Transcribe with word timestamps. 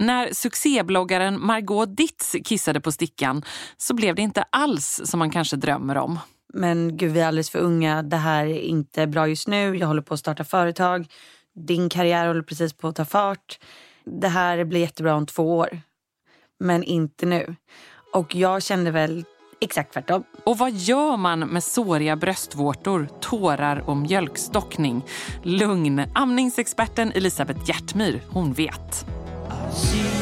När 0.00 0.32
succébloggaren 0.32 1.46
Margot 1.46 1.96
Ditz 1.96 2.36
kissade 2.44 2.80
på 2.80 2.92
stickan 2.92 3.42
så 3.76 3.94
blev 3.94 4.14
det 4.14 4.22
inte 4.22 4.44
alls 4.50 5.00
som 5.04 5.18
man 5.18 5.30
kanske 5.30 5.56
drömmer 5.56 5.96
om. 5.96 6.18
Men 6.54 6.96
gud, 6.96 7.12
vi 7.12 7.20
är 7.20 7.26
alldeles 7.26 7.50
för 7.50 7.58
unga. 7.58 8.02
Det 8.02 8.16
här 8.16 8.46
är 8.46 8.60
inte 8.60 9.06
bra 9.06 9.28
just 9.28 9.48
nu. 9.48 9.76
Jag 9.76 9.86
håller 9.86 10.02
på 10.02 10.14
att 10.14 10.20
starta 10.20 10.44
företag. 10.44 11.06
Din 11.66 11.88
karriär 11.88 12.26
håller 12.26 12.42
precis 12.42 12.72
på 12.72 12.88
att 12.88 12.96
ta 12.96 13.04
fart. 13.04 13.58
Det 14.04 14.28
här 14.28 14.64
blir 14.64 14.80
jättebra 14.80 15.14
om 15.14 15.26
två 15.26 15.56
år. 15.56 15.80
Men 16.60 16.84
inte 16.84 17.26
nu. 17.26 17.56
Och 18.12 18.34
jag 18.34 18.62
kände 18.62 18.90
väl 18.90 19.24
exakt 19.60 19.92
tvärtom. 19.92 20.24
Och 20.44 20.58
vad 20.58 20.72
gör 20.72 21.16
man 21.16 21.40
med 21.40 21.64
såriga 21.64 22.16
bröstvårtor, 22.16 23.08
tårar 23.20 23.82
och 23.86 23.96
mjölkstockning? 23.96 25.04
Lugn. 25.42 26.02
Amningsexperten 26.14 27.12
Elisabeth 27.12 27.70
Hjärtmyr, 27.70 28.22
hon 28.28 28.52
vet. 28.52 29.06
心。 29.72 30.19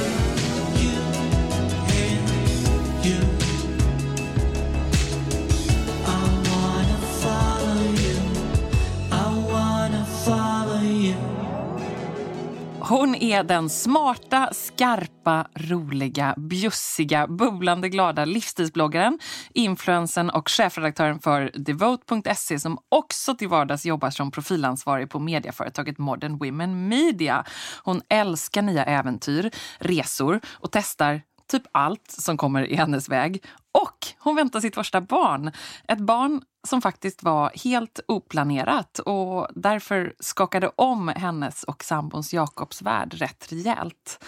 Hon 12.88 13.14
är 13.14 13.42
den 13.42 13.68
smarta, 13.70 14.48
skarpa, 14.52 15.46
roliga, 15.54 16.34
bjussiga, 16.36 17.26
bubblande 17.26 17.88
glada 17.88 18.24
livsstilsbloggaren, 18.24 19.18
influensen 19.50 20.30
och 20.30 20.50
chefredaktören 20.50 21.18
för 21.18 21.50
Devote.se 21.54 22.58
som 22.58 22.78
också 22.88 23.34
till 23.34 23.48
vardags 23.48 23.86
jobbar 23.86 24.11
som 24.11 24.30
profilansvarig 24.30 25.11
på 25.11 25.18
medieföretaget 25.18 25.98
Modern 25.98 26.38
Women 26.38 26.88
Media. 26.88 27.44
Hon 27.82 28.00
älskar 28.08 28.62
nya 28.62 28.84
äventyr, 28.84 29.50
resor 29.78 30.40
och 30.46 30.72
testar 30.72 31.22
typ 31.50 31.62
allt 31.72 32.11
som 32.11 32.36
kommer 32.36 32.66
i 32.66 32.75
hennes 32.75 33.08
väg. 33.08 33.44
Och 33.83 34.07
hon 34.19 34.37
väntar 34.37 34.61
sitt 34.61 34.75
första 34.75 35.01
barn. 35.01 35.53
Ett 35.89 35.98
barn 35.98 36.43
som 36.67 36.83
faktiskt 36.83 37.23
var 37.23 37.51
helt 37.65 38.01
oplanerat 38.09 38.98
och 38.98 39.48
därför 39.55 40.15
skakade 40.20 40.70
om 40.77 41.09
hennes 41.09 41.62
och 41.62 41.85
sambons 41.85 42.35
Jakobs 42.35 42.83
värld 42.83 43.15
rätt 43.15 43.53
rejält. 43.53 44.25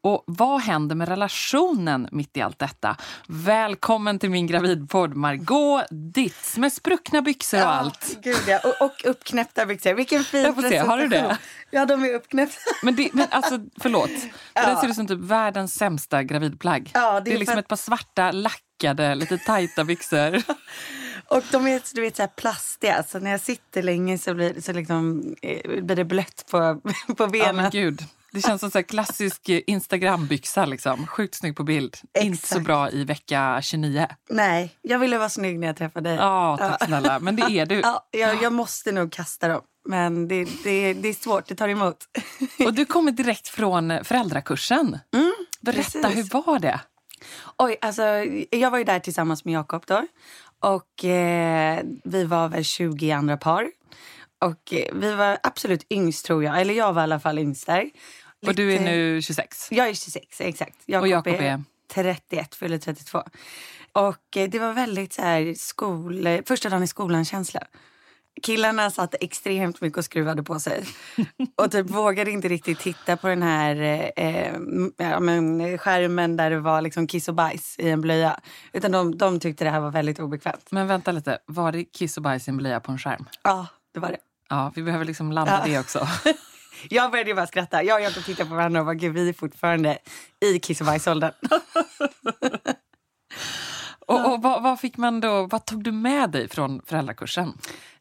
Och 0.00 0.24
vad 0.26 0.60
händer 0.60 0.96
med 0.96 1.08
relationen 1.08 2.08
mitt 2.12 2.36
i 2.36 2.40
allt 2.40 2.58
detta? 2.58 2.96
Välkommen 3.28 4.18
till 4.18 4.30
min 4.30 4.46
gravidpodd 4.46 5.14
Margot 5.14 5.86
Ditz 5.90 6.56
med 6.56 6.72
spruckna 6.72 7.22
byxor 7.22 7.62
och 7.62 7.74
allt. 7.74 8.18
Gud 8.22 8.42
ja. 8.46 8.60
och, 8.64 8.86
och 8.86 9.04
uppknäppta 9.04 9.66
byxor. 9.66 9.94
Vilken 9.94 10.24
fin 10.24 10.42
Jag 10.42 10.54
får 10.54 10.62
se, 10.62 10.78
har 10.78 10.98
du 10.98 11.08
det? 11.08 11.38
Ja, 11.70 11.86
de 11.86 12.04
är 12.04 12.14
uppknäppta. 12.14 12.60
Men, 12.82 12.96
det, 12.96 13.10
men 13.12 13.26
alltså, 13.30 13.58
förlåt. 13.80 14.10
Ja. 14.54 14.70
Det 14.70 14.80
ser 14.80 14.88
ut 14.88 14.94
som 14.94 15.06
typ 15.06 15.20
världens 15.20 15.74
sämsta 15.74 16.22
gravidplagg. 16.22 16.90
Ja, 16.94 17.12
det, 17.12 17.16
är 17.16 17.20
det 17.20 17.32
är 17.32 17.38
liksom 17.38 17.52
för... 17.52 17.60
ett 17.60 17.68
par 17.68 17.76
svarta, 17.76 18.32
lackade, 18.32 19.14
lite 19.14 19.38
tajta 19.38 19.84
byxor. 19.84 20.42
Och 21.30 21.42
de 21.50 21.66
är 21.66 21.82
du 21.94 22.00
vet, 22.00 22.16
så 22.16 22.22
här 22.22 22.30
plastiga, 22.36 23.02
så 23.02 23.18
när 23.18 23.30
jag 23.30 23.40
sitter 23.40 23.82
länge 23.82 24.18
så 24.18 24.34
blir, 24.34 24.60
så 24.60 24.72
liksom, 24.72 25.34
eh, 25.42 25.82
blir 25.82 25.96
det 25.96 26.04
blött 26.04 26.44
på, 26.50 26.80
på 27.16 27.26
benen. 27.26 27.46
Ja, 27.46 27.52
men 27.52 27.70
gud. 27.70 28.02
Det 28.38 28.42
känns 28.42 28.60
som 28.60 28.70
så 28.70 28.82
klassisk 28.82 29.48
Instagram-byxa. 29.48 30.66
Liksom. 30.66 31.06
Sjukt 31.06 31.34
snygg 31.34 31.56
på 31.56 31.64
bild. 31.64 31.96
Exakt. 32.14 32.24
Inte 32.26 32.46
så 32.48 32.60
bra 32.60 32.90
i 32.90 33.04
vecka 33.04 33.58
29. 33.62 34.06
Nej, 34.30 34.74
jag 34.82 34.98
ville 34.98 35.18
vara 35.18 35.28
snygg 35.28 35.58
när 35.58 35.66
jag 35.66 35.76
träffade 35.76 36.08
dig. 36.08 36.18
Ja, 36.18 36.56
tack 36.60 36.84
snälla. 36.84 37.18
Men 37.18 37.36
det 37.36 37.42
är 37.42 37.66
du. 37.66 37.80
Ja, 37.82 38.08
jag, 38.10 38.42
jag 38.42 38.52
måste 38.52 38.92
nog 38.92 39.12
kasta 39.12 39.48
dem. 39.48 39.60
Men 39.88 40.28
det, 40.28 40.44
det, 40.64 40.94
det 40.94 41.08
är 41.08 41.12
svårt, 41.12 41.46
det 41.48 41.54
tar 41.54 41.68
emot. 41.68 41.96
Och 42.64 42.74
du 42.74 42.84
kommer 42.84 43.12
direkt 43.12 43.48
från 43.48 44.04
föräldrakursen. 44.04 44.98
Mm, 45.14 45.32
Berätta, 45.60 45.82
precis. 45.82 46.16
hur 46.16 46.42
var 46.44 46.58
det? 46.58 46.80
Oj, 47.56 47.76
alltså, 47.80 48.02
jag 48.50 48.70
var 48.70 48.78
ju 48.78 48.84
där 48.84 48.98
tillsammans 49.00 49.44
med 49.44 49.54
Jakob 49.54 49.82
då. 49.86 50.06
Och 50.60 51.04
eh, 51.04 51.80
vi 52.04 52.24
var 52.24 52.48
väl 52.48 52.64
20 52.64 53.10
andra 53.10 53.36
par. 53.36 53.70
Och 54.40 54.72
eh, 54.72 54.94
vi 54.94 55.14
var 55.14 55.38
absolut 55.42 55.86
yngst 55.92 56.26
tror 56.26 56.44
jag. 56.44 56.60
Eller 56.60 56.74
jag 56.74 56.92
var 56.92 57.02
i 57.02 57.04
alla 57.04 57.20
fall 57.20 57.38
yngst 57.38 57.66
där. 57.66 57.90
Och 58.46 58.54
du 58.54 58.72
är 58.72 58.80
nu 58.80 59.22
26? 59.22 59.68
Jag 59.70 59.88
är 59.88 59.94
26, 59.94 60.40
exakt. 60.40 60.76
Jakob 60.86 61.02
och 61.02 61.08
Jakob 61.08 61.34
är, 61.34 61.42
är? 61.42 61.62
31, 61.88 62.54
fyller 62.54 62.78
32. 62.78 63.22
Och 63.92 64.36
eh, 64.36 64.48
det 64.48 64.58
var 64.58 64.72
väldigt 64.72 65.12
så 65.12 65.22
här 65.22 65.54
skol... 65.54 66.28
Första 66.46 66.68
dagen 66.68 66.82
i 66.82 66.86
skolan-känsla. 66.86 67.60
Killarna 68.42 68.90
satt 68.90 69.14
extremt 69.20 69.80
mycket 69.80 69.98
och 69.98 70.04
skruvade 70.04 70.42
på 70.42 70.60
sig. 70.60 70.84
Och 71.56 71.70
typ 71.70 71.90
vågade 71.90 72.30
inte 72.30 72.48
riktigt 72.48 72.78
titta 72.78 73.16
på 73.16 73.28
den 73.28 73.42
här 73.42 73.76
eh, 74.16 74.52
ja, 74.96 75.20
men 75.20 75.78
skärmen 75.78 76.36
där 76.36 76.50
det 76.50 76.60
var 76.60 76.82
liksom 76.82 77.06
kiss 77.06 77.28
och 77.28 77.34
bajs 77.34 77.76
i 77.78 77.88
en 77.88 78.00
blöja. 78.00 78.40
Utan 78.72 78.92
de, 78.92 79.18
de 79.18 79.40
tyckte 79.40 79.64
det 79.64 79.70
här 79.70 79.80
var 79.80 79.90
väldigt 79.90 80.20
obekvämt. 80.20 80.66
Men 80.70 80.86
vänta 80.86 81.12
lite, 81.12 81.38
var 81.46 81.72
det 81.72 81.84
kiss 81.84 82.16
och 82.16 82.22
bajs 82.22 82.48
i 82.48 82.50
en 82.50 82.56
blöja 82.56 82.80
på 82.80 82.92
en 82.92 82.98
skärm? 82.98 83.24
Ja, 83.42 83.66
det 83.94 84.00
var 84.00 84.08
det. 84.08 84.18
Ja, 84.48 84.72
vi 84.74 84.82
behöver 84.82 85.04
liksom 85.04 85.32
landa 85.32 85.62
ja. 85.66 85.72
det 85.72 85.78
också. 85.78 86.08
jag 86.90 87.10
började 87.10 87.34
bara 87.34 87.46
skratta. 87.46 87.82
Jag 87.82 87.96
och 87.96 88.02
Jakob 88.02 88.24
tittade 88.24 88.48
på 88.48 88.54
varandra 88.56 88.80
och 88.80 88.86
bara, 88.86 88.94
gud 88.94 89.14
vi 89.14 89.28
är 89.28 89.32
fortfarande 89.32 89.98
i 90.40 90.58
kiss 90.58 90.80
och 90.80 90.86
bajsåldern. 90.86 91.32
och, 94.06 94.32
och 94.32 94.42
vad, 94.42 94.62
vad, 94.62 94.80
fick 94.80 94.96
man 94.96 95.20
då, 95.20 95.46
vad 95.46 95.64
tog 95.64 95.84
du 95.84 95.92
med 95.92 96.30
dig 96.30 96.48
från 96.48 96.82
föräldrakursen? 96.86 97.52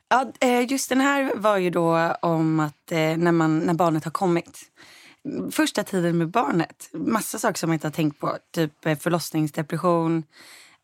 Ja, 0.09 0.31
eh, 0.39 0.71
just 0.71 0.89
den 0.89 1.01
här 1.01 1.35
var 1.35 1.57
ju 1.57 1.69
då 1.69 2.13
om 2.21 2.59
att 2.59 2.91
eh, 2.91 3.17
när, 3.17 3.31
man, 3.31 3.59
när 3.59 3.73
barnet 3.73 4.03
har 4.03 4.11
kommit. 4.11 4.61
Första 5.51 5.83
tiden 5.83 6.17
med 6.17 6.29
barnet, 6.29 6.89
massa 6.93 7.39
saker 7.39 7.59
som 7.59 7.69
man 7.69 7.73
inte 7.73 7.87
har 7.87 7.91
tänkt 7.91 8.19
på. 8.19 8.37
Typ 8.53 8.85
eh, 8.85 8.97
förlossningsdepression, 8.97 10.23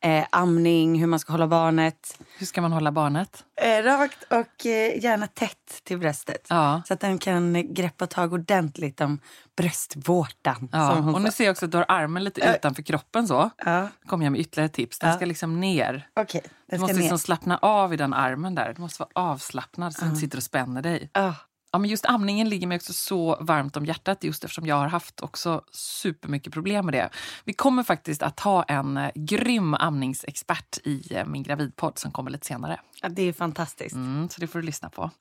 eh, 0.04 0.26
amning, 0.30 1.00
hur 1.00 1.08
man 1.08 1.20
ska 1.20 1.32
hålla 1.34 1.48
barnet. 1.48 2.18
Hur 2.38 2.46
ska 2.46 2.62
man 2.62 2.72
hålla 2.72 2.92
barnet? 2.92 3.44
Eh, 3.62 3.84
rakt 3.84 4.24
och 4.24 4.66
eh, 4.66 5.04
gärna 5.04 5.28
tätt 5.28 5.82
till 5.84 5.98
bröstet. 6.00 6.48
Ja. 6.50 6.82
Så 6.88 6.94
att 6.94 7.00
den 7.00 7.18
kan 7.18 7.74
greppa 7.74 8.08
tag 8.08 8.34
ordentligt 8.34 9.02
om 9.02 9.20
bröstvårtan. 9.58 10.70
Ja. 10.72 10.98
och 11.14 11.22
nu 11.22 11.32
ser 11.32 11.44
jag 11.44 11.52
också 11.52 11.66
att 11.66 11.72
du 11.72 11.78
har 11.78 11.86
armen 11.88 12.24
lite 12.24 12.42
uh, 12.50 12.56
utanför 12.56 12.82
kroppen. 12.84 13.28
så. 13.28 13.50
Ja. 13.66 13.88
kommer 14.06 14.26
jag 14.26 14.32
med 14.32 14.42
ytterligare 14.42 14.70
tips. 14.70 15.00
Den 15.00 15.10
Ja. 15.10 15.16
ska 15.16 15.26
liksom 15.26 15.60
ner. 15.60 16.08
Okej, 16.20 16.42
den 16.44 16.52
Du 16.70 16.82
måste 16.82 16.94
ner. 16.94 17.02
liksom 17.02 17.20
slappna 17.20 17.58
av 17.58 17.94
i 17.94 17.98
den 17.98 18.14
armen 18.14 18.56
där. 18.56 18.74
Du 18.76 18.82
måste 18.82 19.02
vara 19.02 19.10
avslappnad 19.32 19.94
så 19.94 20.00
den 20.02 20.10
inte 20.10 20.22
sitter 20.22 20.38
och 20.38 20.44
spänner 20.44 20.82
dig. 20.82 21.10
Ja. 21.14 21.36
Ja, 21.74 21.80
men 21.80 21.90
just 21.90 22.06
amningen 22.06 22.50
ligger 22.50 22.68
mig 22.68 22.76
också 22.76 22.94
så 22.94 23.38
varmt 23.40 23.78
om 23.78 23.86
hjärtat 23.86 24.24
just 24.24 24.44
eftersom 24.44 24.66
jag 24.66 24.76
har 24.76 24.88
haft 24.88 25.22
också 25.22 25.62
supermycket 25.72 26.54
problem 26.54 26.86
med 26.86 26.94
det. 26.94 27.10
Vi 27.46 27.54
kommer 27.54 27.84
faktiskt 27.84 28.24
att 28.24 28.40
ha 28.40 28.64
en 28.64 28.98
eh, 28.98 29.12
grym 29.16 29.74
amningsexpert 29.74 30.78
i 30.84 31.14
eh, 31.14 31.26
min 31.26 31.44
gravidpodd 31.44 32.00
som 32.00 32.12
kommer 32.12 32.32
lite 32.32 32.48
senare. 32.48 32.80
Ja, 33.02 33.10
det 33.10 33.22
är 33.22 33.34
fantastiskt. 33.34 33.96
Mm, 33.96 34.30
så 34.30 34.42
det 34.42 34.48
får 34.48 34.60
du 34.60 34.66
lyssna 34.66 34.90
på. 34.90 35.12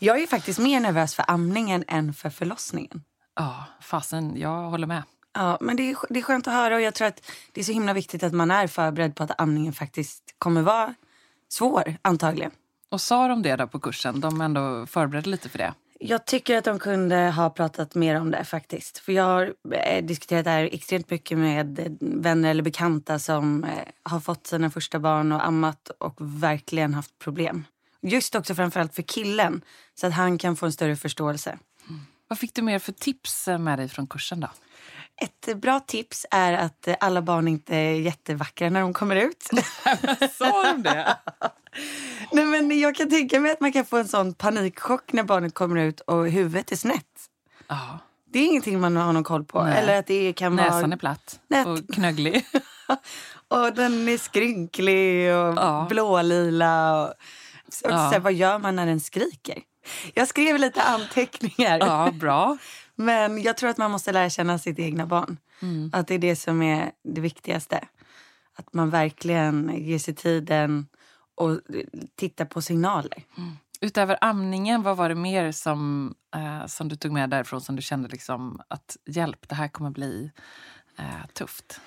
Jag 0.00 0.22
är 0.22 0.26
faktiskt 0.26 0.58
mer 0.58 0.80
nervös 0.80 1.14
för 1.14 1.24
amningen 1.28 1.84
än 1.88 2.14
för 2.14 2.30
förlossningen. 2.30 3.02
Ja, 3.36 3.64
fasen, 3.80 4.36
jag 4.36 4.70
håller 4.70 4.86
med. 4.86 5.02
Ja, 5.34 5.58
men 5.60 5.76
det 5.76 5.90
är, 5.90 5.96
det 6.08 6.18
är 6.18 6.22
skönt 6.22 6.48
att 6.48 6.54
höra 6.54 6.74
och 6.74 6.80
jag 6.80 6.94
tror 6.94 7.08
att 7.08 7.22
det 7.52 7.60
är 7.60 7.64
så 7.64 7.72
himla 7.72 7.92
viktigt 7.92 8.22
att 8.22 8.32
man 8.32 8.50
är 8.50 8.66
förberedd 8.66 9.16
på 9.16 9.22
att 9.22 9.40
amningen 9.40 9.72
faktiskt 9.72 10.34
kommer 10.38 10.62
vara 10.62 10.94
svår, 11.48 11.96
antagligen. 12.02 12.50
Och 12.88 13.00
sa 13.00 13.28
de 13.28 13.42
det 13.42 13.56
då 13.56 13.66
på 13.66 13.80
kursen? 13.80 14.20
De 14.20 14.40
ändå 14.40 14.86
förberedde 14.86 15.30
lite 15.30 15.48
för 15.48 15.58
det? 15.58 15.74
Jag 16.02 16.26
tycker 16.26 16.56
att 16.56 16.64
de 16.64 16.78
kunde 16.78 17.16
ha 17.16 17.50
pratat 17.50 17.94
mer 17.94 18.20
om 18.20 18.30
det 18.30 18.44
faktiskt. 18.44 18.98
För 18.98 19.12
jag 19.12 19.24
har 19.24 19.54
eh, 19.72 20.04
diskuterat 20.04 20.44
det 20.44 20.50
här 20.50 20.68
extremt 20.72 21.10
mycket 21.10 21.38
med 21.38 21.78
eh, 21.78 21.86
vänner 22.00 22.50
eller 22.50 22.62
bekanta 22.62 23.18
som 23.18 23.64
eh, 23.64 23.70
har 24.02 24.20
fått 24.20 24.46
sina 24.46 24.70
första 24.70 24.98
barn 24.98 25.32
och 25.32 25.46
ammat 25.46 25.90
och 25.98 26.14
verkligen 26.18 26.94
haft 26.94 27.18
problem. 27.18 27.64
Just 28.02 28.34
också 28.34 28.54
framförallt 28.54 28.94
för 28.94 29.02
killen, 29.02 29.62
så 29.94 30.06
att 30.06 30.12
han 30.12 30.38
kan 30.38 30.56
få 30.56 30.66
en 30.66 30.72
större 30.72 30.96
förståelse. 30.96 31.58
Mm. 31.88 32.00
Vad 32.28 32.38
fick 32.38 32.54
du 32.54 32.62
mer 32.62 32.78
för 32.78 32.92
tips 32.92 33.48
eh, 33.48 33.58
med 33.58 33.78
dig 33.78 33.88
från 33.88 34.06
kursen 34.06 34.40
då? 34.40 34.48
Ett 35.20 35.56
bra 35.56 35.80
tips 35.80 36.26
är 36.30 36.52
att 36.52 36.88
alla 37.00 37.22
barn 37.22 37.48
inte 37.48 37.76
är 37.76 37.94
jättevackra 37.94 38.70
när 38.70 38.80
de 38.80 38.92
kommer 38.92 39.16
ut. 39.16 39.42
Sa 40.38 40.62
de 40.72 40.82
det? 40.82 41.16
Nej, 42.32 42.44
men 42.44 42.78
jag 42.80 42.94
kan 42.96 43.10
tänka 43.10 43.40
mig 43.40 43.52
att 43.52 43.60
man 43.60 43.72
kan 43.72 43.84
få 43.84 43.96
en 43.96 44.08
sån 44.08 44.34
panikchock 44.34 45.12
när 45.12 45.22
barnet 45.22 45.54
kommer 45.54 45.76
ut 45.80 46.00
och 46.00 46.28
huvudet 46.30 46.72
är 46.72 46.76
snett. 46.76 47.06
Ja. 47.68 47.98
Det 48.32 48.38
är 48.38 48.46
ingenting 48.46 48.80
man 48.80 48.96
har 48.96 49.12
någon 49.12 49.24
koll 49.24 49.44
på. 49.44 49.62
Nej. 49.64 49.78
Eller 49.78 49.98
att 49.98 50.06
det 50.06 50.32
kan 50.32 50.56
Näsan 50.56 50.80
vara... 50.80 50.92
är 50.92 50.96
platt 50.96 51.40
Nät. 51.48 51.66
och 51.66 51.78
knögglig. 51.94 52.46
och 53.48 53.74
den 53.74 54.08
är 54.08 54.18
skrynklig 54.18 55.34
och 55.34 55.54
Ja. 55.56 55.86
blålila. 55.88 57.02
Och, 57.02 57.08
och 57.08 57.14
så, 57.72 57.86
Ja. 57.88 58.18
vad 58.22 58.32
gör 58.32 58.58
man 58.58 58.76
när 58.76 58.86
den 58.86 59.00
skriker? 59.00 59.58
Jag 60.14 60.28
skrev 60.28 60.58
lite 60.58 60.82
anteckningar. 60.82 61.78
Ja, 61.78 62.10
bra. 62.12 62.58
Men 63.00 63.42
jag 63.42 63.56
tror 63.56 63.70
att 63.70 63.78
man 63.78 63.90
måste 63.90 64.12
lära 64.12 64.30
känna 64.30 64.58
sitt 64.58 64.78
egna 64.78 65.06
barn. 65.06 65.36
Mm. 65.62 65.90
Att 65.92 66.06
det 66.06 66.14
är 66.14 66.18
det 66.18 66.36
som 66.36 66.62
är 66.62 66.92
det 67.04 67.20
viktigaste. 67.20 67.88
Att 68.56 68.74
man 68.74 68.90
verkligen 68.90 69.74
ger 69.76 69.98
sig 69.98 70.14
tiden 70.14 70.86
och 71.34 71.60
tittar 72.16 72.44
på 72.44 72.62
signaler. 72.62 73.22
Utöver 73.80 74.18
amningen, 74.20 74.82
vad 74.82 74.96
var 74.96 75.08
det 75.08 75.14
mer 75.14 75.52
som, 75.52 76.14
eh, 76.36 76.66
som 76.66 76.88
du 76.88 76.96
tog 76.96 77.12
med 77.12 77.30
därifrån 77.30 77.60
som 77.60 77.76
du 77.76 77.82
kände 77.82 78.08
liksom 78.08 78.60
att 78.68 78.96
hjälp, 79.06 79.48
det 79.48 79.54
här 79.54 79.68
kommer 79.68 79.90
bli 79.90 80.30
eh, 80.98 81.26
tufft? 81.32 81.80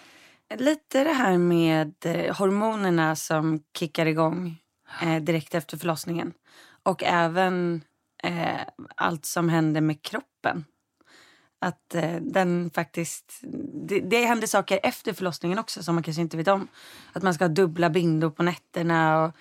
Lite 0.57 1.03
det 1.03 1.13
här 1.13 1.37
med 1.37 1.93
eh, 2.05 2.35
hormonerna 2.35 3.15
som 3.15 3.63
kickar 3.77 4.05
igång 4.05 4.61
eh, 5.01 5.21
direkt 5.21 5.55
efter 5.55 5.77
förlossningen. 5.77 6.33
Och 6.83 7.03
även 7.03 7.81
eh, 8.23 8.61
allt 8.95 9.25
som 9.25 9.49
händer 9.49 9.81
med 9.81 10.01
kroppen. 10.01 10.65
Att 11.63 11.95
eh, 11.95 12.15
den 12.15 12.71
faktiskt... 12.73 13.39
Det, 13.87 13.99
det 13.99 14.25
händer 14.25 14.47
saker 14.47 14.79
efter 14.83 15.13
förlossningen 15.13 15.59
också 15.59 15.83
som 15.83 15.95
man 15.95 16.03
kanske 16.03 16.21
inte 16.21 16.37
vet 16.37 16.47
om. 16.47 16.67
Att 17.13 17.23
man 17.23 17.33
ska 17.33 17.43
ha 17.43 17.49
dubbla 17.49 17.89
bindor 17.89 18.29
på 18.29 18.43
nätterna 18.43 19.23
och 19.23 19.31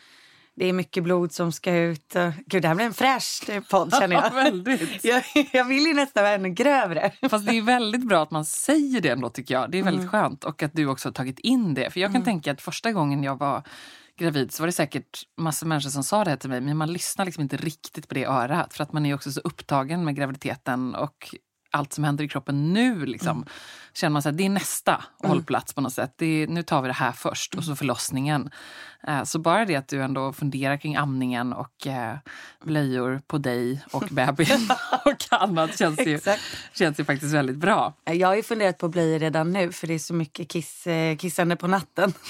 det 0.55 0.67
är 0.69 0.73
mycket 0.73 1.05
blod 1.05 1.33
som 1.33 1.53
ska 1.53 1.77
ut. 1.77 2.17
Gud, 2.47 2.63
det 2.63 2.69
här 2.69 2.75
blir 2.75 2.87
en 2.87 2.95
fräsch 2.95 3.51
podd 3.71 3.95
känner 4.01 4.17
jag. 4.17 4.25
Ja, 4.25 4.31
väldigt. 4.35 5.05
jag. 5.05 5.23
Jag 5.53 5.65
vill 5.65 5.87
ju 5.87 5.95
nästan 5.95 6.23
vara 6.23 6.35
ännu 6.35 6.51
grövre. 6.51 7.13
Fast 7.31 7.47
det 7.47 7.59
är 7.59 7.63
väldigt 7.63 8.09
bra 8.09 8.23
att 8.23 8.31
man 8.31 8.45
säger 8.45 9.01
det 9.01 9.09
ändå 9.09 9.29
tycker 9.29 9.55
jag. 9.55 9.71
Det 9.71 9.79
är 9.79 9.83
väldigt 9.83 10.11
skönt 10.11 10.45
och 10.45 10.63
att 10.63 10.73
du 10.75 10.87
också 10.87 11.09
har 11.09 11.13
tagit 11.13 11.39
in 11.39 11.75
det. 11.75 11.91
För 11.91 12.01
jag 12.01 12.13
kan 12.13 12.25
tänka 12.25 12.53
att 12.53 12.63
första 12.63 12.93
gången 12.93 13.23
jag 13.23 13.39
var 13.39 13.63
gravid 14.19 14.53
så 14.53 14.63
var 14.63 14.67
det 14.67 14.73
säkert 14.73 15.23
massor 15.37 15.67
människor 15.67 15.91
som 15.91 16.05
sa 16.05 16.25
det 16.25 16.31
här 16.31 16.37
till 16.37 16.51
mig 16.51 16.61
men 16.61 16.77
man 16.77 16.93
lyssnar 16.93 17.25
liksom 17.25 17.43
inte 17.43 17.57
riktigt 17.57 18.09
på 18.09 18.15
det 18.15 18.25
örat 18.25 18.75
för 18.75 18.83
att 18.83 18.93
man 18.93 19.07
är 19.07 19.15
också 19.15 19.33
så 19.33 19.41
upptagen 19.41 20.05
med 20.05 20.17
graviditeten 20.17 20.95
och 20.95 21.35
allt 21.73 21.93
som 21.93 22.05
händer 22.05 22.25
i 22.25 22.29
kroppen 22.29 22.73
nu. 22.73 23.07
Liksom. 23.07 23.37
Mm. 23.37 23.49
Känner 23.95 24.11
man 24.11 24.23
att 24.27 24.37
det 24.37 24.45
är 24.45 24.49
nästa 24.49 25.05
hållplats 25.19 25.73
på 25.73 25.81
något 25.81 25.93
sätt. 25.93 26.15
Det 26.17 26.27
är, 26.27 26.47
nu 26.47 26.63
tar 26.63 26.83
vi 26.83 26.89
det 26.89 26.95
här 26.95 27.13
först 27.13 27.55
och 27.55 27.65
så 27.65 27.77
förlossningen. 27.77 28.51
Eh, 29.09 29.25
så 29.25 29.39
bara 29.39 29.65
det 29.65 29.77
att 29.77 29.89
du 29.89 30.03
ändå 30.03 30.33
funderar 30.33 30.77
kring 30.77 30.97
amningen 30.97 31.53
och 31.53 31.87
eh, 31.87 32.17
blöjor 32.65 33.23
på 33.27 33.39
dig 33.39 33.85
och 33.93 34.05
bebisen 34.11 34.69
och 35.05 35.41
annat 35.41 35.79
känns 35.79 36.01
ju, 36.01 36.21
känns 36.73 37.01
ju 37.01 37.05
faktiskt 37.05 37.35
väldigt 37.35 37.57
bra. 37.57 37.95
Jag 38.05 38.29
har 38.29 38.35
ju 38.35 38.43
funderat 38.43 38.79
på 38.79 38.89
blöjor 38.89 39.19
redan 39.19 39.53
nu 39.53 39.73
för 39.73 39.87
det 39.87 39.95
är 39.95 39.99
så 39.99 40.15
mycket 40.15 40.49
kiss, 40.49 40.87
eh, 40.87 41.17
kissande 41.17 41.57
på 41.57 41.67
natten. 41.67 42.13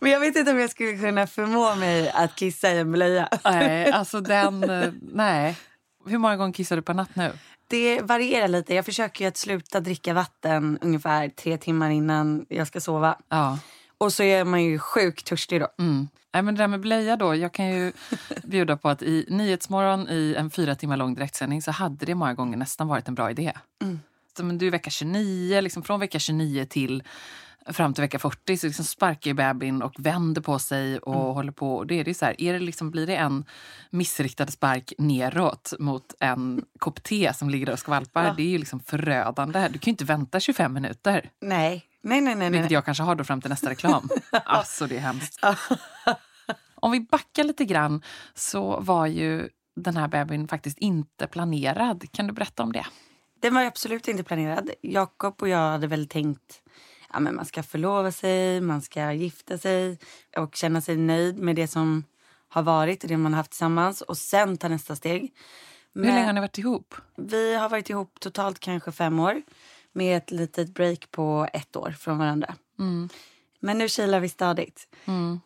Men 0.00 0.10
jag 0.10 0.20
vet 0.20 0.36
inte 0.36 0.50
om 0.50 0.58
jag 0.58 0.70
skulle 0.70 0.98
kunna 0.98 1.26
förmå 1.26 1.74
mig 1.74 2.10
att 2.10 2.36
kissa 2.36 2.72
i 2.72 2.78
en 2.78 2.92
blöja. 2.92 3.28
Nej, 3.44 3.90
alltså 3.90 4.20
den... 4.20 4.70
eh, 4.70 4.88
Nej. 5.12 5.56
Hur 6.06 6.18
många 6.18 6.36
gånger 6.36 6.52
kissar 6.52 6.76
du 6.76 6.82
per 6.82 6.94
natt 6.94 7.16
nu? 7.16 7.32
Det 7.68 8.00
varierar 8.00 8.48
lite. 8.48 8.74
Jag 8.74 8.84
försöker 8.84 9.24
ju 9.24 9.28
att 9.28 9.36
sluta 9.36 9.80
dricka 9.80 10.14
vatten 10.14 10.78
ungefär 10.80 11.28
tre 11.28 11.58
timmar 11.58 11.90
innan 11.90 12.46
jag 12.48 12.66
ska 12.66 12.80
sova. 12.80 13.18
Ja. 13.28 13.58
Och 13.98 14.12
så 14.12 14.22
är 14.22 14.44
man 14.44 14.64
ju 14.64 14.78
sjukt 14.78 15.26
törstig 15.26 15.60
då. 15.60 15.68
Mm. 15.78 16.08
Nej, 16.32 16.42
men 16.42 16.54
det 16.54 16.62
där 16.62 16.68
med 16.68 16.80
blöja 16.80 17.16
då. 17.16 17.34
Jag 17.34 17.52
kan 17.52 17.66
ju 17.66 17.92
bjuda 18.44 18.76
på 18.76 18.88
att 18.88 19.02
i 19.02 19.26
Nyhetsmorgon 19.28 20.08
i 20.08 20.34
en 20.38 20.50
fyra 20.50 20.74
timmar 20.74 20.96
lång 20.96 21.14
direktsändning 21.14 21.62
så 21.62 21.70
hade 21.70 22.06
det 22.06 22.14
många 22.14 22.34
gånger 22.34 22.56
nästan 22.56 22.88
varit 22.88 23.08
en 23.08 23.14
bra 23.14 23.30
idé. 23.30 23.52
Så, 24.36 24.44
men 24.44 24.58
du 24.58 24.66
är 24.66 24.70
vecka 24.70 24.90
29, 24.90 25.60
liksom 25.60 25.82
från 25.82 26.00
vecka 26.00 26.18
29 26.18 26.64
till 26.64 27.02
fram 27.72 27.94
till 27.94 28.02
vecka 28.02 28.18
40 28.18 28.56
så 28.56 28.66
liksom 28.66 28.84
sparkar 28.84 29.30
ju 29.30 29.34
bebisen 29.34 29.82
och 29.82 29.94
vänder 29.98 30.42
på 30.42 30.58
sig 30.58 30.98
och 30.98 31.34
håller 31.34 31.52
på. 31.52 31.84
Det 31.84 32.00
är 32.00 32.04
det 32.04 32.14
så 32.14 32.24
här, 32.24 32.40
är 32.40 32.52
det 32.52 32.58
liksom, 32.58 32.90
blir 32.90 33.06
det 33.06 33.16
en 33.16 33.44
missriktad 33.90 34.46
spark 34.46 34.92
neråt 34.98 35.72
mot 35.78 36.14
en 36.20 36.64
kopp 36.78 37.02
te 37.02 37.32
som 37.34 37.50
ligger 37.50 37.70
och 37.72 37.78
skvalpar, 37.78 38.24
Ja. 38.24 38.34
det 38.36 38.42
är 38.42 38.48
ju 38.48 38.58
liksom 38.58 38.80
förödande. 38.80 39.68
Du 39.68 39.78
kan 39.78 39.90
ju 39.90 39.92
inte 39.92 40.04
vänta 40.04 40.40
25 40.40 40.72
minuter. 40.72 41.30
Nej, 41.40 41.84
nej, 42.02 42.20
nej. 42.20 42.34
nej, 42.34 42.50
Vilket 42.50 42.70
jag 42.70 42.84
kanske 42.84 43.02
har 43.04 43.14
då 43.14 43.24
fram 43.24 43.40
till 43.40 43.50
nästa 43.50 43.70
reklam. 43.70 44.08
alltså 44.44 44.86
det 44.86 44.96
är 44.96 45.00
hemskt. 45.00 45.40
Om 46.74 46.92
vi 46.92 47.00
backar 47.00 47.44
lite 47.44 47.64
grann 47.64 48.02
så 48.34 48.80
var 48.80 49.06
ju 49.06 49.48
den 49.76 49.96
här 49.96 50.08
bebisen 50.08 50.48
faktiskt 50.48 50.78
inte 50.78 51.26
planerad. 51.26 52.04
Kan 52.12 52.26
du 52.26 52.32
berätta 52.32 52.62
om 52.62 52.72
det? 52.72 52.86
Den 53.42 53.54
var 53.54 53.62
absolut 53.62 54.08
inte 54.08 54.22
planerad. 54.24 54.70
Jakob 54.82 55.34
och 55.42 55.48
jag 55.48 55.58
hade 55.70 55.86
väl 55.86 56.08
tänkt 56.08 56.62
ja, 57.16 57.20
men 57.20 57.34
man 57.34 57.44
ska 57.44 57.62
förlova 57.62 58.12
sig, 58.12 58.60
man 58.60 58.82
ska 58.82 59.12
gifta 59.12 59.58
sig 59.58 59.98
och 60.36 60.54
känna 60.54 60.80
sig 60.80 60.96
nöjd 60.96 61.38
med 61.38 61.56
det 61.56 61.68
som 61.68 62.04
har 62.48 62.62
varit 62.62 63.02
och 63.02 63.08
det 63.08 63.16
man 63.16 63.32
har 63.32 63.36
haft 63.36 63.50
tillsammans 63.50 64.00
och 64.02 64.18
sen 64.18 64.56
ta 64.58 64.68
nästa 64.68 64.96
steg. 64.96 65.32
Hur 65.94 66.02
länge 66.04 66.26
har 66.26 66.32
ni 66.32 66.40
varit 66.40 66.58
ihop? 66.58 66.94
Vi 67.16 67.54
har 67.54 67.68
varit 67.68 67.90
ihop 67.90 68.20
totalt 68.20 68.58
kanske 68.60 68.92
fem 68.92 69.20
år 69.20 69.42
med 69.92 70.16
ett 70.16 70.30
litet 70.30 70.74
break 70.74 71.10
på 71.10 71.48
ett 71.52 71.76
år 71.76 71.90
från 71.90 72.18
varandra. 72.18 72.54
Men 73.60 73.78
nu 73.78 73.88
kilar 73.88 74.20
vi 74.20 74.28
stadigt. 74.28 74.88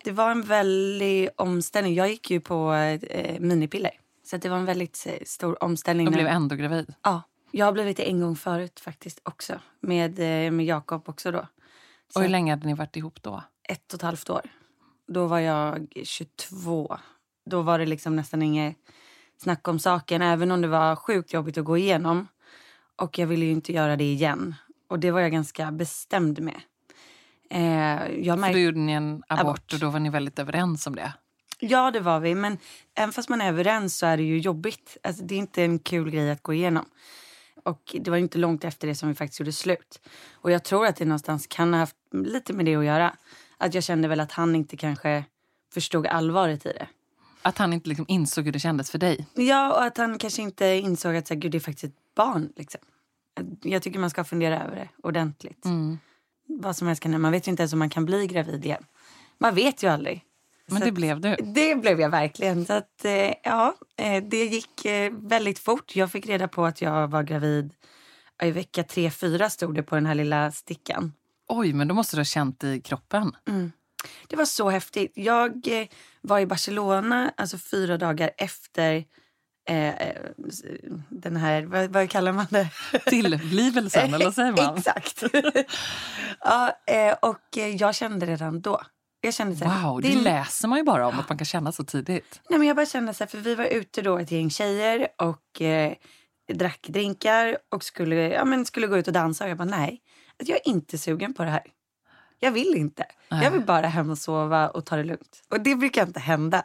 Det 0.03 0.11
var 0.11 0.31
en 0.31 0.41
väldig 0.41 1.29
omställning. 1.37 1.93
Jag 1.95 2.09
gick 2.09 2.31
ju 2.31 2.39
på 2.39 2.73
eh, 2.73 3.39
minipiller. 3.39 3.91
Så 4.25 4.37
det 4.37 4.49
var 4.49 4.57
en 4.57 4.65
väldigt 4.65 5.07
eh, 5.09 5.13
stor 5.25 5.63
omställning. 5.63 6.05
När- 6.05 6.13
blev 6.13 6.27
ändå 6.27 6.55
gravid. 6.55 6.93
Ja, 7.01 7.21
jag 7.51 7.65
har 7.65 7.73
blivit 7.73 7.97
det 7.97 8.03
en 8.09 8.19
gång 8.21 8.35
förut 8.35 8.79
faktiskt 8.79 9.19
också. 9.23 9.59
Med, 9.79 10.19
eh, 10.19 10.51
med 10.51 10.65
Jakob 10.65 11.09
också 11.09 11.31
då. 11.31 11.47
Och 12.15 12.21
hur 12.21 12.29
länge 12.29 12.51
hade 12.51 12.67
ni 12.67 12.73
varit 12.73 12.95
ihop 12.95 13.23
då? 13.23 13.43
ett 13.71 13.93
och 13.93 13.97
ett 13.97 14.01
halvt 14.01 14.29
år. 14.29 14.41
Då 15.07 15.27
var 15.27 15.39
jag 15.39 15.87
22. 16.03 16.97
Då 17.45 17.61
var 17.61 17.79
det 17.79 17.85
liksom 17.85 18.15
nästan 18.15 18.41
inget 18.41 18.75
snack 19.37 19.67
om 19.67 19.79
saken. 19.79 20.21
Även 20.21 20.51
om 20.51 20.61
det 20.61 20.67
var 20.67 20.95
sjukt 20.95 21.33
jobbigt 21.33 21.57
att 21.57 21.65
gå 21.65 21.77
igenom. 21.77 22.27
Och 22.95 23.19
jag 23.19 23.27
ville 23.27 23.45
ju 23.45 23.51
inte 23.51 23.73
göra 23.73 23.95
det 23.95 24.03
igen. 24.03 24.55
Och 24.89 24.99
det 24.99 25.11
var 25.11 25.19
jag 25.19 25.31
ganska 25.31 25.71
bestämd 25.71 26.39
med. 26.41 26.61
Eh, 27.49 28.11
jag 28.19 28.35
För 28.35 28.41
märkte... 28.41 28.59
då 28.59 28.63
gjorde 28.63 28.79
ni 28.79 28.91
en 28.91 29.23
abort, 29.27 29.41
Abort. 29.41 29.73
och 29.73 29.79
då 29.79 29.89
var 29.89 29.99
ni 29.99 30.09
väldigt 30.09 30.39
överens 30.39 30.87
om 30.87 30.95
det. 30.95 31.13
Ja, 31.59 31.91
det 31.91 31.99
var 31.99 32.19
vi. 32.19 32.35
Men 32.35 32.57
även 32.95 33.13
fast 33.13 33.29
man 33.29 33.41
är 33.41 33.47
överens 33.47 33.97
så 33.97 34.05
är 34.05 34.17
det 34.17 34.23
ju 34.23 34.39
jobbigt. 34.39 34.97
Alltså, 35.03 35.23
det 35.23 35.35
är 35.35 35.39
inte 35.39 35.63
en 35.63 35.79
kul 35.79 36.09
grej 36.09 36.31
att 36.31 36.43
gå 36.43 36.53
igenom. 36.53 36.85
Och 37.63 37.95
det 37.99 38.11
var 38.11 38.17
inte 38.17 38.37
långt 38.37 38.63
efter 38.63 38.87
det 38.87 38.95
som 38.95 39.09
vi 39.09 39.15
faktiskt 39.15 39.39
gjorde 39.39 39.51
slut. 39.51 40.01
Och 40.33 40.51
jag 40.51 40.63
tror 40.63 40.85
att 40.85 40.95
det 40.95 41.05
någonstans 41.05 41.47
kan 41.47 41.73
ha 41.73 41.79
haft 41.79 41.95
lite 42.11 42.53
med 42.53 42.65
det 42.65 42.75
att 42.75 42.85
göra. 42.85 43.15
Att 43.57 43.73
jag 43.73 43.83
kände 43.83 44.07
väl 44.07 44.19
att 44.19 44.31
han 44.31 44.55
inte 44.55 44.77
kanske 44.77 45.25
förstod 45.73 46.07
allvaret 46.07 46.65
i 46.65 46.69
det. 46.69 46.87
Att 47.41 47.57
han 47.57 47.73
inte 47.73 47.89
liksom 47.89 48.05
insåg 48.07 48.45
hur 48.45 48.51
det 48.51 48.59
kändes 48.59 48.91
för 48.91 48.97
dig. 48.97 49.27
Ja, 49.33 49.73
och 49.73 49.83
att 49.83 49.97
han 49.97 50.17
kanske 50.17 50.41
inte 50.41 50.65
insåg 50.65 51.15
att 51.15 51.27
så 51.27 51.33
här, 51.33 51.41
Gud, 51.41 51.51
det 51.51 51.57
är 51.57 51.59
faktiskt 51.59 51.83
ett 51.93 52.15
barn. 52.15 52.53
Liksom. 52.55 52.81
Jag 53.61 53.81
tycker 53.81 53.99
man 53.99 54.09
ska 54.09 54.23
fundera 54.23 54.63
över 54.63 54.75
det 54.75 54.89
ordentligt. 55.03 55.65
Vad 56.47 56.75
som 56.75 56.87
helst 56.87 57.03
kan. 57.03 57.21
Man 57.21 57.31
vet 57.31 57.47
ju 57.47 57.51
inte 57.51 57.63
ens 57.63 57.73
om 57.73 57.79
man 57.79 57.89
kan 57.89 58.05
bli 58.05 58.27
gravid 58.27 58.65
igen. 58.65 58.85
Man 59.37 59.55
vet 59.55 59.83
ju 59.83 59.87
aldrig. 59.87 60.23
Men 60.71 60.81
det 60.81 60.87
att- 60.87 60.93
blev 60.93 61.21
du. 61.21 61.35
Det 61.35 61.75
blev 61.75 62.01
jag 62.01 62.09
verkligen. 62.09 62.65
Så 62.65 62.73
att, 62.73 63.05
eh, 63.05 63.33
ja, 63.43 63.75
eh, 63.97 64.23
det 64.23 64.45
gick 64.45 64.85
eh, 64.85 65.11
väldigt 65.13 65.59
fort. 65.59 65.95
Jag 65.95 66.11
fick 66.11 66.25
reda 66.25 66.47
på 66.47 66.65
att 66.65 66.81
jag 66.81 67.07
var 67.07 67.23
gravid 67.23 67.73
i 68.43 68.51
vecka 68.51 68.83
3-4 68.83 69.49
stod 69.49 69.75
det 69.75 69.83
på 69.83 69.95
den 69.95 70.05
här 70.05 70.15
lilla 70.15 70.51
stickan. 70.51 71.13
Oj, 71.47 71.73
men 71.73 71.87
då 71.87 71.95
måste 71.95 72.15
du 72.15 72.19
ha 72.19 72.25
känt 72.25 72.63
i 72.63 72.81
kroppen. 72.81 73.31
Det 74.27 74.35
var 74.35 74.45
så 74.45 74.69
häftigt. 74.69 75.11
Jag 75.15 75.67
var 76.21 76.39
i 76.39 76.45
Barcelona 76.45 77.33
alltså 77.37 77.57
fyra 77.57 77.97
dagar 77.97 78.31
efter 78.37 79.05
eh, 79.69 79.93
den 81.09 81.37
här, 81.37 81.63
vad, 81.63 81.89
vad 81.93 82.09
kallar 82.09 82.31
man 82.31 82.45
det? 82.49 82.69
Tillblivelsen, 83.05 84.13
eller 84.13 84.25
vad 84.25 84.35
säger 84.35 84.51
man? 84.51 84.77
Exakt. 84.77 85.23
ja, 86.39 86.75
och 87.21 87.57
jag 87.77 87.95
kände 87.95 88.25
redan 88.25 88.61
då. 88.61 88.81
Jag 89.21 89.33
kände 89.33 89.55
så 89.55 89.65
här, 89.65 89.87
Wow, 89.87 90.01
det 90.01 90.07
det 90.07 90.21
läser 90.21 90.67
man 90.67 90.77
ju 90.77 90.83
bara 90.83 91.07
om 91.07 91.19
att 91.19 91.29
man 91.29 91.37
kan 91.37 91.45
känna 91.45 91.71
så 91.71 91.83
tidigt. 91.83 92.41
Nej, 92.49 92.59
men 92.59 92.67
jag 92.67 92.75
bara 92.75 92.85
kände 92.85 93.13
så 93.13 93.23
här, 93.23 93.29
för 93.29 93.37
vi 93.37 93.55
var 93.55 93.65
ute 93.65 94.01
då 94.01 94.17
ett 94.17 94.31
gäng 94.31 94.49
tjejer 94.49 95.07
och 95.17 95.61
eh, 95.61 95.93
drack 96.53 96.87
drinkar 96.89 97.57
och 97.69 97.83
skulle, 97.83 98.15
ja, 98.15 98.45
men 98.45 98.65
skulle 98.65 98.87
gå 98.87 98.97
ut 98.97 99.07
och 99.07 99.13
dansa. 99.13 99.43
Och 99.43 99.49
jag 99.49 99.57
bara 99.57 99.65
nej, 99.65 100.01
att 100.39 100.47
jag 100.47 100.57
är 100.57 100.67
inte 100.67 100.97
sugen 100.97 101.33
på 101.33 101.43
det 101.43 101.49
här. 101.49 101.63
Jag 102.39 102.51
vill 102.51 102.75
inte. 102.77 103.05
Jag 103.29 103.51
vill 103.51 103.65
bara 103.65 103.87
hem 103.87 104.09
och 104.09 104.17
sova 104.17 104.69
och 104.69 104.85
ta 104.85 104.95
det 104.95 105.03
lugnt. 105.03 105.43
Och 105.49 105.61
det 105.61 105.75
brukar 105.75 106.07
inte 106.07 106.19
hända. 106.19 106.63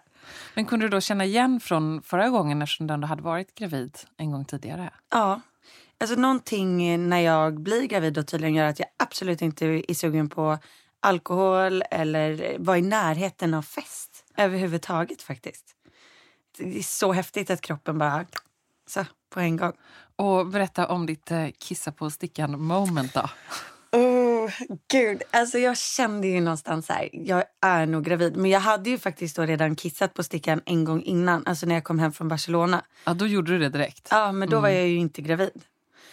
Men 0.55 0.65
kunde 0.65 0.87
du 0.87 0.91
då 0.91 1.01
känna 1.01 1.25
igen 1.25 1.61
från 1.61 2.03
förra 2.03 2.29
gången 2.29 2.63
eftersom 2.63 2.87
du 2.87 2.95
ändå 2.95 3.07
hade 3.07 3.23
varit 3.23 3.55
gravid 3.55 3.99
en 4.17 4.33
gång 4.33 4.45
tidigare? 4.45 4.91
Ja. 5.11 5.41
Alltså 6.01 6.17
någonting 6.17 7.09
när 7.09 7.21
jag 7.21 7.61
blir 7.61 7.87
gravid 7.87 8.13
då 8.13 8.23
tydligen 8.23 8.55
gör 8.55 8.67
att 8.67 8.79
jag 8.79 8.89
absolut 8.97 9.43
inte 9.43 9.67
är 9.67 9.95
sugen 9.95 10.29
på 10.29 10.59
alkohol 11.07 11.83
eller 11.91 12.57
vara 12.59 12.79
i 12.79 12.83
närheten 12.83 13.55
av 13.55 13.63
fest 13.63 14.25
överhuvudtaget 14.37 15.23
faktiskt. 15.23 15.65
Det 16.59 16.79
är 16.79 16.83
så 16.83 17.13
häftigt 17.13 17.51
att 17.51 17.61
kroppen 17.61 17.99
bara 17.99 18.27
så 18.87 19.05
på 19.31 19.41
en 19.41 19.57
gång. 19.57 19.73
Och 20.17 20.47
berätta 20.47 20.87
om 20.89 21.07
ditt 21.07 21.31
eh, 21.31 21.47
kissa 21.59 21.93
på 21.93 22.11
stickan 22.11 22.61
moment 22.61 23.15
då. 23.15 23.29
Oh, 23.99 24.51
gud, 24.91 25.23
alltså 25.31 25.59
jag 25.59 25.77
kände 25.79 26.29
ju 26.29 26.41
någonstans 26.41 26.89
här, 26.89 27.09
jag 27.13 27.45
är 27.61 27.87
nog 27.87 28.05
gravid. 28.05 28.37
Men 28.37 28.51
jag 28.51 28.61
hade 28.61 28.91
ju 28.91 28.99
faktiskt 28.99 29.39
redan 29.39 29.77
kissat 29.77 30.15
på 30.15 30.23
stickan 30.23 30.61
en 30.67 30.85
gång 30.85 31.03
innan, 31.03 31.43
alltså 31.47 31.67
när 31.67 31.75
jag 31.75 31.85
kom 31.85 31.99
hem 31.99 32.13
från 32.13 32.29
Barcelona. 32.29 32.85
Ja, 33.05 33.15
då 33.15 33.27
gjorde 33.27 33.53
du 33.53 33.59
det 33.59 33.69
direkt. 33.69 34.09
Ja, 34.11 34.33
men 34.33 34.51
då 34.51 34.61
var 34.61 34.69
jag 34.69 34.89
ju 34.89 34.97
inte 34.97 35.23
gravid. 35.23 35.63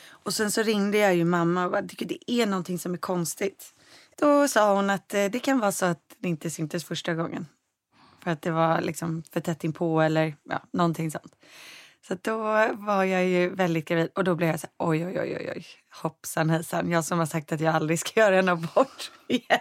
Och 0.09 0.33
sen 0.33 0.51
så 0.51 0.61
ringde 0.63 0.97
jag 0.97 1.15
ju 1.15 1.25
mamma 1.25 1.65
och 1.65 1.71
bara, 1.71 1.81
"Gud, 1.81 2.07
det 2.07 2.31
är 2.31 2.45
någonting 2.45 2.79
som 2.79 2.93
är 2.93 2.97
konstigt. 2.97 3.73
Då 4.17 4.47
sa 4.47 4.75
hon 4.75 4.89
att 4.89 5.13
eh, 5.13 5.25
det 5.25 5.39
kan 5.39 5.59
vara 5.59 5.71
så 5.71 5.85
att 5.85 6.15
det 6.17 6.29
inte 6.29 6.49
syntes 6.49 6.85
första 6.85 7.13
gången. 7.13 7.45
för 8.23 8.31
att 8.31 8.41
det 8.41 8.51
var 8.51 8.81
liksom 8.81 9.23
för 9.33 9.39
tätt 9.39 9.63
inpå 9.63 10.01
eller 10.01 10.35
ja, 10.43 10.61
någonting 10.73 11.11
sånt. 11.11 11.35
Så 12.07 12.17
då 12.21 12.37
var 12.73 13.03
jag 13.03 13.25
ju 13.25 13.49
väldigt 13.49 13.87
gravid 13.87 14.09
och 14.15 14.23
då 14.23 14.35
blev 14.35 14.49
jag 14.49 14.59
så 14.59 14.67
här, 14.67 14.87
oj, 14.87 15.05
oj, 15.05 15.19
oj, 15.19 15.51
oj, 15.55 15.65
hoppsan 16.01 16.49
hejsan. 16.49 16.91
Jag 16.91 17.05
som 17.05 17.19
har 17.19 17.25
sagt 17.25 17.51
att 17.51 17.59
jag 17.59 17.75
aldrig 17.75 17.99
ska 17.99 18.19
göra 18.19 18.39
en 18.39 18.49
abort 18.49 19.11
igen. 19.27 19.59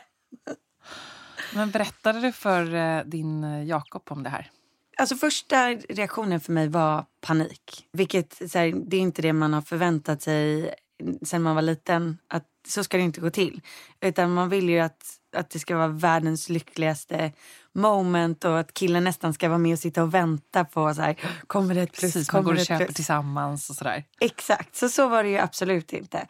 Men 1.54 1.70
berättade 1.70 2.20
du 2.20 2.32
för 2.32 2.74
eh, 2.74 3.04
din 3.04 3.44
eh, 3.44 3.64
Jakob 3.64 4.02
om 4.08 4.22
det 4.22 4.30
här? 4.30 4.50
Alltså 4.96 5.16
första 5.16 5.70
reaktionen 5.70 6.40
för 6.40 6.52
mig 6.52 6.68
var 6.68 7.04
panik. 7.20 7.88
Vilket, 7.92 8.50
så 8.50 8.58
här, 8.58 8.72
det 8.86 8.96
är 8.96 9.00
inte 9.00 9.22
det 9.22 9.32
man 9.32 9.52
har 9.52 9.62
förväntat 9.62 10.22
sig 10.22 10.74
sen 11.22 11.42
man 11.42 11.54
var 11.54 11.62
liten. 11.62 12.18
Att 12.28 12.46
så 12.68 12.84
ska 12.84 12.96
det 12.96 13.02
inte 13.02 13.20
gå 13.20 13.30
till. 13.30 13.60
Utan 14.00 14.34
man 14.34 14.48
vill 14.48 14.68
ju 14.68 14.78
att, 14.78 15.04
att 15.36 15.50
det 15.50 15.58
ska 15.58 15.76
vara 15.76 15.88
världens 15.88 16.48
lyckligaste 16.48 17.32
moment 17.72 18.44
och 18.44 18.58
att 18.58 18.74
killen 18.74 19.04
nästan 19.04 19.34
ska 19.34 19.48
vara 19.48 19.58
med 19.58 19.72
och 19.72 19.78
sitta 19.78 20.02
och 20.02 20.14
vänta 20.14 20.64
på 20.64 20.94
så 20.94 21.02
här, 21.02 21.16
kommer 21.46 21.74
det 21.74 21.82
ett 21.82 21.92
plus, 21.92 22.00
Precis, 22.12 22.32
man 22.32 22.44
går 22.44 22.52
och 22.52 22.58
köper 22.58 22.84
plus? 22.84 22.96
tillsammans 22.96 23.70
och 23.70 23.76
sådär. 23.76 24.04
Exakt, 24.20 24.76
så 24.76 24.88
så 24.88 25.08
var 25.08 25.22
det 25.22 25.28
ju 25.28 25.38
absolut 25.38 25.92
inte. 25.92 26.26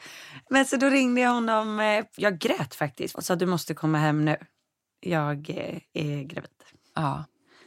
Men 0.50 0.66
så 0.66 0.76
då 0.76 0.88
ringde 0.88 1.20
jag 1.20 1.30
honom, 1.30 1.80
eh, 1.80 2.04
jag 2.16 2.38
grät 2.38 2.74
faktiskt 2.74 3.14
och 3.14 3.24
sa 3.24 3.36
du 3.36 3.46
måste 3.46 3.74
komma 3.74 3.98
hem 3.98 4.24
nu. 4.24 4.36
Jag 5.00 5.50
eh, 5.50 5.78
är 5.92 6.22
gravid. 6.22 6.50
Ja. 6.94 7.24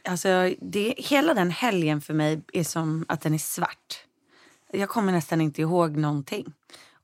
Alltså, 0.08 0.54
det, 0.60 0.94
hela 0.98 1.34
den 1.34 1.50
helgen 1.50 2.00
för 2.00 2.14
mig 2.14 2.42
är 2.52 2.64
som 2.64 3.04
att 3.08 3.20
den 3.20 3.34
är 3.34 3.38
svart. 3.38 4.04
Jag 4.72 4.88
kommer 4.88 5.12
nästan 5.12 5.40
inte 5.40 5.60
ihåg 5.60 5.96
någonting. 5.96 6.52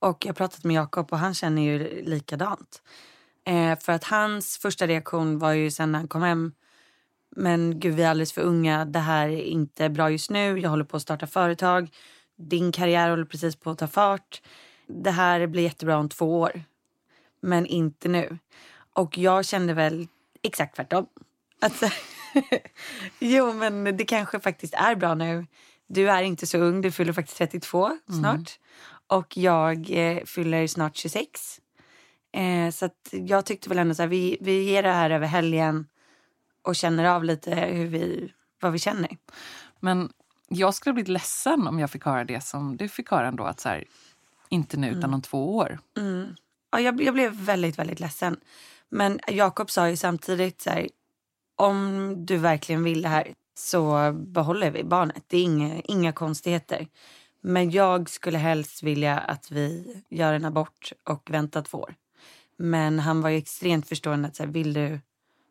Och 0.03 0.27
jag 0.27 0.29
har 0.29 0.35
pratat 0.35 0.65
med 0.65 0.75
Jakob 0.75 1.13
och 1.13 1.19
han 1.19 1.35
känner 1.35 1.63
ju 1.63 2.03
likadant. 2.03 2.83
Eh, 3.45 3.79
för 3.79 3.93
att 3.93 4.05
hans 4.05 4.59
första 4.59 4.87
reaktion 4.87 5.39
var 5.39 5.53
ju 5.53 5.71
sen 5.71 5.93
när 5.93 5.99
han 5.99 6.09
kom 6.09 6.23
hem. 6.23 6.53
Men 7.37 7.81
gud, 7.81 7.95
vi 7.95 8.03
är 8.03 8.11
alldeles 8.11 8.33
för 8.33 8.43
unga. 8.43 8.85
Det 8.85 8.99
här 8.99 9.29
är 9.29 9.43
inte 9.43 9.89
bra 9.89 10.11
just 10.11 10.31
nu. 10.31 10.59
Jag 10.59 10.71
håller 10.71 10.85
på 10.85 10.97
att 10.97 11.03
starta 11.03 11.27
företag. 11.27 11.91
Din 12.39 12.73
karriär 12.73 13.11
håller 13.11 13.25
precis 13.25 13.57
på 13.57 13.71
att 13.71 13.79
ta 13.79 13.87
fart. 13.87 14.43
Det 14.87 15.11
här 15.11 15.47
blir 15.47 15.63
jättebra 15.63 15.99
om 15.99 16.09
två 16.09 16.41
år. 16.41 16.63
Men 17.41 17.67
inte 17.67 18.09
nu. 18.09 18.39
Och 18.93 19.19
jag 19.19 19.45
kände 19.45 19.75
väl 19.75 20.09
exakt 20.43 20.77
tvärtom. 20.77 21.07
Att, 21.61 21.83
jo, 23.19 23.53
men 23.53 23.97
det 23.97 24.05
kanske 24.05 24.41
faktiskt 24.41 24.75
är 24.75 24.95
bra 24.95 25.15
nu. 25.15 25.47
Du 25.87 26.11
är 26.11 26.23
inte 26.23 26.47
så 26.47 26.59
ung, 26.59 26.81
du 26.81 26.91
fyller 26.91 27.13
faktiskt 27.13 27.39
32 27.39 27.99
snart. 28.21 28.59
Och 29.07 29.37
jag 29.37 29.91
eh, 29.91 30.25
fyller 30.25 30.67
snart 30.67 30.97
26. 30.97 31.61
Eh, 32.33 32.71
så 32.71 32.89
jag 33.11 33.47
tyckte 33.47 33.69
väl 33.69 33.79
ändå 33.79 33.95
så 33.95 34.03
här, 34.03 34.09
vi, 34.09 34.39
vi 34.41 34.63
ger 34.63 34.83
det 34.83 34.93
här 34.93 35.11
över 35.11 35.27
helgen 35.27 35.87
och 36.63 36.77
känner 36.77 37.05
av 37.05 37.25
lite 37.25 37.55
hur 37.55 37.87
vi, 37.87 38.33
vad 38.61 38.73
vi 38.73 38.79
känner. 38.79 39.17
Men 39.81 40.13
jag 40.49 40.75
skulle 40.75 40.93
bli 40.93 41.05
ledsen 41.05 41.67
om 41.67 41.79
jag 41.79 41.91
fick 41.91 42.05
höra 42.05 42.25
det 42.25 42.41
som 42.41 42.77
du 42.77 42.89
fick 42.89 43.11
höra 43.11 43.29
ändå. 43.29 43.45
Att 43.45 43.61
så 43.61 43.69
här, 43.69 43.85
inte 44.49 44.77
nu 44.77 44.89
utan 44.89 45.15
om 45.15 45.23
två 45.23 45.57
år. 45.57 45.79
Ja, 46.71 46.81
jag, 46.81 47.03
jag 47.03 47.15
blev 47.15 47.33
väldigt, 47.33 47.79
väldigt 47.79 48.01
ledsen. 48.01 48.37
Men 48.89 49.21
Jakob 49.29 49.71
sa 49.71 49.89
ju 49.89 49.97
samtidigt 49.97 50.61
så 50.61 50.71
här, 50.71 50.89
om 51.57 52.15
du 52.27 52.37
verkligen 52.37 52.85
vill 52.85 53.03
det 53.03 53.09
här 53.09 53.35
så 53.55 54.13
behåller 54.13 54.71
vi 54.71 54.85
barnet. 54.85 55.25
Det 55.27 55.37
är 55.37 55.43
inga, 55.43 55.81
inga 55.81 56.13
konstigheter. 56.13 56.87
Men 57.43 57.71
jag 57.71 58.09
skulle 58.09 58.39
helst 58.39 58.83
vilja 58.83 59.19
att 59.19 59.51
vi 59.51 59.97
gör 60.09 60.33
en 60.35 60.45
abort 60.45 60.93
och 61.05 61.31
väntar 61.31 61.63
två 61.63 61.79
år. 61.79 61.95
Men 62.57 62.99
han 62.99 63.21
var 63.21 63.31
ju 63.31 63.37
extremt 63.37 63.89
förstående 63.89 64.29
att 64.29 64.37
så 64.37 64.43
här, 64.43 64.51
vill 64.51 64.73
du 64.73 65.01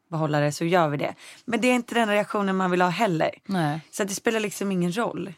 behålla 0.09 0.39
det 0.39 0.51
så 0.51 0.65
gör 0.65 0.89
vi 0.89 0.97
det. 0.97 1.15
Men 1.45 1.61
det 1.61 1.67
är 1.67 1.73
inte 1.73 1.95
den 1.95 2.09
reaktionen 2.09 2.55
man 2.55 2.71
vill 2.71 2.81
ha 2.81 2.89
heller. 2.89 3.31
Nej. 3.45 3.81
Så 3.91 4.03
det 4.03 4.13
spelar 4.13 4.39
liksom 4.39 4.71
ingen 4.71 4.97
roll. 4.97 5.33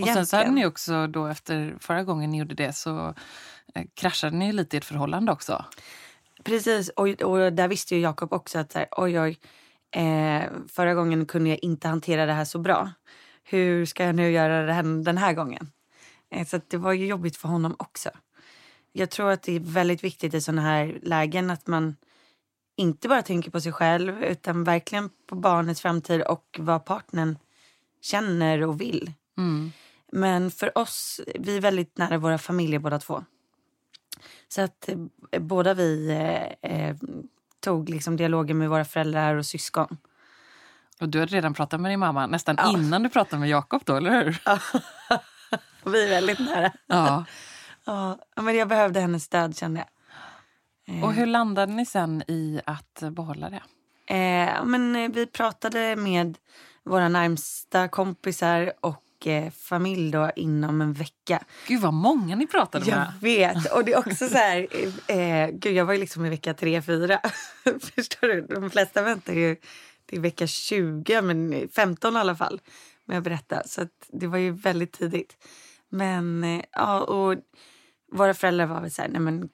Och 0.00 0.06
sen 0.06 0.26
så 0.26 0.36
hade 0.36 0.44
egentligen. 0.44 0.54
ni 0.54 0.66
också 0.66 1.06
då 1.06 1.26
efter 1.26 1.76
förra 1.80 2.04
gången 2.04 2.30
ni 2.30 2.38
gjorde 2.38 2.54
det 2.54 2.72
så 2.72 3.14
eh, 3.74 3.84
kraschade 3.94 4.36
ni 4.36 4.52
lite 4.52 4.76
i 4.76 4.78
ett 4.78 4.84
förhållande 4.84 5.32
också. 5.32 5.64
Precis, 6.44 6.88
och, 6.88 7.08
och 7.08 7.52
där 7.52 7.68
visste 7.68 7.94
ju 7.94 8.00
Jakob 8.00 8.32
också 8.32 8.58
att 8.58 8.72
så 8.72 8.78
här, 8.78 8.88
oj, 8.90 9.20
oj, 9.20 9.38
eh, 9.96 10.42
förra 10.68 10.94
gången 10.94 11.26
kunde 11.26 11.50
jag 11.50 11.58
inte 11.62 11.88
hantera 11.88 12.26
det 12.26 12.32
här 12.32 12.44
så 12.44 12.58
bra. 12.58 12.92
Hur 13.44 13.86
ska 13.86 14.04
jag 14.04 14.14
nu 14.14 14.30
göra 14.30 14.66
det 14.66 14.72
här, 14.72 15.04
den 15.04 15.18
här 15.18 15.32
gången? 15.32 15.70
Eh, 16.34 16.46
så 16.46 16.60
det 16.68 16.76
var 16.76 16.92
ju 16.92 17.06
jobbigt 17.06 17.36
för 17.36 17.48
honom 17.48 17.76
också. 17.78 18.10
Jag 18.92 19.10
tror 19.10 19.30
att 19.30 19.42
det 19.42 19.56
är 19.56 19.60
väldigt 19.60 20.04
viktigt 20.04 20.34
i 20.34 20.40
såna 20.40 20.62
här 20.62 20.98
lägen 21.02 21.50
att 21.50 21.66
man 21.66 21.96
inte 22.76 23.08
bara 23.08 23.22
tänker 23.22 23.50
på 23.50 23.60
sig 23.60 23.72
själv 23.72 24.24
utan 24.24 24.64
verkligen 24.64 25.10
på 25.26 25.34
barnets 25.34 25.80
framtid 25.80 26.22
och 26.22 26.56
vad 26.58 26.84
partnern 26.84 27.38
känner 28.02 28.62
och 28.62 28.80
vill. 28.80 29.12
Men 30.12 30.50
för 30.50 30.78
oss, 30.78 31.20
vi 31.34 31.56
är 31.56 31.60
väldigt 31.60 31.98
nära 31.98 32.18
våra 32.18 32.38
familjer 32.38 32.78
båda 32.78 32.98
två. 32.98 33.24
Så 34.48 34.62
att 34.62 34.88
eh, 34.88 35.40
båda 35.40 35.74
vi 35.74 36.10
eh, 36.10 36.72
eh, 36.72 36.96
tog 37.60 37.88
liksom 37.88 38.16
dialogen 38.16 38.58
med 38.58 38.70
våra 38.70 38.84
föräldrar 38.84 39.34
och 39.34 39.46
syskon. 39.46 39.96
Och 41.00 41.08
du 41.08 41.20
hade 41.20 41.34
redan 41.36 41.54
pratat 41.54 41.80
med 41.80 41.90
din 41.92 42.00
mamma 42.00 42.26
nästan 42.26 42.56
Ja. 42.58 42.72
innan 42.78 43.02
du 43.02 43.08
pratade 43.08 43.40
med 43.40 43.48
Jakob 43.48 43.82
då, 43.84 43.96
eller 43.96 44.24
hur? 44.24 44.38
Och 45.84 45.94
vi 45.94 46.04
är 46.04 46.08
väldigt 46.10 46.38
nära. 46.38 46.72
Ja. 46.86 47.24
Ja, 47.86 48.18
men 48.36 48.56
jag 48.56 48.68
behövde 48.68 49.00
hennes 49.00 49.24
stöd 49.24 49.56
kände 49.56 49.84
jag. 50.86 51.04
Och 51.04 51.12
hur 51.12 51.26
landade 51.26 51.72
ni 51.72 51.86
sen 51.86 52.22
i 52.28 52.60
att 52.66 53.02
behålla 53.10 53.50
det? 53.50 53.62
Eh, 54.14 54.64
men 54.64 54.96
eh, 54.96 55.10
vi 55.10 55.26
pratade 55.26 55.96
med 55.96 56.38
våra 56.84 57.08
närmsta 57.08 57.88
kompisar 57.88 58.72
och 58.80 59.26
eh, 59.26 59.50
familj 59.50 60.10
då 60.12 60.30
inom 60.36 60.80
en 60.80 60.92
vecka. 60.92 61.44
Gud 61.68 61.80
vad 61.80 61.94
många 61.94 62.36
ni 62.36 62.46
pratade 62.46 62.90
Jag 62.90 62.98
med. 62.98 63.12
vet. 63.20 63.72
Och 63.72 63.84
det 63.84 63.92
är 63.92 63.98
också 63.98 64.28
så 64.28 64.36
här... 64.36 64.66
Eh, 65.10 65.48
gud, 65.52 65.72
jag 65.74 65.84
var 65.84 65.92
ju 65.92 66.00
liksom 66.00 66.26
i 66.26 66.30
vecka 66.30 66.54
tre, 66.54 66.82
fyra. 66.82 67.20
Förstår 67.94 68.26
du? 68.28 68.40
De 68.60 68.70
flesta 68.70 69.02
väntar 69.02 69.32
ju 69.32 69.56
till 70.06 70.20
vecka 70.20 70.46
20, 70.46 71.22
men 71.22 71.68
15 71.68 72.16
i 72.16 72.18
alla 72.20 72.36
fall. 72.36 72.60
Med 73.04 73.18
att 73.18 73.24
berätta. 73.24 73.62
Så 73.66 73.86
det 74.12 74.26
var 74.26 74.38
ju 74.38 74.50
väldigt 74.50 74.92
tidigt. 74.92 75.36
Men 75.94 76.44
eh, 76.44 76.62
ja, 76.72 77.00
och 77.00 77.34
våra 78.12 78.34
föräldrar 78.34 78.66
var 78.66 78.80
väl 78.80 78.90
så 78.90 79.02
här, 79.02 79.08
nej 79.08 79.20
men 79.20 79.48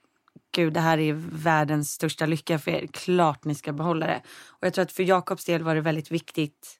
gud 0.55 0.73
det 0.73 0.81
här 0.81 0.99
är 0.99 1.13
världens 1.33 1.91
största 1.93 2.27
lycka 2.27 2.59
för 2.59 2.71
er. 2.71 2.87
Klart 2.93 3.45
ni 3.45 3.55
ska 3.55 3.73
behålla 3.73 4.07
det. 4.07 4.23
Och 4.49 4.67
jag 4.67 4.75
tror 4.75 4.83
att 4.83 4.93
för 4.93 5.03
Jakobs 5.03 5.45
del 5.45 5.63
var 5.63 5.75
det 5.75 5.81
väldigt 5.81 6.11
viktigt 6.11 6.77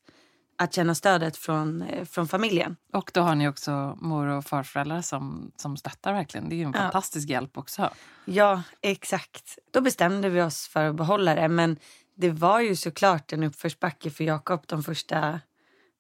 att 0.59 0.75
känna 0.75 0.95
stödet 0.95 1.37
från, 1.37 1.83
eh, 1.83 2.05
från 2.05 2.29
familjen. 2.29 2.77
Och 2.93 3.11
då 3.15 3.21
har 3.21 3.35
ni 3.35 3.49
också 3.49 3.99
mor 4.01 4.27
och 4.27 4.45
farföräldrar 4.45 5.01
som, 5.03 5.53
som 5.57 5.77
stöttar 5.77 6.13
verkligen. 6.13 6.49
Det 6.49 6.55
är 6.55 6.57
ju 6.57 6.63
en 6.65 6.73
Ja. 6.75 6.81
fantastisk 6.81 7.29
hjälp 7.29 7.59
också. 7.59 7.91
Ja, 8.25 8.63
exakt. 8.81 9.59
Då 9.71 9.81
bestämde 9.81 10.29
vi 10.29 10.43
oss 10.43 10.69
för 10.69 10.85
att 10.85 10.97
behålla 10.97 11.35
det. 11.35 11.49
Men 11.49 11.77
det 12.17 12.31
var 12.31 12.61
ju 12.61 12.77
såklart 12.77 13.33
en 13.33 13.43
uppförsbacke 13.43 14.11
för 14.11 14.25
Jakob 14.25 14.65
de 14.67 14.83
första 14.83 15.41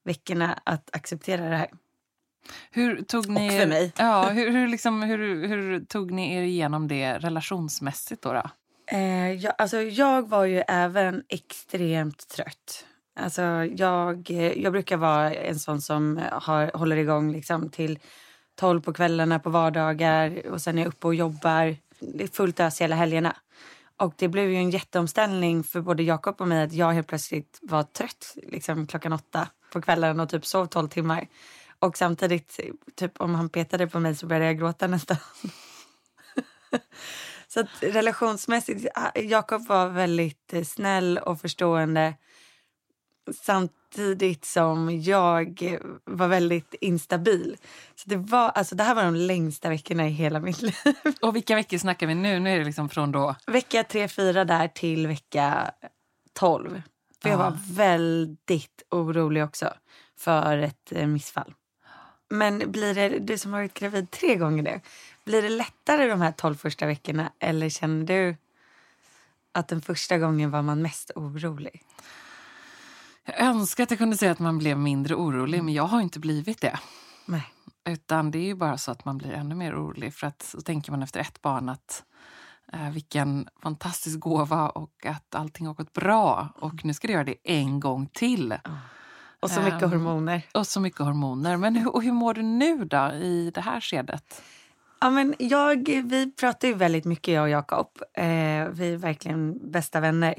veckorna 0.04 0.60
att 0.64 0.90
acceptera 0.96 1.48
det 1.48 1.56
här. 1.56 1.70
Hur 2.70 3.02
tog 3.02 3.28
ni 3.28 3.48
Och 3.48 3.52
för 3.52 3.66
mig. 3.66 3.92
Ja, 3.98 4.28
hur, 4.28 4.50
hur, 4.50 4.68
liksom, 4.68 5.02
hur, 5.02 5.48
hur 5.48 5.84
tog 5.84 6.10
ni 6.10 6.34
er 6.34 6.42
igenom 6.42 6.88
det 6.88 7.18
relationsmässigt 7.18 8.22
då? 8.22 8.32
då? 8.32 8.42
Eh, 8.92 9.32
jag, 9.32 9.54
alltså, 9.58 9.82
jag 9.82 10.28
var 10.28 10.44
ju 10.44 10.62
även 10.68 11.22
extremt 11.28 12.28
trött. 12.28 12.86
Alltså, 13.20 13.42
jag, 13.76 14.30
jag 14.56 14.72
brukar 14.72 14.96
vara 14.96 15.34
en 15.34 15.58
sån 15.58 15.80
som 15.80 16.20
har, 16.32 16.70
håller 16.74 16.96
igång 16.96 17.32
liksom, 17.32 17.70
till 17.70 17.98
tolv 18.54 18.80
på 18.80 18.92
kvällarna 18.92 19.38
på 19.38 19.50
vardagar 19.50 20.46
och 20.46 20.60
sen 20.60 20.78
är 20.78 20.82
jag 20.82 20.88
uppe 20.88 21.06
och 21.06 21.14
jobbar. 21.14 21.76
Fullt 22.32 22.60
ös 22.60 22.80
hela 22.80 22.96
helgerna. 22.96 23.36
Och 23.96 24.14
det 24.16 24.28
blev 24.28 24.50
ju 24.50 24.56
en 24.56 24.70
jätteomställning 24.70 25.64
för 25.64 25.80
både 25.80 26.02
Jakob 26.02 26.40
och 26.40 26.48
mig 26.48 26.62
att 26.62 26.72
jag 26.72 26.92
helt 26.92 27.06
plötsligt 27.06 27.58
var 27.62 27.82
trött 27.82 28.36
liksom, 28.42 28.86
klockan 28.86 29.12
åtta 29.12 29.48
på 29.72 29.82
kvällen 29.82 30.20
och 30.20 30.28
typ 30.28 30.46
sov 30.46 30.66
tolv 30.66 30.88
timmar. 30.88 31.26
Och 31.80 31.96
samtidigt, 31.96 32.60
typ 32.96 33.20
om 33.20 33.34
han 33.34 33.48
petade 33.48 33.86
på 33.86 34.00
mig 34.00 34.14
så 34.14 34.26
började 34.26 34.46
jag 34.46 34.58
gråta 34.58 34.86
nästan. 34.86 35.16
Så 37.48 37.60
att 37.60 37.68
relationsmässigt, 37.80 38.86
Jakob 39.14 39.66
var 39.66 39.88
väldigt 39.88 40.52
eh, 40.52 40.64
snäll 40.64 41.18
och 41.18 41.40
förstående 41.40 42.14
samtidigt 43.42 44.44
som 44.44 45.00
jag 45.00 45.78
var 46.04 46.28
väldigt 46.28 46.74
instabil. 46.80 47.56
Så 47.94 48.08
det, 48.10 48.16
var, 48.16 48.48
alltså, 48.48 48.74
det 48.74 48.84
här 48.84 48.94
var 48.94 49.02
de 49.04 49.14
längsta 49.14 49.68
veckorna 49.68 50.06
i 50.08 50.10
hela 50.10 50.40
mitt 50.40 50.62
liv. 50.62 50.74
Och 51.20 51.36
vilka 51.36 51.54
veckor 51.54 51.78
snackar 51.78 52.06
vi 52.06 52.14
nu? 52.14 52.40
Nu 52.40 52.50
är 52.54 52.58
det 52.58 52.64
liksom 52.64 52.88
från 52.88 53.12
då... 53.12 53.34
Vecka 53.46 53.82
3-4 53.82 54.44
där 54.44 54.68
till 54.68 55.06
vecka 55.06 55.70
12. 56.32 56.82
För 57.22 57.28
jag 57.28 57.40
Ah. 57.40 57.42
var 57.50 57.58
väldigt 57.72 58.82
orolig 58.90 59.44
också 59.44 59.74
för 60.18 60.58
ett 60.58 60.92
eh, 60.92 61.06
missfall. 61.06 61.54
Men 62.30 62.72
blir 62.72 62.94
det, 62.94 63.18
du 63.18 63.38
som 63.38 63.52
har 63.52 63.60
varit 63.60 63.74
gravid 63.74 64.10
tre 64.10 64.36
gånger 64.36 64.62
nu, 64.62 64.80
blir 65.24 65.42
det 65.42 65.48
lättare 65.48 66.06
de 66.06 66.20
här 66.20 66.32
12 66.32 66.54
första 66.54 66.86
veckorna 66.86 67.32
eller 67.38 67.68
känner 67.68 68.06
du 68.06 68.36
att 69.52 69.68
den 69.68 69.82
första 69.82 70.18
gången 70.18 70.50
var 70.50 70.62
man 70.62 70.82
mest 70.82 71.10
orolig? 71.14 71.82
Jag 73.24 73.40
önskar 73.40 73.82
att 73.82 73.90
jag 73.90 73.98
kunde 73.98 74.16
säga 74.16 74.32
att 74.32 74.38
man 74.38 74.58
blev 74.58 74.78
mindre 74.78 75.14
orolig, 75.14 75.64
men 75.64 75.74
jag 75.74 75.84
har 75.84 76.00
inte 76.00 76.20
blivit 76.20 76.60
det. 76.60 76.78
Nej. 77.26 77.44
Utan 77.84 78.30
det 78.30 78.38
är 78.38 78.46
ju 78.46 78.54
bara 78.54 78.78
så 78.78 78.90
att 78.90 79.04
man 79.04 79.18
blir 79.18 79.32
ännu 79.32 79.54
mer 79.54 79.74
orolig. 79.74 80.14
För 80.14 80.26
att 80.26 80.42
så 80.42 80.60
tänker 80.60 80.90
man 80.90 81.02
efter 81.02 81.20
ett 81.20 81.42
barn 81.42 81.68
att 81.68 82.04
eh, 82.72 82.90
vilken 82.90 83.48
fantastisk 83.62 84.18
gåva 84.18 84.68
och 84.68 85.06
att 85.06 85.34
allting 85.34 85.66
har 85.66 85.74
gått 85.74 85.92
bra. 85.92 86.48
Och 86.58 86.84
nu 86.84 86.94
ska 86.94 87.06
du 87.06 87.12
göra 87.12 87.24
det 87.24 87.36
en 87.44 87.80
gång 87.80 88.06
till. 88.06 88.54
Och 89.40 89.50
så 89.50 89.60
mycket 89.60 89.82
Ehm, 89.82 89.90
hormoner. 89.90 90.42
Och 90.54 90.66
så 90.66 90.80
mycket 90.80 91.00
hormoner. 91.00 91.56
Men 91.56 91.76
hur, 91.76 91.94
och 91.94 92.02
hur 92.02 92.12
mår 92.12 92.34
du 92.34 92.42
nu 92.42 92.84
då 92.84 93.10
i 93.12 93.50
det 93.54 93.60
här 93.60 93.80
skedet? 93.80 94.42
Ja, 95.00 95.10
men 95.10 95.34
jag, 95.38 95.88
vi 96.04 96.32
pratar 96.32 96.68
ju 96.68 96.74
väldigt 96.74 97.04
mycket, 97.04 97.34
jag 97.34 97.42
och 97.42 97.48
Jakob. 97.50 97.88
Eh, 98.14 98.24
vi 98.70 98.92
är 98.92 98.96
verkligen 98.96 99.70
bästa 99.70 100.00
vänner. 100.00 100.34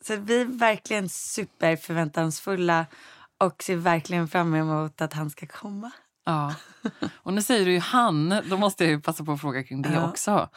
Så 0.00 0.16
vi 0.16 0.40
är 0.40 0.44
verkligen 0.44 1.08
superförväntansfulla 1.08 2.86
och 3.38 3.62
ser 3.62 3.76
verkligen 3.76 4.28
fram 4.28 4.54
emot 4.54 5.00
att 5.00 5.12
han 5.12 5.30
ska 5.30 5.46
komma. 5.46 5.90
Ja. 6.24 6.54
Och 7.12 7.32
nu 7.34 7.42
säger 7.42 7.64
du 7.64 7.72
ju 7.72 7.78
han, 7.80 8.34
då 8.50 8.56
måste 8.56 8.84
jag 8.84 8.90
ju 8.90 9.00
passa 9.00 9.24
på 9.24 9.32
att 9.32 9.40
fråga 9.40 9.62
kring 9.62 9.82
det 9.82 9.92
Ja. 9.92 10.08
också. 10.08 10.48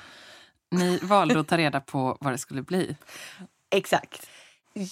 Ni 0.72 0.98
valde 0.98 1.40
att 1.40 1.48
ta 1.48 1.58
reda 1.58 1.80
på 1.80 2.18
vad 2.22 2.34
det 2.34 2.38
skulle 2.38 2.62
bli. 2.62 2.98
Exakt. 3.72 4.28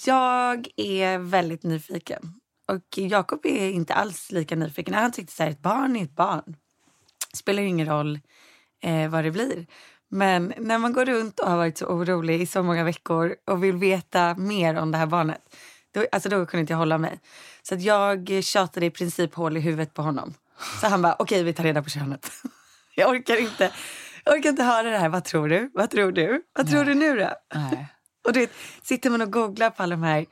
Jag 0.06 0.68
är 0.78 1.18
väldigt 1.18 1.64
nyfiken. 1.64 2.41
Och 2.72 2.98
Jakob 2.98 3.46
är 3.46 3.70
inte 3.70 3.94
alls 3.94 4.32
lika 4.32 4.56
nyfiken. 4.56 4.94
Han 4.94 5.12
tyckte 5.12 5.34
så 5.34 5.44
här, 5.44 5.50
ett 5.50 5.62
barn 5.62 5.96
är 5.96 6.04
ett 6.04 6.16
barn. 6.16 6.56
Spelar 7.34 7.62
ju 7.62 7.70
ingen 7.70 7.88
roll 7.88 8.20
eh, 8.84 9.10
vad 9.10 9.24
det 9.24 9.32
blir. 9.32 9.66
Men 10.10 10.54
när 10.58 10.78
man 10.78 10.94
går 10.94 11.06
runt 11.06 11.40
och 11.40 11.50
har 11.50 11.58
varit 11.58 11.78
så 11.78 11.86
orolig 11.86 12.42
i 12.42 12.46
så 12.46 12.64
många 12.64 12.84
veckor 12.84 13.36
och 13.48 13.64
vill 13.64 13.76
veta 13.76 14.36
mer 14.36 14.76
om 14.76 14.92
det 14.92 14.98
här 14.98 15.06
barnet, 15.06 15.56
då, 15.94 16.06
alltså 16.12 16.30
då 16.30 16.46
kunde 16.46 16.62
inte 16.62 16.74
jag 16.74 16.78
hålla 16.78 16.98
mig. 16.98 17.20
Så 17.62 17.76
jag 17.76 18.44
tjatade 18.44 18.86
i 18.86 18.92
princip 18.92 19.36
hål 19.36 19.58
i 19.58 19.60
huvudet 19.60 19.94
på 19.94 20.02
honom. 20.02 20.34
Så 20.82 20.88
han 20.88 21.02
bara, 21.02 21.16
okej 21.20 21.44
vi 21.44 21.54
tar 21.54 21.64
reda 21.64 21.84
på 21.84 21.90
könet. 21.90 22.32
Jag 22.96 23.10
orkar 23.10 23.42
inte. 23.42 23.72
Jag 24.26 24.38
orkar 24.38 24.50
inte 24.50 24.64
höra 24.64 24.90
det 24.90 24.98
här. 24.98 25.10
Vad 25.10 25.24
tror 25.24 25.50
du? 25.50 25.72
Vad 25.74 25.90
tror 25.90 26.12
du? 26.12 26.44
Vad 26.54 26.70
tror 26.70 26.86
du 26.86 26.94
nu 26.94 27.18
då? 27.18 27.30
Nej. 27.56 27.88
Och 28.26 28.34
du 28.34 28.40
vet, 28.40 28.52
sitter 28.82 29.10
man 29.10 29.22
och 29.22 29.32
googlar 29.32 29.70
på 29.70 29.84
alla 29.84 29.96
de 29.96 30.04
här 30.04 30.26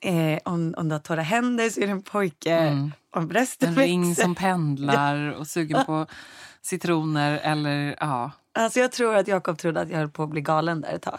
eh, 0.00 0.38
om, 0.44 0.74
om 0.76 0.88
du 0.88 0.94
har 0.94 1.00
torra 1.00 1.22
händer 1.22 1.70
så 1.70 1.80
är 1.80 1.86
det 1.86 1.92
en 1.92 2.02
pojke. 2.02 2.56
Mm. 2.56 2.92
Om 3.10 3.28
brösten 3.28 3.68
En 3.68 3.74
ring 3.74 4.08
växer. 4.08 4.22
som 4.22 4.34
pendlar 4.34 5.30
och 5.30 5.46
sugen 5.46 5.84
på 5.84 6.06
citroner 6.62 7.38
eller 7.42 7.96
ja. 8.00 8.30
Alltså 8.54 8.80
jag 8.80 8.92
tror 8.92 9.16
att 9.16 9.28
Jakob 9.28 9.58
trodde 9.58 9.80
att 9.80 9.90
jag 9.90 9.98
höll 9.98 10.10
på 10.10 10.22
att 10.22 10.30
bli 10.30 10.40
galen 10.40 10.80
där 10.80 10.92
ett 10.94 11.02
tag. 11.02 11.18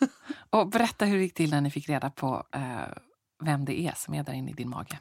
Och 0.50 0.68
berätta 0.68 1.04
hur 1.04 1.16
det 1.16 1.22
gick 1.22 1.34
till 1.34 1.50
när 1.50 1.60
ni 1.60 1.70
fick 1.70 1.88
reda 1.88 2.10
på 2.10 2.44
eh, 2.54 2.60
vem 3.44 3.64
det 3.64 3.80
är 3.80 3.92
som 3.96 4.14
är 4.14 4.22
där 4.22 4.32
inne 4.32 4.50
i 4.50 4.54
din 4.54 4.68
mage. 4.68 4.98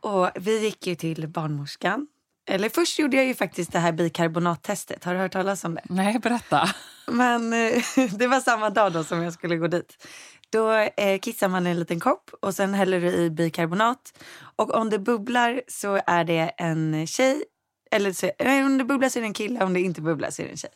Och 0.00 0.30
vi 0.34 0.64
gick 0.64 0.86
ju 0.86 0.94
till 0.94 1.28
barnmorskan. 1.28 2.06
Eller 2.48 2.68
först 2.68 2.98
gjorde 2.98 3.16
jag 3.16 3.26
ju 3.26 3.34
faktiskt 3.34 3.72
det 3.72 3.78
här 3.78 3.92
bikarbonattestet. 3.92 5.04
Har 5.04 5.14
du 5.14 5.20
hört 5.20 5.32
talas 5.32 5.64
om 5.64 5.74
det? 5.74 5.82
Nej, 5.84 6.18
berätta. 6.18 6.68
Men 7.06 7.52
eh, 7.52 7.82
det 8.10 8.26
var 8.26 8.40
samma 8.40 8.70
dag 8.70 8.92
då 8.92 9.04
som 9.04 9.22
jag 9.22 9.32
skulle 9.32 9.56
gå 9.56 9.66
dit. 9.66 10.06
Då 10.52 10.72
eh, 10.72 11.18
kissar 11.18 11.48
man 11.48 11.66
i 11.66 11.70
en 11.70 11.78
liten 11.78 12.00
kopp 12.00 12.30
och 12.42 12.54
sen 12.54 12.74
häller 12.74 13.00
du 13.00 13.08
i 13.08 13.30
bikarbonat. 13.30 14.18
Och 14.56 14.74
om 14.74 14.90
det 14.90 14.98
bubblar 14.98 15.62
så 15.68 16.00
är 16.06 16.24
det 16.24 16.50
en 16.56 17.06
tjej. 17.06 17.44
Eller 17.90 18.12
så, 18.12 18.30
nej, 18.38 18.64
om 18.64 18.78
det 18.78 18.84
bubblar 18.84 19.08
så 19.08 19.18
är 19.18 19.20
det 19.20 19.26
en 19.26 19.32
kille, 19.34 19.64
om 19.64 19.72
det 19.72 19.80
inte 19.80 20.00
bubblar 20.00 20.30
så 20.30 20.42
är 20.42 20.46
det 20.46 20.52
en 20.52 20.56
tjej. 20.56 20.70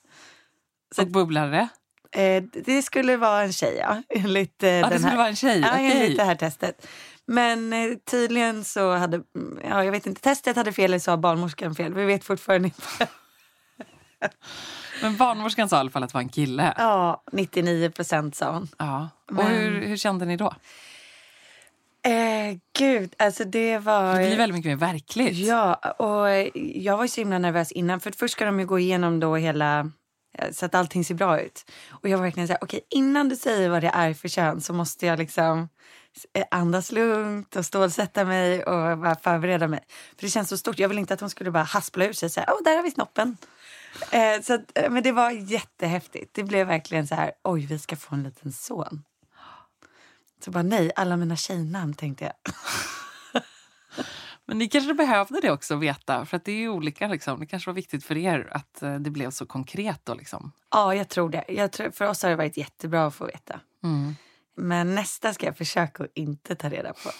Och 0.97 1.06
bubblade 1.06 1.50
det? 1.50 1.68
Eh, 2.14 2.42
det 2.42 2.83
skulle 2.83 3.16
vara 3.16 3.42
en 3.42 3.52
tjej, 3.52 3.76
ja. 3.76 4.02
Enligt, 4.09 4.62
eh, 4.62 4.71
Ja, 4.71 4.88
det 4.88 4.94
skulle 4.99 5.11
här, 5.11 5.16
vara 5.16 5.28
en 5.28 5.37
tjej? 5.37 5.61
Ja, 5.61 5.78
enligt 5.78 6.18
det 6.18 6.25
här 6.25 6.35
testet. 6.35 6.87
Men 7.26 7.73
eh, 7.73 7.97
tydligen 8.11 8.64
så 8.64 8.95
hade, 8.95 9.16
mm, 9.37 9.59
ja, 9.64 9.85
jag 9.85 9.93
vet 9.93 10.07
inte, 10.07 10.21
testet 10.21 10.57
hade 10.57 10.73
fel 10.73 10.85
eller 10.85 10.99
så 10.99 11.11
har 11.11 11.16
barnmorskan 11.19 11.75
fel. 11.75 11.95
Vi 11.95 12.04
vet 12.04 12.25
fortfarande 12.25 12.69
inte. 12.69 13.09
Men 15.02 15.16
barnmorskan 15.16 15.69
sa 15.69 15.76
i 15.76 15.78
alla 15.81 15.90
fall 15.90 16.02
att 16.02 16.11
det 16.11 16.14
var 16.14 16.21
en 16.21 16.28
kille. 16.28 16.75
Ja, 16.78 17.23
99 17.33 17.90
procent 17.90 18.37
sa 18.37 18.52
hon. 18.52 18.69
Ja. 18.78 19.09
Och 19.28 19.35
Men- 19.35 19.47
hur, 19.47 19.87
hur 19.87 19.96
kände 19.96 20.25
ni 20.25 20.37
då? 20.37 20.55
Eh, 22.07 22.57
gud, 22.79 23.14
alltså 23.18 23.44
det 23.44 23.79
var... 23.79 24.18
Det 24.20 24.27
blir 24.27 24.37
väldigt 24.37 24.57
mycket 24.57 24.68
mer 24.70 24.77
verkligt. 24.92 25.37
Ja, 25.37 25.75
och 25.75 26.29
jag 26.64 26.96
var 26.96 27.05
ju 27.05 27.09
så 27.09 27.20
himla 27.20 27.38
nervös 27.38 27.72
innan. 27.72 28.01
För 28.01 28.11
först 28.11 28.33
ska 28.33 28.44
de 28.44 28.61
ju 28.61 28.66
gå 28.66 28.79
igenom 28.79 29.20
då 29.20 29.37
hela 29.37 29.90
eh, 30.38 30.51
så 30.53 30.66
att 30.66 30.75
allting 30.75 31.05
ser 31.05 31.14
bra 31.14 31.40
ut. 31.40 31.70
Och 31.90 32.09
jag 32.09 32.18
var 32.18 32.25
verkligen 32.25 32.46
så 32.46 32.53
här, 32.53 32.62
okej 32.62 32.81
innan 32.90 33.29
du 33.29 33.37
säger 33.37 33.68
vad 33.68 33.83
det 33.83 33.90
är 33.94 34.14
för 34.14 34.29
kön 34.29 34.61
så 34.61 34.72
måste 34.72 35.07
jag 35.07 35.18
liksom 35.18 35.59
eh, 35.61 35.66
andas 36.50 36.92
lugnt 36.92 37.57
och 37.57 37.66
stålsätta 37.66 38.24
mig 38.24 38.64
och 38.64 38.98
bara 38.98 39.14
förbereda 39.14 39.68
mig. 39.68 39.81
För 39.88 40.27
det 40.27 40.31
känns 40.31 40.48
så 40.48 40.59
stort. 40.59 40.79
Jag 40.79 40.88
vill 40.88 40.98
inte 40.98 41.14
att 41.14 41.20
de 41.20 41.31
skulle 41.31 41.50
bara 41.50 41.62
haspla 41.62 42.05
ur 42.05 42.12
sig 42.12 42.31
så 42.31 42.40
här, 42.40 42.48
åh 42.53 42.59
där 42.64 42.77
har 42.77 42.83
vi 42.83 42.90
snoppen. 42.90 43.37
Eh, 44.11 44.42
så 44.42 44.55
att, 44.55 44.79
eh, 44.79 44.90
men 44.90 45.03
det 45.03 45.12
var 45.12 45.31
jättehäftigt. 45.31 46.35
Det 46.35 46.42
blev 46.42 46.66
verkligen 46.66 47.07
så 47.07 47.14
här, 47.14 47.33
oj 47.44 47.66
vi 47.66 47.79
ska 47.79 47.96
få 47.96 48.14
en 48.14 48.22
liten 48.22 48.53
son. 48.53 49.05
Så 50.44 50.50
bara 50.50 50.62
nej, 50.62 50.92
alla 50.96 51.16
mina 51.16 51.37
tjejnamn 51.37 51.94
tänkte 51.94 52.24
jag. 52.24 52.35
Men 54.46 54.59
ni 54.59 54.68
kanske 54.68 54.94
behövde 54.94 55.40
det 55.40 55.50
också 55.50 55.77
veta, 55.77 56.27
för 56.27 56.37
att 56.37 56.44
det 56.44 56.53
är 56.53 56.68
olika. 56.68 57.09
Liksom. 57.09 57.40
Det 57.40 57.46
kanske 57.46 57.70
var 57.70 57.74
viktigt 57.74 58.05
för 58.05 58.16
er 58.16 58.48
att 58.53 58.83
eh, 58.83 58.94
det 58.94 59.11
blev 59.11 59.31
så 59.31 59.46
konkret. 59.46 60.00
Då, 60.05 60.14
liksom. 60.14 60.53
Ja, 60.70 60.94
jag 60.94 61.09
tror 61.09 61.31
det. 61.31 61.44
Jag 61.48 61.72
tror, 61.72 61.90
för 61.90 62.05
oss 62.05 62.22
har 62.22 62.31
det 62.31 62.37
varit 62.37 62.57
jättebra 62.57 63.07
att 63.07 63.14
få 63.14 63.27
veta. 63.27 63.61
Mm. 63.85 64.16
Men 64.57 64.95
nästa 64.95 65.35
ska 65.35 65.47
jag 65.47 65.57
försöka 65.59 66.05
att 66.05 66.11
inte 66.14 66.55
ta 66.55 66.69
reda 66.69 66.93
på. 66.93 67.11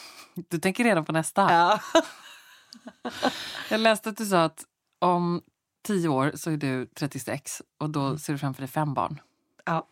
Du 0.49 0.59
tänker 0.59 0.85
redan 0.85 1.05
på 1.05 1.13
nästa. 1.13 1.41
Ja. 1.53 1.81
Jag 3.71 3.81
läste 3.81 4.09
att 4.09 4.17
du 4.17 4.27
sa 4.27 4.45
att 4.45 4.65
om 5.01 5.43
tio 5.87 6.09
år 6.09 6.33
så 6.35 6.51
är 6.51 6.57
du 6.57 6.87
36 6.87 7.63
och 7.81 7.91
då 7.91 8.01
Mm. 8.01 8.19
ser 8.19 8.33
du 8.33 8.39
framför 8.39 8.63
dig 8.63 8.69
fem 8.71 8.95
barn. 8.95 9.21
ja. 9.65 9.89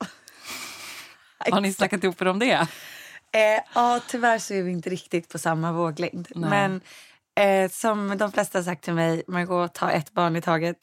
Har 1.50 1.60
ni 1.60 1.72
snackat 1.72 2.04
ihop 2.04 2.22
er 2.22 2.26
om 2.28 2.38
det? 2.38 2.52
Eh, 3.32 3.62
ja, 3.74 4.00
tyvärr 4.08 4.38
så 4.38 4.54
är 4.54 4.62
vi 4.62 4.70
inte 4.70 4.90
riktigt 4.90 5.28
på 5.28 5.38
samma 5.38 5.72
våglängd. 5.72 6.28
Nej. 6.34 6.50
Men 6.50 6.80
eh, 7.64 7.70
som 7.70 8.18
de 8.18 8.32
flesta 8.32 8.58
har 8.58 8.62
sagt 8.64 8.84
till 8.84 8.94
mig, 8.94 9.22
Margot, 9.28 9.74
ta 9.74 9.90
ett 9.90 10.12
barn 10.12 10.36
i 10.36 10.42
taget. 10.42 10.76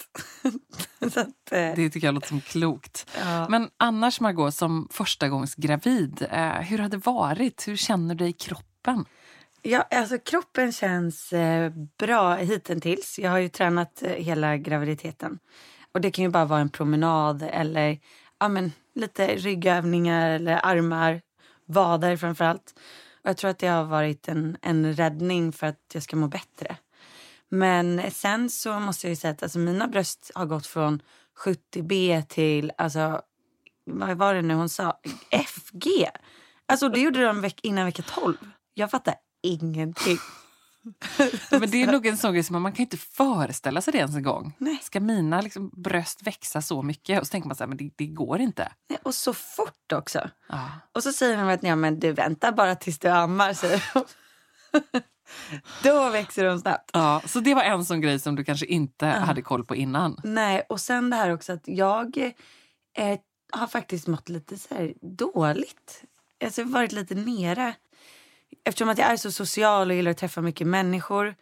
att, 1.19 1.51
eh, 1.51 1.75
Det 1.75 1.89
tycker 1.89 2.07
jag 2.07 2.13
låter 2.13 2.27
som 2.27 2.41
klokt. 2.41 3.09
ja. 3.19 3.47
Men 3.49 3.69
annars 3.77 4.19
Margot, 4.19 4.53
som 4.53 4.87
första 4.91 5.29
gångs 5.29 5.55
gravid, 5.55 6.27
eh, 6.31 6.51
hur 6.51 6.77
har 6.77 6.89
det 6.89 7.05
varit? 7.05 7.67
Hur 7.67 7.75
känner 7.75 8.15
du 8.15 8.19
dig 8.19 8.29
i 8.29 8.33
kroppen? 8.33 9.05
Ja, 9.61 9.81
alltså 9.81 10.17
kroppen 10.17 10.71
känns 10.71 11.33
eh, 11.33 11.71
bra 11.97 12.35
hittills. 12.35 13.19
Jag 13.19 13.31
har 13.31 13.37
ju 13.37 13.49
tränat 13.49 14.03
eh, 14.03 14.11
hela 14.11 14.57
graviditeten. 14.57 15.39
Och 15.91 16.01
det 16.01 16.11
kan 16.11 16.23
ju 16.23 16.29
bara 16.29 16.45
vara 16.45 16.59
en 16.59 16.69
promenad 16.69 17.43
eller 17.43 17.99
ja, 18.39 18.47
men, 18.47 18.71
lite 18.95 19.27
ryggövningar 19.27 20.29
eller 20.29 20.65
armar, 20.65 21.21
vader 21.65 22.17
framför 22.17 22.45
allt. 22.45 22.73
Och 23.23 23.29
jag 23.29 23.37
tror 23.37 23.51
att 23.51 23.59
det 23.59 23.67
har 23.67 23.83
varit 23.83 24.27
en, 24.27 24.57
en 24.61 24.93
räddning 24.93 25.51
för 25.51 25.67
att 25.67 25.79
jag 25.93 26.03
ska 26.03 26.15
må 26.15 26.27
bättre. 26.27 26.77
Men 27.49 28.11
sen 28.11 28.49
så 28.49 28.79
måste 28.79 29.07
jag 29.07 29.09
ju 29.09 29.15
säga 29.15 29.31
att 29.31 29.43
alltså, 29.43 29.59
mina 29.59 29.87
bröst 29.87 30.31
har 30.35 30.45
gått 30.45 30.67
från 30.67 31.01
70B 31.45 32.21
till, 32.25 32.71
alltså, 32.77 33.21
vad 33.85 34.17
var 34.17 34.33
det 34.33 34.41
nu 34.41 34.53
hon 34.53 34.69
sa? 34.69 34.99
FG. 35.47 36.07
Alltså 36.65 36.89
det 36.89 36.99
gjorde 36.99 37.23
de 37.25 37.41
veck- 37.45 37.59
innan 37.63 37.85
vecka 37.85 38.01
12. 38.01 38.37
Jag 38.73 38.91
fattar 38.91 39.15
ingenting. 39.43 40.17
Men 41.51 41.69
det 41.71 41.83
är 41.83 41.91
nog 41.91 42.05
en 42.05 42.17
sån 42.17 42.33
grej 42.33 42.43
som 42.43 42.61
man 42.61 42.71
kan 42.73 42.83
inte 42.83 42.97
föreställa 42.97 43.81
sig 43.81 43.91
det 43.93 43.97
ens 43.99 44.15
en 44.15 44.23
gång. 44.23 44.55
Nej. 44.57 44.79
Ska 44.83 44.99
mina 44.99 45.41
liksom, 45.41 45.69
bröst 45.73 46.21
växa 46.23 46.61
så 46.61 46.81
mycket? 46.81 47.19
Och 47.21 47.27
så 47.27 47.31
tänker 47.31 47.47
man 47.47 47.55
så 47.55 47.63
här, 47.63 47.67
men 47.67 47.77
det, 47.77 47.89
det 47.95 48.07
går 48.07 48.39
inte. 48.39 48.71
Nej, 48.89 48.99
Och 49.03 49.15
så 49.15 49.33
fort 49.33 49.91
också. 49.93 50.29
Ja. 50.49 50.69
Och 50.93 51.03
så 51.03 51.11
säger 51.13 51.37
de 51.37 51.49
att 51.49 51.63
ja, 51.63 51.75
men 51.75 51.99
du 51.99 52.11
väntar 52.13 52.51
bara 52.51 52.75
tills 52.75 52.99
du 52.99 53.07
ammar. 53.09 53.53
Då 55.83 56.09
växer 56.09 56.45
de 56.45 56.59
snabbt. 56.59 56.89
Ja, 56.93 57.21
så 57.25 57.39
det 57.39 57.55
var 57.55 57.63
en 57.63 57.85
sån 57.85 58.01
grej 58.01 58.19
som 58.19 58.35
du 58.35 58.43
kanske 58.43 58.65
inte 58.65 59.05
hade 59.05 59.41
koll 59.41 59.65
på 59.65 59.75
innan. 59.75 60.21
Nej, 60.23 60.65
och 60.69 60.81
sen 60.81 61.09
det 61.09 61.15
här 61.15 61.33
också 61.33 61.53
att 61.53 61.67
jag 61.67 62.17
eh, 62.97 63.19
har 63.51 63.67
faktiskt 63.67 64.07
mått 64.07 64.29
lite 64.29 64.57
så 64.57 64.75
här 64.75 64.93
dåligt. 65.01 66.03
Alltså 66.43 66.63
varit 66.63 66.91
lite 66.91 67.15
nere. 67.15 67.75
Eftersom 68.63 68.89
att 68.89 68.97
jag 68.97 69.11
är 69.11 69.17
så 69.17 69.31
social 69.31 69.89
och 69.89 69.95
gillar 69.95 70.11
att 70.11 70.17
träffa 70.17 70.41
mycket 70.41 70.67
människor. 70.67 71.35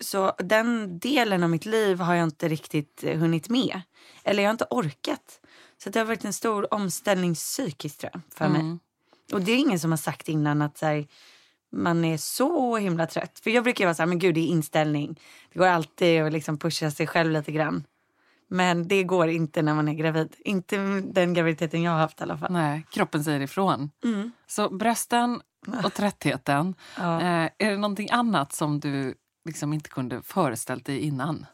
Så 0.00 0.32
den 0.38 0.98
delen 0.98 1.42
av 1.42 1.50
mitt 1.50 1.66
liv 1.66 2.00
har 2.00 2.14
jag 2.14 2.24
inte 2.24 2.48
riktigt 2.48 3.04
eh, 3.04 3.18
hunnit 3.18 3.48
med. 3.48 3.80
Eller 4.24 4.42
jag 4.42 4.48
har 4.48 4.52
inte 4.54 4.66
orkat. 4.70 5.40
Så 5.82 5.90
det 5.90 5.98
har 5.98 6.06
varit 6.06 6.24
en 6.24 6.32
stor 6.32 6.74
omställning 6.74 7.34
psykiskt 7.34 8.00
tror 8.00 8.10
jag, 8.14 8.22
för 8.34 8.48
mig. 8.48 8.60
Mm. 8.60 8.78
Och 9.32 9.40
det 9.40 9.52
är 9.52 9.56
ingen 9.56 9.80
som 9.80 9.92
har 9.92 9.98
sagt 9.98 10.28
innan 10.28 10.62
att 10.62 10.78
så 10.78 10.86
här, 10.86 11.06
man 11.72 12.04
är 12.04 12.16
så 12.16 12.76
himla 12.76 13.06
trött. 13.06 13.40
För 13.42 13.50
jag 13.50 13.64
brukar 13.64 13.84
vara 13.84 13.94
så 13.94 14.02
här, 14.02 14.06
men 14.06 14.18
gud 14.18 14.34
det 14.34 14.40
är 14.40 14.46
inställning. 14.46 15.20
Det 15.52 15.58
går 15.58 15.66
alltid 15.66 16.22
att 16.22 16.32
liksom 16.32 16.58
pusha 16.58 16.90
sig 16.90 17.06
själv 17.06 17.32
lite 17.32 17.52
grann. 17.52 17.84
Men 18.50 18.88
det 18.88 19.04
går 19.04 19.28
inte 19.28 19.62
när 19.62 19.74
man 19.74 19.88
är 19.88 19.94
gravid. 19.94 20.36
Inte 20.38 20.76
den 21.00 21.34
graviditeten 21.34 21.82
jag 21.82 21.92
har 21.92 21.98
haft 21.98 22.20
i 22.20 22.22
alla 22.22 22.38
fall. 22.38 22.52
Nej, 22.52 22.86
kroppen 22.90 23.24
säger 23.24 23.40
ifrån. 23.40 23.90
Mm. 24.04 24.32
Så 24.46 24.70
brösten 24.70 25.40
och 25.84 25.94
tröttheten. 25.94 26.74
Ja. 26.96 27.20
Eh, 27.20 27.50
är 27.58 27.70
det 27.70 27.76
någonting 27.76 28.10
annat 28.10 28.52
som 28.52 28.80
du 28.80 29.14
liksom 29.44 29.72
inte 29.72 29.90
kunde 29.90 30.22
föreställt 30.22 30.86
dig 30.86 30.98
innan? 30.98 31.46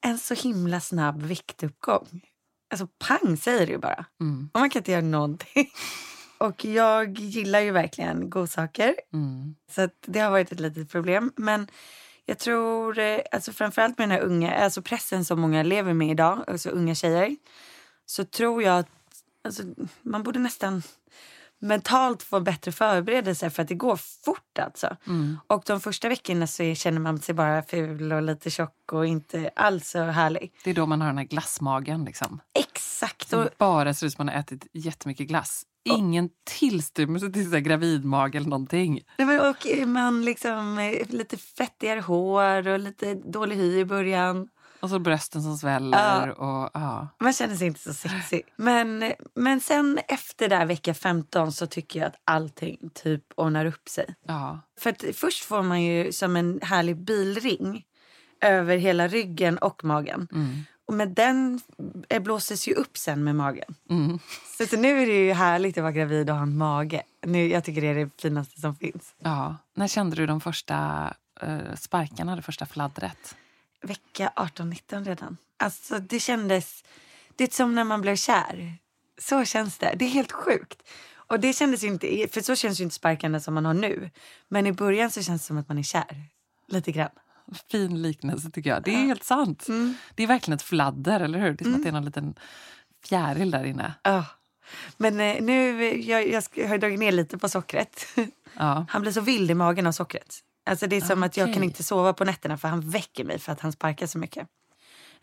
En 0.00 0.18
så 0.18 0.34
himla 0.34 0.80
snabb 0.80 1.22
viktuppgång. 1.22 2.22
Alltså 2.70 2.86
pang 2.98 3.36
säger 3.36 3.66
det 3.66 3.72
ju 3.72 3.78
bara. 3.78 4.04
Mm. 4.20 4.50
Och 4.52 4.60
man 4.60 4.70
kan 4.70 4.80
inte 4.80 4.92
göra 4.92 5.02
någonting. 5.02 5.70
Och 6.38 6.64
jag 6.64 7.18
gillar 7.18 7.60
ju 7.60 7.70
verkligen 7.70 8.30
godsaker. 8.30 8.94
Mm. 9.12 9.54
Så 9.70 9.88
det 10.06 10.20
har 10.20 10.30
varit 10.30 10.52
ett 10.52 10.60
litet 10.60 10.90
problem. 10.90 11.32
Men 11.36 11.66
jag 12.26 12.38
tror, 12.38 12.98
eh, 12.98 13.20
alltså 13.32 13.52
framförallt 13.52 13.98
med 13.98 14.08
den 14.08 14.18
här 14.18 14.24
unga, 14.24 14.54
alltså 14.54 14.82
pressen 14.82 15.24
som 15.24 15.40
många 15.40 15.62
lever 15.62 15.92
med 15.92 16.10
idag, 16.10 16.44
alltså 16.46 16.70
unga 16.70 16.94
tjejer. 16.94 17.36
Så 18.06 18.24
tror 18.24 18.62
jag 18.62 18.78
att 18.78 18.88
alltså, 19.44 19.62
man 20.02 20.22
borde 20.22 20.38
nästan 20.38 20.82
mentalt 21.58 22.22
få 22.22 22.40
bättre 22.40 22.72
förberedelse 22.72 23.50
för 23.50 23.62
att 23.62 23.68
det 23.68 23.74
går 23.74 23.96
fort 23.96 24.58
alltså. 24.58 24.96
Mm. 25.06 25.38
Och 25.46 25.62
de 25.66 25.80
första 25.80 26.08
veckorna 26.08 26.46
så 26.46 26.74
känner 26.74 27.00
man 27.00 27.18
sig 27.18 27.34
bara 27.34 27.62
ful 27.62 28.12
och 28.12 28.22
lite 28.22 28.50
tjock 28.50 28.92
och 28.92 29.06
inte 29.06 29.50
alls 29.56 29.88
så 29.88 30.02
härlig. 30.02 30.52
Det 30.64 30.70
är 30.70 30.74
då 30.74 30.86
man 30.86 31.00
har 31.00 31.08
den 31.08 31.18
här 31.18 31.24
glassmagen. 31.24 32.04
Liksom. 32.04 32.40
Exakt. 32.54 33.32
Och, 33.32 33.48
bara 33.58 33.94
ser 33.94 34.06
ut 34.06 34.12
som 34.12 34.26
man 34.26 34.34
har 34.34 34.40
ätit 34.40 34.66
jättemycket 34.72 35.26
glass. 35.28 35.64
Ingen 35.88 36.30
tillstymmelse 36.58 37.32
till 37.32 37.50
så 37.50 37.58
gravidmage 37.58 38.34
eller 38.34 38.48
någonting. 38.48 39.00
Och 39.18 39.86
man 39.88 40.24
liksom 40.24 40.78
eh, 40.78 41.08
lite 41.08 41.36
fettigare 41.36 42.00
hår 42.00 42.68
och 42.68 42.78
lite 42.78 43.14
dålig 43.14 43.56
hy 43.56 43.78
i 43.78 43.84
början. 43.84 44.48
Och 44.80 44.90
så 44.90 44.98
brösten 44.98 45.42
som 45.42 45.56
sväller. 45.56 46.28
Och, 46.40 46.70
ja. 46.74 47.08
Man 47.20 47.32
känner 47.32 47.54
sig 47.56 47.66
inte 47.66 47.80
så 47.80 47.94
sexig. 47.94 48.42
Men, 48.56 49.12
men 49.34 49.60
sen 49.60 49.98
efter 50.08 50.48
där 50.48 50.66
vecka 50.66 50.94
15 50.94 51.52
så 51.52 51.66
tycker 51.66 52.00
jag 52.00 52.06
att 52.06 52.20
allting 52.24 52.90
typ 52.94 53.24
ordnar 53.34 53.64
upp 53.64 53.88
sig. 53.88 54.14
Ja. 54.26 54.60
För 54.80 55.12
först 55.12 55.44
får 55.44 55.62
man 55.62 55.82
ju 55.82 56.12
som 56.12 56.36
en 56.36 56.60
härlig 56.62 56.96
bilring 56.96 57.84
över 58.40 58.76
hela 58.76 59.08
ryggen 59.08 59.58
och 59.58 59.84
magen. 59.84 60.28
Mm. 60.32 60.64
Och 60.88 60.94
med 60.94 61.08
den 61.08 61.60
eh, 62.08 62.22
blåses 62.22 62.68
ju 62.68 62.74
upp 62.74 62.98
sen 62.98 63.24
med 63.24 63.36
magen. 63.36 63.74
Mm. 63.90 64.18
Så, 64.58 64.66
så 64.66 64.76
nu 64.76 65.02
är 65.02 65.06
det 65.06 65.24
ju 65.26 65.32
härligt 65.32 65.78
att 65.78 65.82
vara 65.82 65.92
gravid 65.92 66.30
och 66.30 66.36
ha 66.36 66.42
en 66.42 66.56
mage. 66.56 67.02
Nu, 67.26 67.48
jag 67.48 67.64
tycker 67.64 67.80
det 67.80 67.86
är 67.86 67.94
det 67.94 68.10
finaste 68.22 68.60
som 68.60 68.76
finns. 68.76 69.14
ja. 69.18 69.56
När 69.74 69.88
kände 69.88 70.16
du 70.16 70.26
de 70.26 70.40
första 70.40 70.76
eh, 71.40 71.74
sparkarna, 71.78 72.36
det 72.36 72.42
första 72.42 72.66
fladdret? 72.66 73.36
Vecka 73.82 74.32
18-19 74.36 75.04
redan. 75.04 75.36
Alltså 75.56 75.98
det 75.98 76.20
kändes... 76.20 76.84
Det 77.36 77.44
är 77.44 77.48
som 77.56 77.74
när 77.74 77.84
man 77.84 78.00
blev 78.00 78.16
kär. 78.16 78.74
Så 79.18 79.44
känns 79.44 79.78
det. 79.78 79.94
Det 79.96 80.04
är 80.04 80.08
helt 80.08 80.32
sjukt. 80.32 80.82
Och 81.14 81.40
det 81.40 81.52
kändes 81.52 81.84
inte... 81.84 82.28
För 82.32 82.40
så 82.40 82.56
känns 82.56 82.80
ju 82.80 82.84
inte 82.84 82.96
sparkarna 82.96 83.40
som 83.40 83.54
man 83.54 83.64
har 83.64 83.74
nu. 83.74 84.10
Men 84.48 84.66
i 84.66 84.72
början 84.72 85.10
så 85.10 85.22
känns 85.22 85.42
det 85.42 85.46
som 85.46 85.58
att 85.58 85.68
man 85.68 85.78
är 85.78 85.82
kär. 85.82 86.22
Lite 86.68 86.92
grann. 86.92 87.10
Fin 87.70 88.02
liknelse 88.02 88.50
tycker 88.50 88.70
jag. 88.70 88.82
Det 88.82 88.94
är 88.94 89.06
helt 89.06 89.24
sant. 89.24 89.66
Det 90.14 90.22
är 90.22 90.26
verkligen 90.26 90.56
ett 90.56 90.62
fladder, 90.62 91.20
eller 91.20 91.38
hur? 91.38 91.52
Det 91.52 91.62
är 91.62 91.64
som 91.64 91.74
att 91.74 91.82
det 91.82 91.88
är 91.88 91.92
någon 91.92 92.04
liten 92.04 92.34
fjäril 93.04 93.50
där 93.50 93.64
inne. 93.64 93.94
Ja. 94.02 94.24
Men 94.96 95.20
eh, 95.20 95.42
nu... 95.42 95.82
Jag, 96.00 96.28
jag 96.54 96.68
har 96.68 96.78
dragit 96.78 96.98
ner 96.98 97.12
lite 97.12 97.38
på 97.38 97.48
sockret. 97.48 98.06
Ja. 98.60 98.86
Han 98.88 99.02
blir 99.02 99.12
så 99.12 99.20
vild 99.20 99.50
i 99.50 99.54
magen 99.54 99.86
av 99.86 99.92
sockret. 99.92 100.38
Alltså 100.70 100.86
det 100.86 100.96
är 100.96 101.00
som 101.00 101.22
att 101.22 101.36
jag 101.36 101.54
kan 101.54 101.62
inte 101.62 101.82
sova 101.82 102.12
på 102.12 102.24
nätterna 102.24 102.58
för 102.58 102.68
han 102.68 102.90
väcker 102.90 103.24
mig 103.24 103.38
för 103.38 103.52
att 103.52 103.60
han 103.60 103.72
sparkar 103.72 104.06
så 104.06 104.18
mycket. 104.18 104.48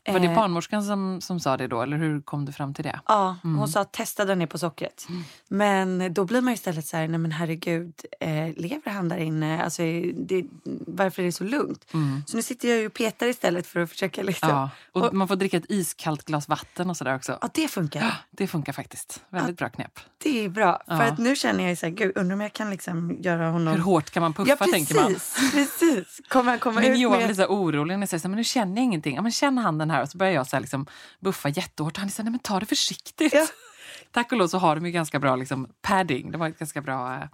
Var 0.07 0.19
det 0.19 0.25
Eh, 0.27 0.35
barnmorskan 0.35 0.83
som, 0.83 1.21
som 1.21 1.39
sa 1.39 1.57
det 1.57 1.67
då, 1.67 1.81
eller 1.81 1.97
hur 1.97 2.21
kom 2.21 2.45
du 2.45 2.51
fram 2.51 2.73
till 2.73 2.83
det? 2.83 2.99
Ja, 3.07 3.37
hon 3.43 3.67
sa 3.67 3.83
testa 3.83 4.25
dra 4.25 4.35
ner 4.35 4.45
på 4.47 4.57
sockret. 4.57 5.07
Men 5.47 6.13
då 6.13 6.25
blir 6.25 6.41
man 6.41 6.53
istället 6.53 6.85
så 6.87 6.97
här, 6.97 7.07
nej 7.07 7.17
men 7.19 7.31
herregud, 7.31 7.93
eh, 8.19 8.29
lever 8.57 8.89
han 8.91 9.09
där 9.09 9.17
inne? 9.17 9.63
Alltså, 9.63 9.81
det, 10.15 10.45
varför 10.87 11.21
är 11.21 11.25
det 11.25 11.31
så 11.31 11.43
lugnt? 11.43 11.85
Så 12.27 12.35
nu 12.37 12.41
sitter 12.43 12.69
jag 12.69 12.77
ju 12.79 12.85
och 12.87 12.93
petar 12.93 13.27
istället 13.27 13.67
för 13.67 13.79
att 13.79 13.89
försöka 13.89 14.23
liksom. 14.23 14.49
Ja. 14.49 14.69
Ja, 14.93 15.01
Och 15.07 15.13
man 15.13 15.27
får 15.27 15.35
dricka 15.35 15.57
ett 15.57 15.65
iskallt 15.71 16.25
glas 16.25 16.47
vatten 16.49 16.89
och 16.89 16.97
sådär 16.97 17.15
också. 17.15 17.39
det 17.53 17.67
funkar. 17.67 18.15
Det 18.31 18.47
funkar 18.47 18.73
faktiskt. 18.73 19.23
Väldigt 19.29 19.57
bra 19.57 19.69
knep. 19.69 19.99
Det 20.23 20.45
är 20.45 20.49
bra. 20.49 20.81
För 20.87 20.93
Ja. 20.95 21.03
att 21.03 21.17
nu 21.17 21.35
känner 21.35 21.67
jag 21.67 21.77
så 21.77 21.85
här, 21.85 21.93
gud, 21.93 22.11
undrar 22.17 22.33
om 22.35 22.41
jag 22.41 22.53
kan 22.53 22.69
liksom 22.69 23.17
göra 23.21 23.49
honom... 23.51 23.73
Hur 23.73 23.81
hårt 23.81 24.09
kan 24.09 24.21
man 24.21 24.33
puffa, 24.33 24.49
ja, 24.49 24.55
precis, 24.55 24.73
tänker 24.73 24.95
man. 24.95 25.13
precis. 25.51 26.21
Kommer 26.27 26.51
han 26.51 26.59
komma 26.59 26.81
Men 26.81 26.91
ut 26.91 26.99
Johan 26.99 27.17
med... 27.17 27.27
blir 27.27 27.35
så 27.35 27.45
orolig 27.45 27.95
när 27.95 28.01
jag 28.01 28.09
säger 28.09 28.19
så 28.21 28.27
här, 28.27 28.29
men 28.29 28.37
nu 28.37 28.43
känner 28.43 28.75
jag 28.75 28.83
ingenting. 28.83 29.15
Ja, 29.15 29.21
men 29.21 29.31
känn 29.31 29.57
handen 29.57 29.89
här. 29.89 29.94
Och 30.01 30.09
så 30.09 30.17
börjar 30.17 30.33
jag 30.33 30.47
så 30.47 30.55
här 30.55 30.61
liksom 30.61 30.85
buffa 31.19 31.49
jättehårt. 31.49 31.97
Han 31.97 32.09
här, 32.17 32.23
nej 32.23 32.31
men 32.31 32.39
ta 32.39 32.59
det 32.59 32.65
försiktigt. 32.65 33.33
Ja. 33.33 33.47
Tack 34.11 34.31
och 34.31 34.37
lov 34.37 34.47
så 34.47 34.57
har 34.57 34.75
de 34.75 34.85
ju 34.85 34.91
ganska 34.91 35.19
bra 35.19 35.35
liksom, 35.35 35.67
padding. 35.81 36.31
Det 36.31 36.37
var 36.37 36.47
ett 36.49 36.59
ganska 36.59 36.81
bra 36.81 37.29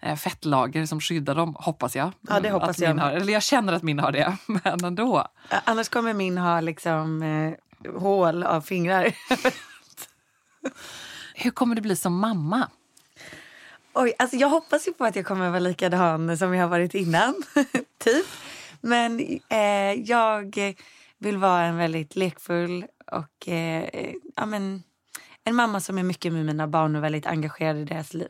eh, 0.00 0.16
fettlager 0.16 0.86
som 0.86 1.00
skyddar 1.00 1.34
dem, 1.34 1.56
hoppas 1.58 1.96
jag. 1.96 2.12
Ja, 2.20 2.40
det 2.40 2.50
hoppas 2.50 2.78
jag. 2.78 2.94
Har, 2.94 3.12
eller 3.12 3.32
jag 3.32 3.42
känner 3.42 3.72
att 3.72 3.82
min 3.82 3.98
har 3.98 4.12
det, 4.12 4.36
men 4.46 4.84
ändå. 4.84 5.26
Annars 5.64 5.88
kommer 5.88 6.14
min 6.14 6.38
ha 6.38 6.60
liksom 6.60 7.22
eh, 7.22 7.54
hål 8.00 8.42
av 8.42 8.60
fingrar. 8.60 9.14
Hur 11.34 11.50
kommer 11.50 11.74
det 11.74 11.80
bli 11.80 11.96
som 11.96 12.18
mamma? 12.18 12.68
Oj, 13.92 14.12
alltså 14.18 14.36
jag 14.36 14.48
hoppas 14.48 14.88
ju 14.88 14.92
på 14.92 15.04
att 15.04 15.16
jag 15.16 15.26
kommer 15.26 15.48
vara 15.48 15.60
likadan 15.60 16.38
som 16.38 16.54
jag 16.54 16.62
har 16.62 16.68
varit 16.68 16.94
innan. 16.94 17.34
typ. 17.98 18.26
Men 18.80 19.40
eh, 19.48 19.92
jag 19.92 20.74
vill 21.18 21.36
vara 21.36 21.62
en 21.64 21.76
väldigt 21.76 22.16
lekfull 22.16 22.86
och 23.12 23.48
eh, 23.48 24.14
ja, 24.36 24.46
men, 24.46 24.82
en 25.44 25.54
mamma 25.54 25.80
som 25.80 25.98
är 25.98 26.02
mycket 26.02 26.32
med 26.32 26.46
mina 26.46 26.68
barn 26.68 26.96
och 26.96 27.04
väldigt 27.04 27.26
engagerad 27.26 27.76
i 27.76 27.84
deras 27.84 28.14
liv. 28.14 28.28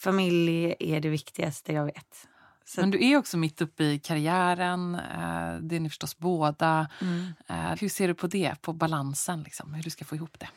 Familj 0.00 0.74
är 0.78 1.00
det 1.00 1.08
viktigaste 1.08 1.72
jag 1.72 1.84
vet. 1.84 2.28
Så, 2.64 2.80
Men 2.80 2.90
du 2.90 3.10
är 3.10 3.16
också 3.16 3.36
mitt 3.36 3.60
uppe 3.60 3.84
i 3.84 3.98
karriären. 3.98 4.94
Eh, 4.94 5.60
det 5.60 5.76
är 5.76 5.80
ni 5.80 5.88
förstås 5.88 6.18
båda. 6.18 6.88
Mm. 7.00 7.26
Eh, 7.48 7.80
hur 7.80 7.88
ser 7.88 8.08
du 8.08 8.14
på 8.14 8.26
det? 8.26 8.62
På 8.62 8.72
balansen? 8.72 9.42
Liksom? 9.42 9.74
Hur 9.74 9.82
du 9.82 9.90
ska 9.90 10.04
få 10.04 10.14
ihop 10.14 10.38
det? 10.38 10.48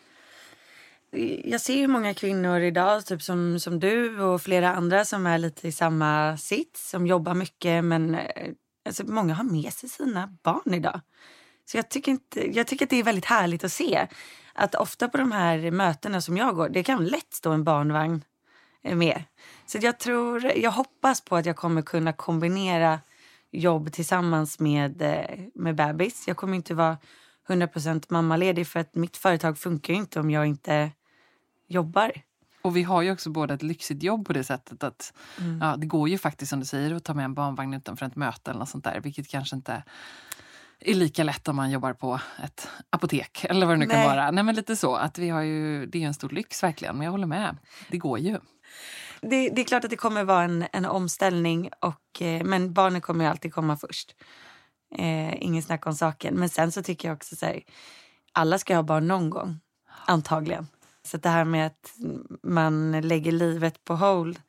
jag 1.43 1.61
ser 1.61 1.75
ju 1.75 1.87
många 1.87 2.13
kvinnor 2.13 2.59
idag, 2.59 3.05
typ 3.05 3.21
som, 3.21 3.59
som 3.59 3.79
du 3.79 4.21
och 4.21 4.41
flera 4.41 4.75
andra 4.75 5.05
som 5.05 5.27
är 5.27 5.37
lite 5.37 5.67
i 5.67 5.71
samma 5.71 6.37
sits, 6.37 6.89
som 6.89 7.07
jobbar 7.07 7.33
mycket 7.33 7.83
men 7.83 8.15
eh, 8.15 8.51
alltså, 8.85 9.05
många 9.05 9.33
har 9.33 9.43
med 9.43 9.73
sig 9.73 9.89
sina 9.89 10.37
barn 10.43 10.73
idag. 10.73 11.01
Så 11.65 11.77
jag 11.77 11.89
tycker, 11.89 12.11
inte, 12.11 12.57
jag 12.57 12.67
tycker 12.67 12.85
att 12.85 12.89
det 12.89 12.99
är 12.99 13.03
väldigt 13.03 13.25
härligt 13.25 13.63
att 13.63 13.71
se 13.71 14.07
att 14.53 14.75
ofta 14.75 15.09
på 15.09 15.17
de 15.17 15.31
här 15.31 15.71
mötena 15.71 16.21
som 16.21 16.37
jag 16.37 16.55
går, 16.55 16.69
det 16.69 16.83
kan 16.83 17.05
lätt 17.05 17.33
stå 17.33 17.51
en 17.51 17.63
barnvagn 17.63 18.23
eh, 18.83 18.95
med. 18.95 19.23
Så 19.65 19.77
jag 19.81 19.99
tror, 19.99 20.45
jag 20.57 20.71
hoppas 20.71 21.21
på 21.21 21.35
att 21.35 21.45
jag 21.45 21.55
kommer 21.55 21.81
kunna 21.81 22.13
kombinera 22.13 22.99
jobb 23.51 23.91
tillsammans 23.91 24.59
med, 24.59 25.01
eh, 25.01 25.39
med 25.53 25.75
bebis. 25.75 26.27
Jag 26.27 26.37
kommer 26.37 26.55
inte 26.55 26.73
vara 26.73 26.97
100% 27.47 28.05
mammaledig 28.09 28.67
för 28.67 28.79
att 28.79 28.95
mitt 28.95 29.17
företag 29.17 29.57
funkar 29.57 29.93
ju 29.93 29.99
inte 29.99 30.19
om 30.19 30.31
jag 30.31 30.45
inte 30.45 30.91
jobbar. 31.67 32.11
Och 32.61 32.77
vi 32.77 32.83
har 32.83 33.01
ju 33.01 33.11
också 33.11 33.29
båda 33.29 33.53
ett 33.53 33.63
lyxigt 33.63 34.03
jobb 34.03 34.27
på 34.27 34.33
det 34.33 34.43
sättet 34.43 34.83
att 34.83 35.13
Mm. 35.37 35.59
ja, 35.61 35.75
det 35.77 35.85
går 35.87 36.09
ju 36.09 36.17
faktiskt 36.17 36.49
som 36.49 36.59
du 36.59 36.65
säger 36.65 36.95
att 36.95 37.03
ta 37.03 37.13
med 37.13 37.25
en 37.25 37.33
barnvagn 37.33 37.73
utanför 37.73 38.05
ett 38.05 38.15
möte 38.15 38.51
eller 38.51 38.59
något 38.59 38.69
sånt 38.69 38.83
där, 38.83 38.99
vilket 38.99 39.27
kanske 39.27 39.55
inte 39.55 39.83
är 40.79 40.93
lika 40.93 41.23
lätt 41.23 41.47
om 41.47 41.55
man 41.55 41.71
jobbar 41.71 41.93
på 41.93 42.19
ett 42.43 42.67
apotek 42.89 43.45
eller 43.49 43.65
vad 43.65 43.75
det 43.75 43.79
nu 43.79 43.85
kan 43.85 43.99
Nej. 43.99 44.07
vara. 44.07 44.31
Nej 44.31 44.43
men 44.43 44.55
lite 44.55 44.75
så, 44.75 44.95
att 44.95 45.17
vi 45.17 45.29
har 45.29 45.41
ju, 45.41 45.85
det 45.85 46.03
är 46.03 46.07
en 46.07 46.13
stor 46.13 46.29
lyx 46.29 46.63
verkligen, 46.63 46.95
men 46.97 47.05
jag 47.05 47.11
håller 47.11 47.27
med. 47.27 47.57
Det 47.89 47.97
går 47.97 48.19
ju. 48.19 48.39
Det, 49.21 49.49
det 49.49 49.61
är 49.61 49.65
klart 49.65 49.83
att 49.83 49.89
det 49.89 49.95
kommer 49.95 50.23
vara 50.23 50.43
en, 50.43 50.65
en 50.73 50.85
omställning, 50.85 51.69
och, 51.79 52.21
eh, 52.21 52.43
men 52.43 52.73
barnen 52.73 53.01
kommer 53.01 53.25
ju 53.25 53.31
alltid 53.31 53.53
komma 53.53 53.77
först. 53.77 54.15
Eh, 54.97 55.43
ingen 55.43 55.63
snack 55.63 55.87
om 55.87 55.93
saken. 55.93 56.33
Men 56.35 56.49
sen 56.49 56.71
så 56.71 56.83
tycker 56.83 57.07
jag 57.07 57.15
också 57.15 57.35
så 57.35 57.45
här, 57.45 57.61
alla 58.31 58.57
ska 58.59 58.75
ha 58.75 58.83
barn 58.83 59.07
någon 59.07 59.29
gång, 59.29 59.59
antagligen. 60.05 60.67
Så 61.11 61.17
det 61.17 61.29
här 61.29 61.45
med 61.45 61.67
att 61.67 61.93
man 62.43 63.01
lägger 63.01 63.31
livet 63.31 63.83
på 63.83 63.95
hold, 63.95 64.39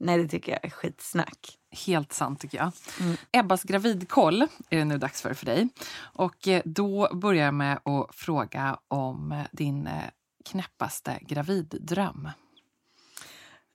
nej 0.00 0.22
det 0.22 0.28
tycker 0.28 0.52
jag 0.52 0.64
är 0.64 0.70
skitsnack. 0.70 1.58
Helt 1.86 2.12
sant 2.12 2.40
tycker 2.40 2.58
jag. 2.58 2.72
Mm. 3.00 3.16
Ebbas 3.32 3.62
gravidkoll 3.62 4.42
är 4.42 4.78
det 4.78 4.84
nu 4.84 4.98
dags 4.98 5.22
för 5.22 5.34
för 5.34 5.46
dig. 5.46 5.68
Och 5.98 6.48
eh, 6.48 6.62
då 6.64 7.08
börjar 7.14 7.44
jag 7.44 7.54
med 7.54 7.80
att 7.84 8.14
fråga 8.14 8.78
om 8.88 9.32
eh, 9.32 9.46
din 9.52 9.86
eh, 9.86 10.02
knäppaste 10.50 11.18
graviddröm. 11.22 12.30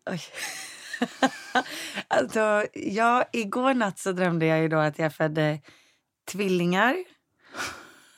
Oj. 0.10 0.22
alltså, 2.08 2.66
ja, 2.74 3.26
igår 3.34 3.74
natt 3.74 4.00
så 4.00 4.12
drömde 4.12 4.46
jag 4.46 4.60
ju 4.60 4.68
då 4.68 4.78
att 4.78 5.00
jag 5.00 5.16
födde 5.16 5.60
tvillingar. 6.32 6.96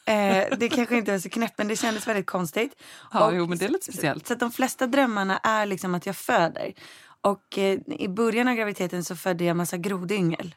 Eh, 0.10 0.58
det 0.58 0.70
kanske 0.70 0.98
inte 0.98 1.12
var 1.12 1.20
så 1.20 1.30
knäppt, 1.30 1.58
men 1.58 1.68
det 1.68 1.76
kändes 1.76 2.08
väldigt 2.08 2.26
konstigt. 2.26 2.76
Ja, 3.14 3.28
Och 3.28 3.36
jo, 3.36 3.48
men 3.48 3.58
det 3.58 3.66
är 3.66 3.70
lite 3.70 3.86
så- 3.86 3.92
speciellt. 3.92 4.28
Så 4.28 4.34
att 4.34 4.40
de 4.40 4.52
flesta 4.52 4.88
drömmarna 4.88 5.38
är 5.38 5.66
liksom 5.66 5.96
att 5.96 6.06
jag 6.06 6.16
föder. 6.16 6.74
Och 7.22 7.58
eh, 7.58 7.80
i 7.88 8.08
början 8.08 8.48
av 8.48 8.54
graviditeten 8.56 9.04
så 9.04 9.16
födde 9.16 9.44
jag 9.44 9.58
massa 9.58 9.78
grodyngel. 9.78 10.56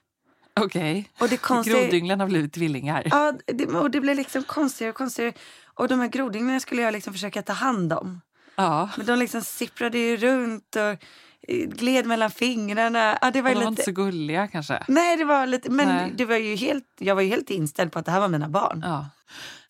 Okej. 0.61 1.11
Och 1.21 1.29
det 1.29 1.37
konstiga... 1.37 1.81
Grodynglen 1.83 2.21
har 2.21 2.27
blivit 2.27 2.53
tvillingar. 2.53 3.03
Ja, 3.11 3.33
det, 3.47 3.67
och 3.67 3.91
det 3.91 4.01
blev 4.01 4.17
liksom 4.17 4.43
konstigare 4.43 4.91
och 4.91 4.97
konstigare. 4.97 5.33
Och 5.75 5.89
de 5.89 6.01
här 6.01 6.09
grodynglarna 6.09 6.61
skulle 6.61 6.83
jag 6.83 6.93
liksom 6.93 7.13
försöka 7.13 7.43
ta 7.43 7.53
hand 7.53 7.93
om. 7.93 8.21
Ja. 8.57 8.89
Men 8.97 9.07
de 9.07 9.19
liksom 9.19 9.43
sipprade 9.43 9.99
ju 9.99 10.17
runt 10.17 10.77
och 10.77 11.05
gled 11.49 12.07
mellan 12.07 12.31
fingrarna. 12.31 13.19
Ja, 13.21 13.31
det 13.31 13.43
var 13.43 13.51
De 13.51 13.55
var 13.55 13.61
lite... 13.61 13.69
inte 13.69 13.83
så 13.83 13.93
gulliga 13.93 14.49
kanske. 14.49 14.85
Nej, 14.89 15.17
det 15.17 15.25
var 15.25 15.47
lite... 15.47 15.71
Men 15.71 15.89
Nej. 15.89 16.13
det 16.15 16.25
var 16.25 16.37
ju 16.37 16.57
helt... 16.57 16.87
jag 16.99 17.15
var 17.15 17.23
ju 17.23 17.29
helt 17.29 17.51
inställd 17.51 17.93
på 17.93 17.99
att 17.99 18.05
det 18.05 18.13
här 18.13 18.21
var 18.21 18.29
mina 18.29 18.49
barn. 18.49 18.83
Ja. 18.85 19.07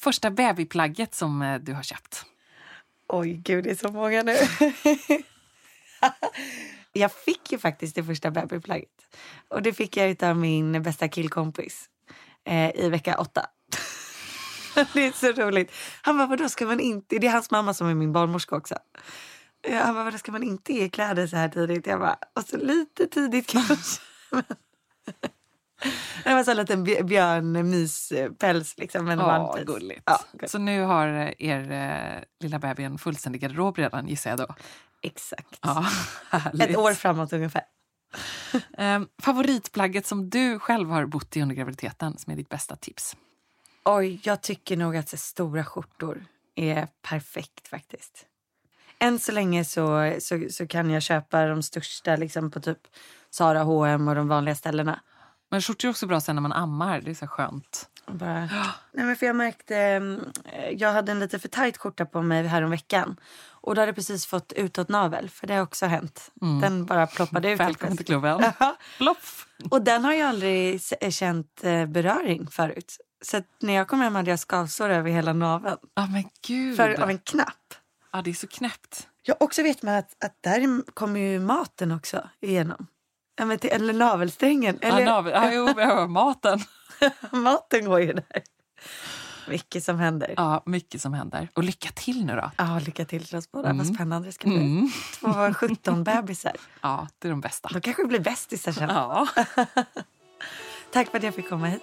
Första 0.01 0.31
babyplagget 0.31 1.15
som 1.15 1.43
eh, 1.43 1.59
du 1.59 1.73
har 1.73 1.83
köpt. 1.83 2.25
Oj, 3.09 3.33
gud, 3.33 3.65
det 3.65 3.71
är 3.71 3.75
så 3.75 3.93
många 3.93 4.23
nu. 4.23 4.37
jag 6.93 7.13
fick 7.13 7.53
ju 7.53 7.59
faktiskt 7.59 7.95
det 7.95 8.05
första 8.05 8.31
babyplagget. 8.31 8.89
Och 9.49 9.63
det 9.63 9.73
fick 9.73 9.97
jag 9.97 10.25
av 10.25 10.37
min 10.37 10.83
bästa 10.83 11.09
killkompis 11.09 11.89
eh, 12.45 12.77
i 12.77 12.89
vecka 12.89 13.19
åtta. 13.19 13.47
det 14.93 15.07
är 15.07 15.13
så 15.13 15.43
roligt. 15.43 15.73
Han 16.03 16.19
bara, 16.19 16.27
vadå 16.27 16.49
ska 16.49 16.67
man 16.67 16.81
inte... 16.81 17.19
Det 17.19 17.27
är 17.27 17.33
hans 17.33 17.51
mamma 17.51 17.75
som 17.75 17.87
är 17.87 17.95
min 17.95 18.13
barnmorska 18.13 18.57
också. 18.57 18.75
Ja, 19.63 19.79
Han 19.83 19.95
bara, 19.95 20.19
ska 20.19 20.33
man 20.33 20.43
inte 20.43 20.73
ge 20.73 20.89
kläder 20.89 21.27
så 21.27 21.37
här 21.37 21.49
tidigt? 21.49 21.87
Jag 21.87 22.01
bara, 22.01 22.19
och 22.35 22.43
så 22.43 22.57
lite 22.57 23.07
tidigt 23.07 23.47
kanske. 23.51 24.01
det 26.25 26.35
var 26.35 26.45
så 26.45 26.51
en 26.51 26.57
liten 26.57 26.87
bj- 26.87 27.03
björnmyspäls 27.03 28.79
liksom. 28.79 29.07
Varmpäls. 29.07 29.67
gulligt. 29.67 30.03
Ja, 30.07 30.21
gulligt. 30.33 30.51
Så 30.53 30.59
nu 30.59 30.83
har 30.83 31.09
eh, 31.09 31.33
er 31.39 31.71
eh, 31.73 32.23
lilla 32.41 32.59
bebis 32.59 32.85
en 32.87 32.99
fullständig 32.99 33.41
garderob 33.43 33.79
redan 33.79 34.09
gissar 34.09 34.31
jag 34.31 34.39
då. 34.39 34.55
Exakt. 35.03 35.59
Ja. 35.63 35.87
Ett 36.61 36.77
år 36.77 36.93
framåt 36.95 37.33
ungefär. 37.33 37.63
Eh, 38.79 39.01
favoritplagget 39.23 40.07
som 40.07 40.31
du 40.31 40.59
själv 40.59 40.91
har 40.91 41.07
bott 41.07 41.37
i 41.37 41.43
under 41.43 41.55
graviditeten 41.55 42.19
som 42.19 42.33
är 42.33 42.37
ditt 42.37 42.49
bästa 42.49 42.77
tips? 42.77 43.17
Oj, 43.85 44.21
jag 44.23 44.43
tycker 44.43 44.77
nog 44.77 44.97
att 44.97 45.09
så 45.09 45.17
stora 45.17 45.65
skjortor 45.65 46.25
är 46.55 46.89
perfekt 47.03 47.69
faktiskt. 47.69 48.27
Än 49.03 49.19
så 49.19 49.33
länge 49.33 49.65
så, 49.65 50.15
så, 50.21 50.47
så 50.51 50.67
kan 50.67 50.91
jag 50.91 51.03
köpa 51.03 51.47
de 51.47 51.63
största 51.63 52.17
liksom 52.17 52.51
på 52.51 52.61
typ 52.61 52.79
Zara, 53.31 53.63
H&M 53.63 54.09
och 54.09 54.15
de 54.15 54.29
vanliga 54.29 54.55
ställena. 54.55 55.01
Men 55.51 55.63
skjortor 55.63 55.89
är 55.89 55.91
också 55.91 56.07
bra 56.07 56.21
sen 56.21 56.37
när 56.37 56.43
man 56.43 56.53
ammar. 56.53 57.01
Det 57.01 57.11
är 57.11 57.15
så 57.15 57.27
skönt. 57.27 57.89
Bara... 58.07 58.41
Nej, 58.93 59.05
men 59.07 59.17
för 59.17 59.27
jag 59.27 59.37
märkte, 59.37 59.77
eh, 60.45 60.69
jag 60.71 60.93
hade 60.93 61.13
en 61.13 61.21
lite 61.21 61.39
för 61.39 61.49
tajt 61.49 61.77
skjorta 61.77 62.05
på 62.07 62.23
mig 62.23 62.47
här 62.47 62.63
om 62.63 62.71
veckan. 62.71 63.17
Och 63.51 63.75
då 63.75 63.81
hade 63.81 63.89
jag 63.89 63.97
precis 63.97 64.27
fått 64.27 64.53
utåtnavel, 64.53 65.29
för 65.31 65.47
det 65.47 65.55
har 65.55 65.63
också 65.63 65.87
hänt. 65.87 66.31
Den 66.61 66.85
bara 66.87 67.07
ploppade 67.07 67.51
ut. 67.51 67.61
Välkommen 67.61 67.97
till 67.97 68.07
klubben. 68.07 68.43
Ploff! 68.99 69.47
Och 69.71 69.83
den 69.83 70.05
har 70.05 70.13
jag 70.13 70.29
aldrig 70.29 70.75
s- 70.75 70.93
känt 71.11 71.65
eh, 71.65 71.87
beröring 71.87 72.47
förut. 72.51 72.97
Så 73.25 73.43
när 73.61 73.73
jag 73.73 73.89
kom 73.89 74.01
hem 74.01 74.15
hade 74.15 74.31
jag 74.31 74.39
skavsår 74.39 74.89
över 74.89 75.11
hela 75.11 75.33
naveln. 75.33 75.77
Ja 75.95 76.07
men 76.07 76.25
gud. 76.47 76.77
För, 76.77 77.03
av 77.03 77.11
en 77.11 77.19
knapp. 77.19 77.75
Ja 78.13 78.23
det 78.23 78.31
är 78.31 78.35
så 78.35 78.47
knäppt. 78.47 79.09
Jag 79.23 79.43
också 79.43 79.63
vet 79.63 79.83
man 79.83 79.95
att, 79.95 80.25
att 80.25 80.37
där 80.41 80.93
kommer 80.95 81.21
ju 81.21 81.41
maten 81.41 81.93
också 81.93 82.29
igenom. 82.41 82.87
Ja, 83.37 83.45
men 83.45 83.59
till, 83.59 83.71
eller 83.71 83.93
navelsträngen. 83.93 84.79
Ja, 84.83 84.89
Eller, 84.89 85.07
navel- 85.07 85.31
ja, 85.31 85.53
jo, 85.53 85.67
har 85.85 86.09
maten. 86.09 86.61
maten 87.33 87.85
går 87.85 88.01
ju 88.01 88.13
där. 88.13 88.43
Mycket 89.49 89.85
som 89.85 89.99
händer. 89.99 90.35
Ja. 90.37 90.43
Ja, 90.55 90.63
mycket 90.71 91.03
som 91.03 91.15
händer. 91.15 91.49
Och 91.55 91.65
lycka 91.65 91.89
till 91.95 92.25
nu 92.25 92.37
då. 92.37 92.51
lycka 92.79 93.05
till 93.05 93.27
till 93.27 93.39
oss 93.39 93.51
båda. 93.53 93.73
Vad 93.73 93.87
spännande 93.95 94.29
det 94.29 94.33
ska 94.33 94.49
bli. 94.49 94.57
Mm. 94.57 94.91
Två 95.21 95.55
17 95.55 96.05
bebisar. 96.05 96.57
Ja, 96.81 97.09
det 97.19 97.29
är 97.29 97.31
de 97.31 97.41
bästa. 97.41 97.69
De 97.69 97.81
kanske 97.81 98.05
blir 98.05 98.21
bästisar 98.21 98.73
sen. 98.73 98.89
Ja. 98.89 99.29
Tack 100.93 101.11
för 101.11 101.19
att 101.19 101.25
jag 101.25 101.35
fick 101.35 101.49
komma 101.49 101.67
hit. 101.67 101.83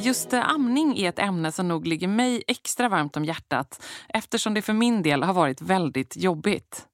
Just 0.00 0.32
amning 0.32 0.98
är 0.98 1.08
ett 1.08 1.18
ämne 1.18 1.52
som 1.52 1.68
nog 1.68 1.86
ligger 1.86 2.08
mig 2.08 2.42
extra 2.46 2.88
varmt 2.88 3.16
om 3.16 3.24
hjärtat 3.24 3.84
eftersom 4.08 4.54
det 4.54 4.62
för 4.62 4.72
min 4.72 5.02
del 5.02 5.22
har 5.22 5.34
varit 5.34 5.62
väldigt 5.62 6.16
jobbigt. 6.16 6.86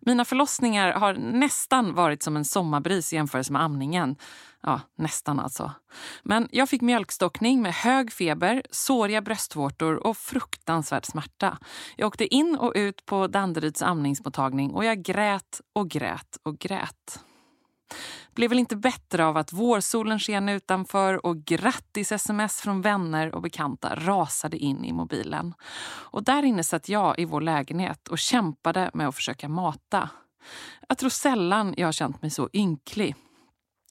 Mina 0.00 0.24
förlossningar 0.24 0.92
har 0.92 1.14
nästan 1.14 1.94
varit 1.94 2.22
som 2.22 2.36
en 2.36 2.44
sommarbris 2.44 3.12
i 3.12 3.16
jämförelse 3.16 3.52
med 3.52 3.62
amningen. 3.62 4.16
Ja, 4.62 4.80
nästan 4.96 5.40
alltså. 5.40 5.72
Men 6.22 6.48
jag 6.52 6.68
fick 6.68 6.82
mjölkstockning 6.82 7.62
med 7.62 7.74
hög 7.74 8.12
feber, 8.12 8.62
såriga 8.70 9.20
bröstvårtor 9.20 10.06
och 10.06 10.16
fruktansvärd 10.16 11.06
smärta. 11.06 11.58
Jag 11.96 12.06
åkte 12.06 12.34
in 12.34 12.56
och 12.56 12.72
ut 12.74 13.06
på 13.06 13.26
Danderyds 13.26 13.82
amningsmottagning 13.82 14.70
och 14.70 14.84
jag 14.84 15.02
grät 15.02 15.60
och 15.72 15.88
grät 15.88 16.38
och 16.42 16.58
grät. 16.58 17.20
Blev 18.34 18.50
väl 18.50 18.58
inte 18.58 18.76
bättre 18.76 19.26
av 19.26 19.36
att 19.36 19.52
vårsolen 19.52 20.18
sken 20.18 20.48
utanför 20.48 21.26
och 21.26 21.36
grattis-sms 21.36 22.60
från 22.60 22.82
vänner 22.82 23.34
och 23.34 23.42
bekanta 23.42 23.94
rasade 23.96 24.56
in 24.56 24.84
i 24.84 24.92
mobilen. 24.92 25.54
Och 26.12 26.24
där 26.24 26.42
inne 26.42 26.64
satt 26.64 26.88
jag 26.88 27.18
i 27.18 27.24
vår 27.24 27.40
lägenhet 27.40 28.08
och 28.08 28.18
kämpade 28.18 28.90
med 28.94 29.08
att 29.08 29.14
försöka 29.14 29.48
mata. 29.48 30.10
Jag 30.88 30.98
tror 30.98 31.10
sällan 31.10 31.74
jag 31.76 31.86
har 31.86 31.92
känt 31.92 32.22
mig 32.22 32.30
så 32.30 32.48
ynklig. 32.52 33.14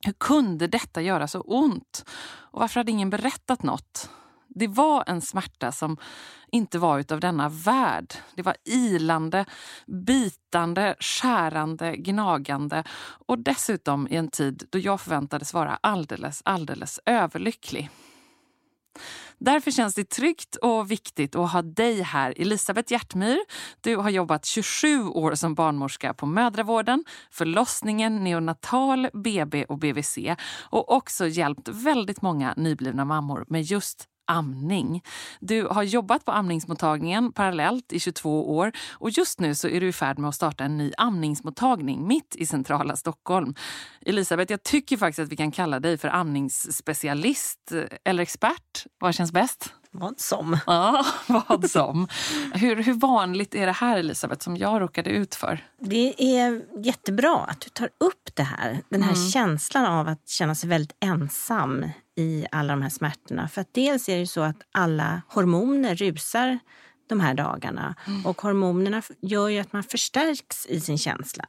Hur 0.06 0.14
kunde 0.14 0.68
detta 0.68 1.02
göra 1.02 1.28
så 1.28 1.42
ont? 1.42 2.06
Och 2.52 2.60
varför 2.60 2.80
hade 2.80 2.92
ingen 2.92 3.10
berättat 3.10 3.64
något? 3.64 4.10
Det 4.60 4.68
var 4.68 5.04
en 5.08 5.22
smärta 5.22 5.72
som 5.72 5.98
inte 6.52 6.80
var 6.80 7.00
utav 7.00 7.20
denna 7.20 7.50
värld. 7.50 8.14
Det 8.36 8.42
var 8.42 8.56
ilande, 8.66 9.46
bitande, 10.06 10.96
skärande, 11.00 11.96
gnagande 11.98 12.84
och 13.28 13.40
dessutom 13.40 14.08
i 14.08 14.16
en 14.16 14.28
tid 14.28 14.68
då 14.70 14.80
jag 14.80 15.02
förväntades 15.02 15.54
vara 15.54 15.80
alldeles, 15.82 16.42
alldeles 16.46 17.00
överlycklig. 17.06 17.90
Därför 19.38 19.72
känns 19.72 19.96
det 19.96 20.10
tryggt 20.10 20.56
och 20.56 20.92
viktigt 20.92 21.36
att 21.36 21.52
ha 21.52 21.62
dig 21.62 22.02
här, 22.02 22.34
Elisabeth 22.38 22.94
Hjärtmyr. 22.94 23.40
Du 23.82 23.96
har 23.96 24.10
jobbat 24.10 24.46
27 24.46 25.04
år 25.04 25.36
som 25.36 25.56
barnmorska 25.56 26.14
på 26.14 26.26
mödravården, 26.26 27.06
förlossningen, 27.32 28.24
neonatal, 28.24 29.10
BB 29.14 29.66
och 29.66 29.78
BVC 29.78 30.18
och 30.70 30.92
också 30.92 31.28
hjälpt 31.28 31.68
väldigt 31.68 32.22
många 32.22 32.54
nyblivna 32.58 33.06
mammor 33.06 33.46
med 33.48 33.62
just 33.62 34.08
amning. 34.30 35.04
Du 35.40 35.68
har 35.68 35.84
jobbat 35.84 36.26
på 36.26 36.32
amningsmottagningen 36.32 37.32
parallellt 37.32 37.94
i 37.94 38.00
22 38.00 38.58
år 38.58 38.72
och 38.92 39.10
just 39.10 39.40
nu 39.40 39.56
så 39.56 39.68
är 39.68 39.82
du 39.82 39.88
i 39.88 39.94
färd 39.94 40.20
med 40.20 40.30
att 40.30 40.36
starta 40.36 40.64
en 40.64 40.78
ny 40.78 40.92
amningsmottagning 40.98 42.08
mitt 42.08 42.36
i 42.36 42.46
centrala 42.46 42.96
Stockholm. 42.96 43.56
Elisabeth, 44.06 44.52
jag 44.52 44.64
tycker 44.64 44.98
faktiskt 44.98 45.20
att 45.20 45.32
vi 45.32 45.36
kan 45.36 45.52
kalla 45.52 45.80
dig 45.80 45.98
för 45.98 46.08
amningsspecialist 46.08 47.72
eller 48.04 48.24
expert. 48.24 48.86
Vad 49.00 49.16
känns 49.16 49.32
bäst? 49.32 49.74
Vad 49.92 50.20
som. 50.20 50.58
Ja, 50.66 51.06
vad 51.28 51.70
som. 51.70 52.08
Hur, 52.54 52.76
hur 52.76 52.94
vanligt 52.94 53.56
är 53.56 53.66
det 53.66 53.72
här, 53.72 53.98
Elisabeth, 53.98 54.44
som 54.44 54.58
jag 54.58 54.82
råkade 54.82 55.10
ut 55.10 55.36
för? 55.36 55.66
Det 55.80 56.38
är 56.38 56.62
jättebra 56.86 57.38
att 57.38 57.62
du 57.62 57.70
tar 57.70 57.90
upp 57.98 58.30
det 58.34 58.44
här. 58.44 58.82
Den 58.90 59.04
här 59.04 59.32
känslan 59.32 59.86
av 59.86 60.08
att 60.08 60.30
känna 60.30 60.56
sig 60.56 60.70
väldigt 60.70 60.98
ensam 61.00 61.86
i 62.20 62.46
alla 62.52 62.74
de 62.74 62.82
här 62.82 62.90
smärtorna. 62.90 63.48
För 63.48 63.62
att 63.62 63.74
dels 63.74 64.10
är 64.10 64.18
det 64.18 64.28
så 64.28 64.42
att 64.42 64.62
alla 64.72 65.22
hormoner 65.28 65.96
rusar 65.96 66.60
de 67.08 67.20
här 67.20 67.34
dagarna. 67.34 67.96
Och 68.26 68.42
hormonerna 68.42 69.02
gör 69.22 69.48
ju 69.50 69.60
att 69.60 69.74
man 69.74 69.84
förstärks 69.84 70.66
i 70.66 70.80
sin 70.80 70.98
känsla. 70.98 71.46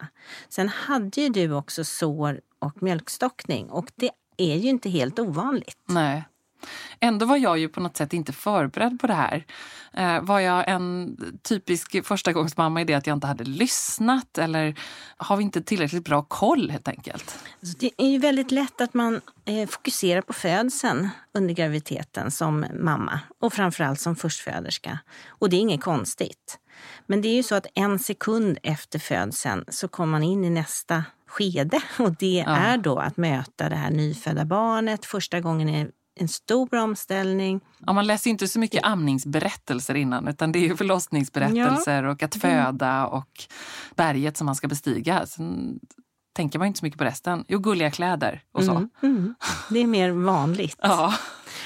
Sen 0.48 0.68
hade 0.68 1.20
ju 1.20 1.28
du 1.28 1.52
också 1.52 1.84
sår 1.84 2.40
och 2.58 2.82
mjölkstockning 2.82 3.70
och 3.70 3.86
det 3.94 4.10
är 4.36 4.56
ju 4.56 4.68
inte 4.68 4.90
helt 4.90 5.18
ovanligt. 5.18 5.78
Nej. 5.86 6.24
Ändå 7.00 7.26
var 7.26 7.36
jag 7.36 7.58
ju 7.58 7.68
på 7.68 7.80
något 7.80 7.96
sätt 7.96 8.12
inte 8.12 8.32
förberedd 8.32 9.00
på 9.00 9.06
det 9.06 9.14
här. 9.14 9.44
Eh, 9.92 10.20
var 10.22 10.40
jag 10.40 10.68
en 10.68 11.16
typisk 11.42 12.06
förstagångsmamma 12.06 12.80
i 12.80 12.84
det 12.84 12.94
att 12.94 13.06
jag 13.06 13.16
inte 13.16 13.26
hade 13.26 13.44
lyssnat 13.44 14.38
eller 14.38 14.74
har 15.16 15.36
vi 15.36 15.42
inte 15.42 15.62
tillräckligt 15.62 16.04
bra 16.04 16.22
koll 16.22 16.70
helt 16.70 16.88
enkelt? 16.88 17.38
Så 17.62 17.78
det 17.78 17.90
är 17.96 18.06
ju 18.08 18.18
väldigt 18.18 18.50
lätt 18.50 18.80
att 18.80 18.94
man 18.94 19.20
eh, 19.44 19.68
fokuserar 19.68 20.22
på 20.22 20.32
födseln 20.32 21.08
under 21.34 21.54
graviditeten 21.54 22.30
som 22.30 22.66
mamma 22.80 23.20
och 23.40 23.52
framförallt 23.52 24.00
som 24.00 24.16
förstföderska. 24.16 24.98
Och 25.28 25.50
det 25.50 25.56
är 25.56 25.60
inget 25.60 25.82
konstigt. 25.82 26.58
Men 27.06 27.22
det 27.22 27.28
är 27.28 27.34
ju 27.34 27.42
så 27.42 27.54
att 27.54 27.66
en 27.74 27.98
sekund 27.98 28.58
efter 28.62 28.98
födseln 28.98 29.64
så 29.68 29.88
kommer 29.88 30.10
man 30.12 30.22
in 30.22 30.44
i 30.44 30.50
nästa 30.50 31.04
skede 31.26 31.80
och 31.98 32.16
det 32.16 32.44
Ja. 32.46 32.56
är 32.56 32.78
då 32.78 32.98
att 32.98 33.16
möta 33.16 33.68
det 33.68 33.76
här 33.76 33.90
nyfödda 33.90 34.44
barnet. 34.44 35.06
Första 35.06 35.40
gången 35.40 35.68
är 35.68 35.90
en 36.20 36.28
stor 36.28 36.74
omställning. 36.74 37.60
Ja, 37.86 37.92
man 37.92 38.06
läser 38.06 38.30
inte 38.30 38.48
så 38.48 38.58
mycket 38.58 38.84
amningsberättelser 38.84 39.94
innan 39.94 40.28
utan 40.28 40.52
det 40.52 40.58
är 40.58 40.68
ju 40.68 40.76
förlossningsberättelser 40.76 42.04
och 42.04 42.22
att 42.22 42.34
föda 42.34 43.06
och 43.06 43.44
berget 43.94 44.36
som 44.36 44.46
man 44.46 44.54
ska 44.54 44.68
bestiga. 44.68 45.26
Sen 45.26 45.78
tänker 46.32 46.58
man 46.58 46.68
inte 46.68 46.78
så 46.78 46.84
mycket 46.84 46.98
på 46.98 47.04
resten. 47.04 47.44
Jo, 47.48 47.58
gulliga 47.58 47.90
kläder 47.90 48.42
och 48.52 48.64
så. 48.64 48.70
Mm, 48.70 48.90
mm. 49.02 49.34
Det 49.70 49.78
är 49.78 49.86
mer 49.86 50.10
vanligt. 50.10 50.76
Ja. 50.82 51.14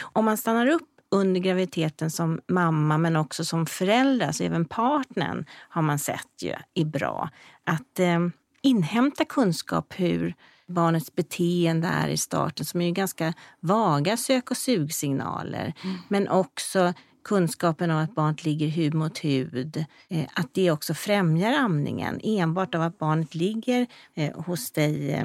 Om 0.02 0.24
man 0.24 0.36
stannar 0.36 0.66
upp 0.66 0.88
under 1.10 1.40
graviditeten 1.40 2.10
som 2.10 2.40
mamma 2.48 2.98
men 2.98 3.16
också 3.16 3.44
som 3.44 3.66
förälder, 3.66 4.32
så 4.32 4.44
även 4.44 4.64
partnern 4.64 5.46
har 5.68 5.82
man 5.82 5.98
sett 5.98 6.42
ju 6.42 6.54
är 6.74 6.84
bra. 6.84 7.30
Att 7.64 7.98
eh, 7.98 8.18
inhämta 8.62 9.24
kunskap 9.24 9.94
hur 9.96 10.34
barnets 10.68 11.14
beteende 11.14 11.88
är 11.88 12.08
i 12.08 12.16
starten 12.16 12.66
som 12.66 12.80
är 12.80 12.86
ju 12.86 12.92
ganska 12.92 13.32
vaga 13.60 14.16
sök 14.16 14.50
och 14.50 14.56
sugsignaler. 14.56 15.74
Mm. 15.84 15.96
Men 16.08 16.28
också 16.28 16.92
kunskapen 17.24 17.90
om 17.90 17.96
att 17.96 18.14
barnet 18.14 18.44
ligger 18.44 18.68
hud 18.68 18.94
mot 18.94 19.18
hud, 19.18 19.84
eh, 20.08 20.24
att 20.34 20.54
det 20.54 20.70
också 20.70 20.94
främjar 20.94 21.52
amningen. 21.52 22.20
Enbart 22.22 22.74
av 22.74 22.82
att 22.82 22.98
barnet 22.98 23.34
ligger 23.34 23.86
eh, 24.14 24.40
hos 24.40 24.70
dig 24.70 25.12
eh, 25.12 25.24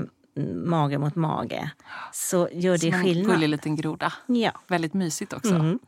mage 0.53 0.97
mot 0.97 1.15
mage 1.15 1.71
så 2.13 2.49
gör 2.51 2.73
det 2.73 2.91
Som 2.91 3.03
skillnad. 3.03 3.23
Som 3.23 3.31
en 3.31 3.35
gullig 3.35 3.49
liten 3.49 3.75
groda. 3.75 4.13
Ja. 4.27 4.51
Väldigt 4.67 4.93
mysigt 4.93 5.33
också. 5.33 5.55
Mm. 5.55 5.79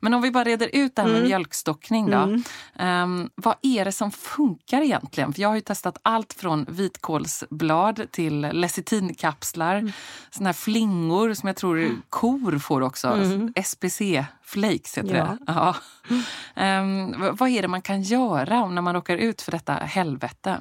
Men 0.00 0.14
om 0.14 0.22
vi 0.22 0.30
bara 0.30 0.44
reder 0.44 0.70
ut 0.72 0.96
det 0.96 1.02
här 1.02 1.08
med 1.08 1.16
Mm. 1.16 1.28
mjölkstockning 1.28 2.10
då. 2.10 2.16
Mm. 2.16 2.42
Um, 3.02 3.30
vad 3.34 3.54
är 3.62 3.84
det 3.84 3.92
som 3.92 4.10
funkar 4.10 4.82
egentligen? 4.82 5.32
För 5.32 5.42
jag 5.42 5.48
har 5.48 5.54
ju 5.54 5.60
testat 5.60 5.98
allt 6.02 6.32
från 6.32 6.66
vitkålsblad 6.68 8.06
till 8.10 8.40
lecitinkapslar, 8.40 9.76
mm. 9.76 9.92
såna 10.30 10.48
här 10.48 10.54
flingor 10.54 11.34
som 11.34 11.46
jag 11.46 11.56
tror 11.56 11.90
kor 12.08 12.58
får 12.58 12.80
också. 12.80 13.08
Mm. 13.08 13.52
SPC 13.64 14.24
flakes 14.44 14.98
heter 14.98 15.14
Ja. 15.16 15.24
det. 15.24 15.38
Ja. 16.56 16.80
Um, 16.80 17.36
vad 17.36 17.48
är 17.48 17.62
det 17.62 17.68
man 17.68 17.82
kan 17.82 18.02
göra 18.02 18.66
när 18.66 18.82
man 18.82 18.94
råkar 18.94 19.16
ut 19.16 19.42
för 19.42 19.52
detta 19.52 19.72
helvete? 19.72 20.60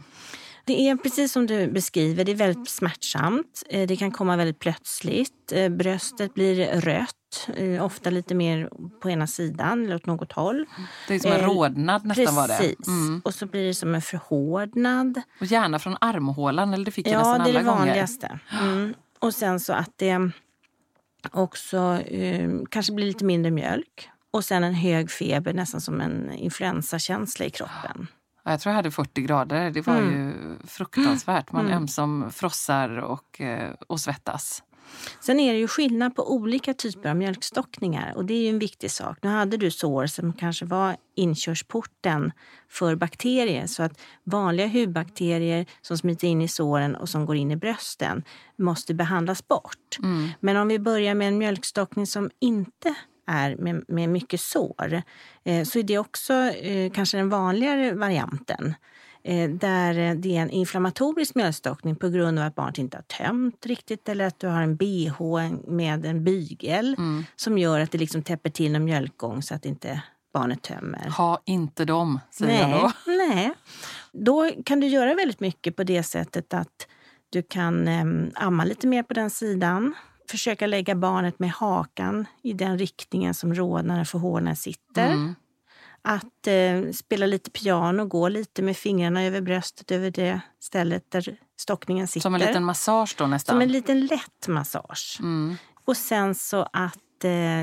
Det 0.68 0.90
är 0.90 0.96
precis 0.96 1.32
som 1.32 1.48
du 1.48 1.68
beskriver, 1.68 2.24
det 2.26 2.32
är 2.32 2.36
väldigt 2.36 2.70
smärtsamt. 2.70 3.64
Eh, 3.70 3.88
Det 3.88 3.96
kan 3.96 4.12
komma 4.12 4.36
väldigt 4.38 4.60
plötsligt. 4.60 5.52
Eh, 5.52 5.70
Bröstet 5.70 6.34
blir 6.34 6.82
rött, 6.82 7.48
eh, 7.56 7.86
ofta 7.86 8.10
lite 8.10 8.36
mer 8.36 8.70
på 9.02 9.10
ena 9.10 9.28
sidan 9.28 9.86
eller 9.86 9.96
åt 9.96 10.06
något 10.06 10.32
håll. 10.32 10.66
Det 11.08 11.16
är 11.16 11.20
som 11.20 11.32
en 11.32 11.42
rodnad 11.42 12.06
nästan 12.06 12.36
var 12.36 12.48
det. 12.48 12.58
Precis. 12.58 12.88
Mm. 12.88 13.22
Och 13.26 13.34
så 13.34 13.46
blir 13.46 13.68
det 13.68 13.74
som 13.74 13.96
en 13.96 14.02
förhårdnad. 14.02 15.22
Och 15.40 15.46
gärna 15.46 15.80
från 15.80 15.98
armhålan, 16.02 16.74
eller 16.74 16.86
det 16.86 16.92
fick 16.92 17.08
jag 17.08 17.14
Ja, 17.14 17.18
nästan 17.18 17.44
det 17.44 17.50
är 17.50 17.54
det 17.54 17.60
alla 17.60 17.70
gånger. 17.72 17.86
vanligaste. 17.86 18.40
Mm. 18.62 18.94
Och 19.20 19.34
sen 19.34 19.60
så 19.60 19.74
att 19.74 19.92
det 19.96 20.30
också 21.32 21.78
eh, 22.06 22.50
kanske 22.70 22.94
blir 22.94 23.06
lite 23.06 23.26
mindre 23.26 23.52
mjölk. 23.52 24.10
Och 24.32 24.46
sen 24.46 24.64
en 24.64 24.74
hög 24.74 25.12
feber, 25.12 25.54
nästan 25.54 25.82
som 25.82 26.02
en 26.02 26.32
influensakänsla 26.32 27.46
i 27.46 27.50
kroppen. 27.50 28.08
Ja, 28.48 28.52
Jag 28.54 28.60
tror 28.60 28.72
jag 28.72 28.76
hade 28.76 28.92
40 28.92 29.22
grader. 29.22 29.72
Det 29.72 29.88
var 29.88 29.98
Mm. 29.98 30.14
ju 30.14 30.34
fruktansvärt. 30.68 31.52
Man 31.52 31.66
Mm. 31.66 31.78
ömsom 31.78 32.32
frossar 32.32 32.98
och, 32.98 33.42
eh, 33.42 33.74
och 33.88 34.00
svettas. 34.00 34.64
Sen 35.22 35.40
är 35.40 35.54
det 35.54 35.60
ju 35.60 35.68
skillnad 35.68 36.16
på 36.16 36.34
olika 36.34 36.74
typer 36.74 37.10
av 37.10 37.16
mjölkstockningar 37.16 38.14
och 38.16 38.26
det 38.26 38.34
är 38.34 38.42
ju 38.42 38.50
en 38.50 38.60
viktig 38.60 38.92
sak. 38.92 39.18
Nu 39.22 39.30
hade 39.30 39.58
du 39.58 39.72
sår 39.72 40.06
som 40.08 40.34
kanske 40.34 40.66
var 40.66 40.96
inkörsporten 41.16 42.32
för 42.70 42.96
bakterier 42.96 43.68
så 43.68 43.84
att 43.84 44.00
vanliga 44.24 44.68
hudbakterier 44.68 45.66
som 45.82 45.98
smiter 45.98 46.28
in 46.28 46.42
i 46.42 46.48
såren 46.48 46.96
och 46.96 47.10
som 47.10 47.26
går 47.26 47.36
in 47.36 47.52
i 47.52 47.56
brösten 47.56 48.24
måste 48.58 48.94
behandlas 48.94 49.48
bort. 49.48 49.98
Mm. 50.04 50.30
Men 50.40 50.58
om 50.58 50.68
vi 50.68 50.80
börjar 50.80 51.16
med 51.16 51.28
en 51.28 51.38
mjölkstockning 51.38 52.08
som 52.08 52.30
inte 52.40 52.96
är 53.28 53.56
med, 53.56 53.84
med 53.88 54.10
mycket 54.10 54.42
sår 54.42 55.02
eh, 55.44 55.64
så 55.64 55.80
är 55.80 55.84
det 55.84 55.98
också 55.98 56.34
eh, 56.34 56.92
kanske 56.92 57.18
den 57.18 57.30
vanligare 57.30 57.92
varianten 57.94 58.74
eh, 59.24 59.50
där 59.50 60.00
eh, 60.00 60.14
det 60.16 60.38
är 60.38 60.42
en 60.42 60.50
inflammatorisk 60.50 61.36
mjölkstockning 61.36 61.96
på 61.96 62.10
grund 62.10 62.40
av 62.40 62.46
att 62.46 62.56
barnet 62.56 62.78
inte 62.78 62.98
har 62.98 63.26
tömt 63.26 63.66
riktigt 63.66 64.10
eller 64.10 64.26
att 64.26 64.40
du 64.40 64.48
har 64.48 64.62
en 64.62 64.76
bh 64.76 65.22
med 65.68 66.06
en 66.06 66.24
bygel 66.24 66.96
Mm. 66.98 67.26
som 67.36 67.58
gör 67.58 67.80
att 67.80 67.92
det 67.92 67.98
liksom 67.98 68.24
täpper 68.24 68.50
till 68.50 68.76
en 68.76 68.86
mjölkgång 68.86 69.42
så 69.42 69.56
att 69.56 69.66
inte 69.66 70.02
barnet 70.34 70.62
tömmer. 70.62 71.10
Ha 71.18 71.42
inte 71.46 71.86
dem, 71.86 72.20
säger 72.32 72.62
jag 72.62 72.70
Nej, 72.70 72.82
då. 72.82 73.12
nej. 73.36 73.52
Då 74.14 74.52
kan 74.66 74.80
du 74.80 74.88
göra 74.88 75.14
väldigt 75.14 75.40
mycket 75.40 75.76
på 75.76 75.84
det 75.84 76.04
sättet 76.04 76.54
att 76.54 76.88
du 77.30 77.42
kan 77.44 77.88
em, 77.88 78.32
amma 78.36 78.64
lite 78.64 78.88
mer 78.88 79.04
på 79.04 79.14
den 79.14 79.30
sidan. 79.30 79.96
Försöka 80.30 80.68
lägga 80.68 80.96
barnet 80.96 81.40
med 81.40 81.52
hakan 81.52 82.26
i 82.42 82.54
den 82.54 82.78
riktningen 82.78 83.34
som 83.34 83.54
rodnaden 83.54 84.06
för 84.06 84.20
hårna 84.20 84.56
sitter. 84.56 85.08
Mm. 85.08 85.36
Att 86.02 86.48
eh, 86.48 86.92
spela 86.92 87.26
lite 87.26 87.52
piano, 87.52 88.06
gå 88.06 88.30
lite 88.30 88.62
med 88.62 88.78
fingrarna 88.78 89.24
över 89.24 89.42
bröstet, 89.42 89.92
över 89.92 90.12
det 90.12 90.42
stället 90.60 91.12
där 91.12 91.38
stockningen 91.60 92.08
sitter. 92.08 92.22
Som 92.22 92.36
en 92.36 92.42
liten 92.42 92.64
massage 92.64 93.16
då 93.18 93.28
nästan. 93.28 93.54
Som 93.54 93.62
en 93.62 93.72
liten 93.72 94.06
lätt 94.06 94.48
massage. 94.48 95.18
Mm. 95.20 95.58
Och 95.86 95.98
sen 95.98 96.36
så 96.36 96.68
att 96.74 96.98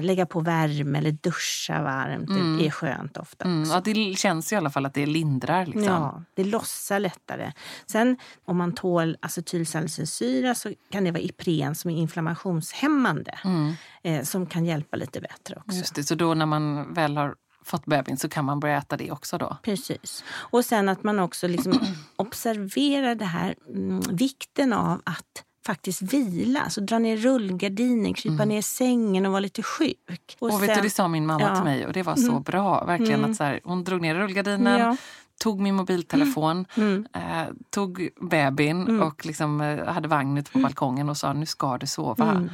lägga 0.02 0.26
på 0.26 0.40
värme 0.40 0.98
eller 0.98 1.10
duscha 1.12 1.82
varmt. 1.82 2.30
Mm. 2.30 2.60
Är 2.60 2.70
skönt 2.70 3.16
ofta 3.16 3.44
Mm. 3.44 3.70
Ja, 3.70 3.80
det 3.84 4.18
känns 4.18 4.52
i 4.52 4.56
alla 4.56 4.70
fall 4.70 4.86
att 4.86 4.94
det 4.94 5.06
lindrar. 5.06 5.66
Liksom. 5.66 5.84
Ja, 5.84 6.22
det 6.34 6.44
lossar 6.44 6.98
lättare. 7.00 7.52
Sen 7.86 8.16
om 8.44 8.56
man 8.56 8.72
tål 8.74 9.16
acetylsalicylsyra 9.20 10.54
så 10.54 10.72
kan 10.90 11.04
det 11.04 11.10
vara 11.10 11.22
Ipren 11.22 11.74
som 11.74 11.90
är 11.90 11.96
inflammationshämmande 11.96 13.38
Mm. 13.44 13.74
eh, 14.02 14.22
som 14.22 14.46
kan 14.46 14.64
hjälpa 14.64 14.96
lite 14.96 15.20
bättre 15.20 15.56
också. 15.56 15.78
Just 15.78 15.94
det, 15.94 16.04
så 16.04 16.14
då 16.14 16.34
när 16.34 16.46
man 16.46 16.94
väl 16.94 17.16
har 17.16 17.34
fått 17.64 17.86
bebis 17.86 18.20
så 18.20 18.28
kan 18.28 18.44
man 18.44 18.60
börja 18.60 18.78
äta 18.78 18.96
det 18.96 19.10
också 19.10 19.38
då? 19.38 19.56
Precis. 19.62 20.24
Och 20.30 20.64
sen 20.64 20.88
att 20.88 21.02
man 21.02 21.18
också 21.18 21.48
liksom 21.48 21.80
observerar 22.16 23.14
det 23.14 23.24
här 23.24 23.54
mm, 23.68 24.00
vikten 24.16 24.72
av 24.72 25.00
att 25.04 25.44
faktiskt 25.66 26.02
vila. 26.02 26.70
Så 26.70 26.80
dra 26.80 26.98
ner 26.98 27.16
rullgardinen, 27.16 28.14
krypa 28.14 28.44
ner 28.44 28.58
i 28.58 28.62
sängen 28.62 29.26
och 29.26 29.32
vara 29.32 29.40
lite 29.40 29.62
sjuk. 29.62 30.36
Och, 30.38 30.62
vet 30.62 30.74
du, 30.74 30.80
det 30.80 30.90
sa 30.90 31.08
min 31.08 31.26
mamma 31.26 31.40
Ja. 31.42 31.54
till 31.54 31.64
mig 31.64 31.86
och 31.86 31.92
det 31.92 32.02
var 32.02 32.16
så 32.16 32.40
bra. 32.40 32.84
Verkligen 32.84 33.14
Mm. 33.18 33.30
att 33.30 33.36
så 33.36 33.44
här, 33.44 33.60
Hon 33.64 33.84
drog 33.84 34.00
ner 34.00 34.14
rullgardinen, 34.14 34.80
Ja. 34.80 34.96
tog 35.40 35.60
min 35.60 35.74
mobiltelefon, 35.74 36.66
Mm. 36.76 37.06
eh, 37.14 37.44
tog 37.70 38.08
bebin 38.20 39.00
och 39.00 39.26
liksom, 39.26 39.60
eh, 39.60 39.86
hade 39.86 40.08
vagn 40.08 40.38
ute 40.38 40.50
på 40.50 40.58
balkongen 40.58 41.08
och 41.08 41.16
sa 41.16 41.32
nu 41.32 41.46
ska 41.46 41.78
du 41.78 41.86
sova 41.86 42.30
Mm. 42.30 42.50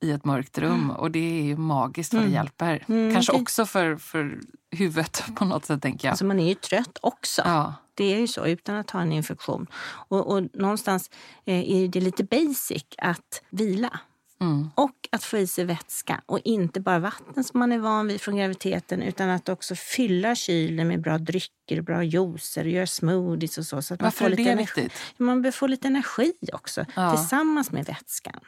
i 0.00 0.10
ett 0.10 0.24
mörkt 0.24 0.58
rum. 0.58 0.90
Och 0.90 1.10
det 1.10 1.38
är 1.40 1.42
ju 1.42 1.56
magiskt 1.56 2.14
vad 2.14 2.22
det 2.22 2.28
hjälper. 2.30 2.84
Mm, 2.88 3.14
Kanske 3.14 3.32
det- 3.32 3.40
också 3.40 3.66
för, 3.66 3.96
för 3.96 4.40
huvudet 4.70 5.24
på 5.36 5.44
något 5.44 5.64
sätt 5.64 5.82
tänker 5.82 6.08
jag. 6.08 6.12
Alltså 6.12 6.24
man 6.24 6.40
är 6.40 6.48
ju 6.48 6.54
trött 6.54 6.98
också. 7.02 7.42
Ja. 7.44 7.74
Det 7.94 8.14
är 8.14 8.18
ju 8.18 8.26
så, 8.28 8.46
utan 8.46 8.76
att 8.76 8.90
ha 8.90 9.00
en 9.00 9.12
infektion. 9.12 9.66
Och, 10.08 10.26
och 10.26 10.42
någonstans 10.52 11.10
eh, 11.44 11.70
är 11.84 11.88
det 11.88 12.00
lite 12.00 12.24
basic 12.24 12.84
att 12.98 13.42
vila. 13.50 14.00
Mm. 14.40 14.70
Och 14.74 15.08
att 15.12 15.24
få 15.24 15.38
i 15.38 15.46
sig 15.46 15.64
vätska. 15.64 16.20
Och 16.26 16.40
inte 16.44 16.80
bara 16.80 16.98
vatten 16.98 17.44
som 17.44 17.58
man 17.60 17.72
är 17.72 17.78
van 17.78 18.06
vid 18.06 18.20
från 18.20 18.36
graviditeten 18.36 19.02
utan 19.02 19.30
att 19.30 19.48
också 19.48 19.74
fylla 19.74 20.34
kylen 20.34 20.88
med 20.88 21.00
bra 21.02 21.18
drycker, 21.18 21.80
bra 21.82 22.02
juicer 22.04 22.64
och 22.64 22.70
göra 22.70 22.86
smoothies 22.86 23.58
och 23.58 23.66
så. 23.66 23.82
så 23.82 23.94
att 23.94 24.00
man 24.00 24.06
Varför 24.06 24.18
får 24.18 24.26
är 24.26 24.30
lite 24.30 24.42
det 24.42 24.50
energi. 24.50 24.80
viktigt? 24.82 25.00
Man 25.16 25.42
behöver 25.42 25.56
få 25.56 25.66
lite 25.66 25.88
energi 25.88 26.32
också 26.52 26.84
Ja. 26.96 27.16
tillsammans 27.16 27.70
med 27.72 27.84
vätskan. 27.86 28.40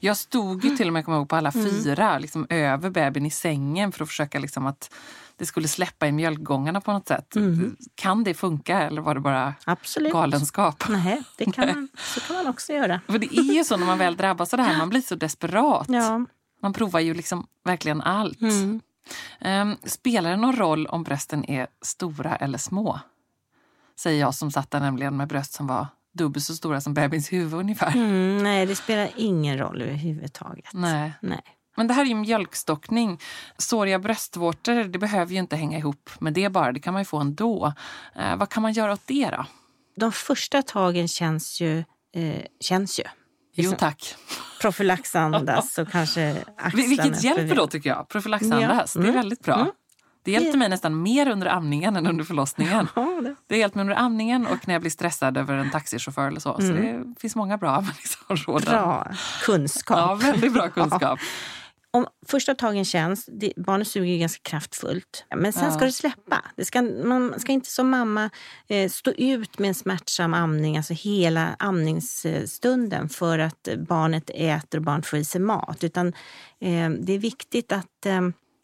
Jag 0.00 0.16
stod 0.16 0.64
ju 0.64 0.76
till 0.76 0.86
och 0.86 0.92
med 0.92 1.04
kommer 1.04 1.16
jag 1.16 1.20
ihåg, 1.22 1.28
på 1.28 1.36
alla 1.36 1.50
Mm. 1.50 1.70
fyra 1.70 2.18
liksom, 2.18 2.46
över 2.50 2.90
bebisen 2.90 3.26
i 3.26 3.30
sängen 3.30 3.92
för 3.92 4.02
att 4.02 4.08
försöka 4.08 4.38
liksom, 4.38 4.66
att 4.66 4.94
det 5.38 5.46
skulle 5.46 5.68
släppa 5.68 6.06
i 6.06 6.12
mjölkgångarna 6.12 6.80
på 6.80 6.92
något 6.92 7.08
sätt. 7.08 7.36
Mm. 7.36 7.76
Kan 7.94 8.24
det 8.24 8.34
funka 8.34 8.82
eller 8.82 9.02
var 9.02 9.14
det 9.14 9.20
bara 9.20 9.54
Absolut. 9.64 10.12
galenskap? 10.12 10.84
Nej, 10.88 11.22
det 11.36 11.52
kan 11.52 11.88
så 11.98 12.20
kan 12.20 12.36
man 12.36 12.46
också 12.46 12.72
göra. 12.72 13.00
För 13.06 13.18
det 13.18 13.38
är 13.38 13.54
ju 13.54 13.64
så 13.64 13.76
när 13.76 13.86
man 13.86 13.98
väl 13.98 14.16
drabbas 14.16 14.54
av 14.54 14.58
det 14.58 14.62
här, 14.62 14.78
man 14.78 14.88
blir 14.88 15.00
så 15.00 15.14
desperat. 15.14 15.86
Ja. 15.88 16.24
Man 16.62 16.72
provar 16.72 17.00
ju 17.00 17.14
liksom 17.14 17.46
verkligen 17.64 18.02
allt. 18.02 18.40
Mm. 18.40 18.80
Ehm, 19.40 19.76
spelar 19.84 20.30
det 20.30 20.36
någon 20.36 20.56
roll 20.56 20.86
om 20.86 21.02
brösten 21.02 21.50
är 21.50 21.66
stora 21.82 22.36
eller 22.36 22.58
små? 22.58 23.00
Säger 23.98 24.20
jag 24.20 24.34
som 24.34 24.50
satt 24.50 24.70
där 24.70 24.80
nämligen 24.80 25.16
med 25.16 25.28
bröst 25.28 25.52
som 25.52 25.66
var 25.66 25.86
dubbelt 26.12 26.44
så 26.44 26.54
stora 26.54 26.80
som 26.80 26.94
bebisns 26.94 27.32
huvud 27.32 27.60
ungefär. 27.60 27.96
Mm, 27.96 28.42
nej, 28.42 28.66
det 28.66 28.76
spelar 28.76 29.10
ingen 29.16 29.58
roll 29.58 29.82
överhuvudtaget. 29.82 30.70
Nej. 30.72 31.12
Nej. 31.20 31.42
Men 31.78 31.86
det 31.86 31.94
här 31.94 32.02
är 32.02 32.06
ju 32.08 32.14
mjölkstockning. 32.14 33.20
Såriga 33.58 33.98
bröstvårtor 33.98 34.84
det 34.84 34.98
behöver 34.98 35.32
ju 35.32 35.38
inte 35.38 35.56
hänga 35.56 35.78
ihop 35.78 36.10
med 36.18 36.32
det 36.32 36.48
bara. 36.48 36.72
Det 36.72 36.80
kan 36.80 36.92
man 36.92 37.00
ju 37.02 37.04
få 37.06 37.18
ändå. 37.18 37.72
Eh, 38.16 38.36
vad 38.36 38.48
kan 38.48 38.62
man 38.62 38.72
göra 38.72 38.92
åt 38.92 39.06
det 39.06 39.30
då? 39.30 39.44
De 39.96 40.12
första 40.12 40.62
tagen 40.62 41.08
känns 41.08 41.60
ju... 41.60 41.78
Eh, 42.14 42.42
känns 42.60 43.00
ju. 43.00 43.04
Jo 43.54 43.62
Liksom. 43.62 43.76
tack. 43.78 44.14
Profylaxandas 44.60 45.78
och 45.78 45.88
kanske 45.90 46.36
axlarna. 46.56 46.70
Vil- 46.86 46.88
Vilket 46.88 47.24
hjälper 47.24 47.56
då 47.56 47.66
tycker 47.66 47.90
jag. 47.90 48.08
Profylaxandas. 48.08 48.96
Ja. 48.96 49.00
Det 49.02 49.06
är 49.06 49.10
Mm. 49.10 49.20
väldigt 49.20 49.44
bra. 49.44 49.54
Mm. 49.54 49.70
Det 50.22 50.32
hjälpte 50.32 50.58
mig 50.58 50.68
nästan 50.68 51.02
mer 51.02 51.28
under 51.28 51.46
amningen 51.46 51.96
än 51.96 52.06
under 52.06 52.24
förlossningen. 52.24 52.88
Ja, 52.96 53.20
det. 53.22 53.34
Det 53.46 53.54
har 53.54 53.58
hjälpt 53.60 53.74
mig 53.76 53.80
under 53.82 53.94
amningen 53.96 54.46
och 54.46 54.68
när 54.68 54.74
jag 54.74 54.80
blir 54.80 54.90
stressad 54.90 55.36
över 55.36 55.54
en 55.56 55.70
taxichaufför 55.70 56.28
eller 56.28 56.40
så. 56.40 56.54
Så 56.60 56.66
det 56.72 57.04
finns 57.20 57.36
många 57.36 57.58
bra 57.58 57.84
liksom, 57.98 58.36
råd. 58.36 58.68
Mm. 58.68 58.80
Bra 58.80 59.10
kunskap. 59.42 59.98
Ja, 59.98 60.14
väldigt 60.14 60.52
bra 60.52 60.68
kunskap. 60.68 61.18
Om 61.90 62.06
första 62.26 62.54
tagen 62.54 62.84
känns, 62.84 63.26
det, 63.32 63.52
barnet 63.56 63.88
suger 63.88 64.18
ganska 64.18 64.50
kraftfullt. 64.50 65.24
Men 65.36 65.52
sen 65.52 65.64
Ja. 65.64 65.70
ska 65.70 65.84
det 65.84 65.92
släppa. 65.92 66.44
Det 66.56 66.64
ska, 66.64 66.82
man 66.82 67.40
ska 67.40 67.52
inte 67.52 67.70
som 67.70 67.90
mamma 67.90 68.30
eh, 68.68 68.90
stå 68.90 69.10
ut 69.10 69.58
med 69.58 69.68
en 69.68 69.74
smärtsam 69.74 70.34
amning, 70.34 70.76
alltså 70.76 70.94
hela 70.94 71.56
amningsstunden 71.58 73.08
för 73.08 73.38
att 73.38 73.68
barnet 73.88 74.30
äter 74.34 74.78
och 74.78 74.84
barnet 74.84 75.06
får 75.06 75.18
i 75.18 75.24
sig 75.24 75.40
mat. 75.40 75.84
Utan 75.84 76.08
eh, 76.60 76.90
det 77.00 77.12
är 77.12 77.18
viktigt 77.18 77.72
att 77.72 78.06
eh, 78.06 78.20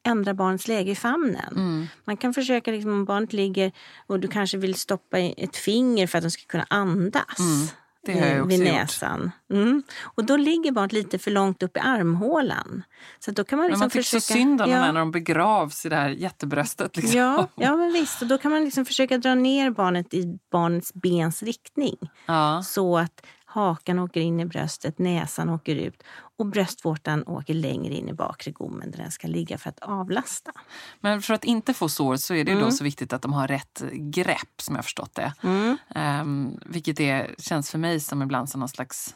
ändra 0.06 0.34
barnets 0.34 0.68
läge 0.68 0.90
i 0.90 0.94
famnen. 0.94 1.52
Mm. 1.56 1.86
Man 2.04 2.16
kan 2.16 2.34
försöka, 2.34 2.70
liksom, 2.70 2.92
om 2.92 3.04
barnet 3.04 3.32
ligger 3.32 3.72
och 4.06 4.20
du 4.20 4.28
kanske 4.28 4.56
vill 4.58 4.74
stoppa 4.74 5.18
ett 5.18 5.56
finger 5.56 6.06
för 6.06 6.18
att 6.18 6.24
de 6.24 6.30
ska 6.30 6.42
kunna 6.46 6.66
andas. 6.70 7.38
Mm. 7.38 7.66
Det 8.06 8.20
har 8.20 8.26
jag 8.26 8.44
också 8.44 8.48
vid 8.58 8.72
näsan. 8.72 9.30
Mm. 9.50 9.82
Och 10.02 10.24
då 10.24 10.36
ligger 10.36 10.72
barnet 10.72 10.92
lite 10.92 11.18
för 11.18 11.30
långt 11.30 11.62
upp 11.62 11.76
i 11.76 11.80
armhålan. 11.80 12.82
Så 13.18 13.30
då 13.30 13.44
kan 13.44 13.58
man 13.58 13.64
Men 13.64 13.70
liksom 13.70 13.80
man 13.80 13.90
tycker 13.90 14.02
så 14.02 14.20
försöka... 14.20 14.38
synd 14.38 14.62
om 14.62 14.70
ja. 14.70 14.80
när 14.80 14.92
de 14.92 15.10
begravs 15.10 15.86
i 15.86 15.88
det 15.88 15.96
här 15.96 16.08
jättebröstet. 16.08 16.96
Liksom. 16.96 17.18
Ja, 17.18 17.48
ja, 17.54 17.76
men 17.76 17.92
visst. 17.92 18.22
Och 18.22 18.28
då 18.28 18.38
kan 18.38 18.50
man 18.50 18.64
liksom 18.64 18.84
försöka 18.84 19.18
dra 19.18 19.34
ner 19.34 19.70
barnet 19.70 20.14
i 20.14 20.38
barnets 20.52 20.94
bens 20.94 21.42
riktning. 21.42 21.96
Ja. 22.26 22.62
Så 22.62 22.98
att 22.98 23.26
hakan 23.54 23.98
åker 23.98 24.20
in 24.20 24.40
i 24.40 24.44
bröstet, 24.44 24.98
näsan 24.98 25.50
åker 25.50 25.76
ut 25.76 26.02
och 26.38 26.46
bröstvårtan 26.46 27.24
åker 27.26 27.54
längre 27.54 27.94
in 27.94 28.08
i 28.08 28.12
bakre 28.12 28.50
gommen 28.50 28.90
där 28.90 28.98
den 28.98 29.10
ska 29.10 29.28
ligga 29.28 29.58
för 29.58 29.68
att 29.68 29.78
avlasta. 29.78 30.52
Men 31.00 31.22
för 31.22 31.34
att 31.34 31.44
inte 31.44 31.74
få 31.74 31.88
sår 31.88 32.16
så 32.16 32.34
är 32.34 32.44
det 32.44 32.52
Mm. 32.52 32.64
då 32.64 32.70
så 32.70 32.84
viktigt 32.84 33.12
att 33.12 33.22
de 33.22 33.32
har 33.32 33.48
rätt 33.48 33.82
grepp 33.92 34.62
som 34.62 34.74
jag 34.74 34.84
förstått 34.84 35.14
det. 35.14 35.32
Mm. 35.42 35.76
Um, 36.20 36.58
vilket 36.66 37.00
är, 37.00 37.34
känns 37.38 37.70
för 37.70 37.78
mig 37.78 38.00
som 38.00 38.22
ibland 38.22 38.48
som 38.50 38.60
någon 38.60 38.68
slags 38.68 39.14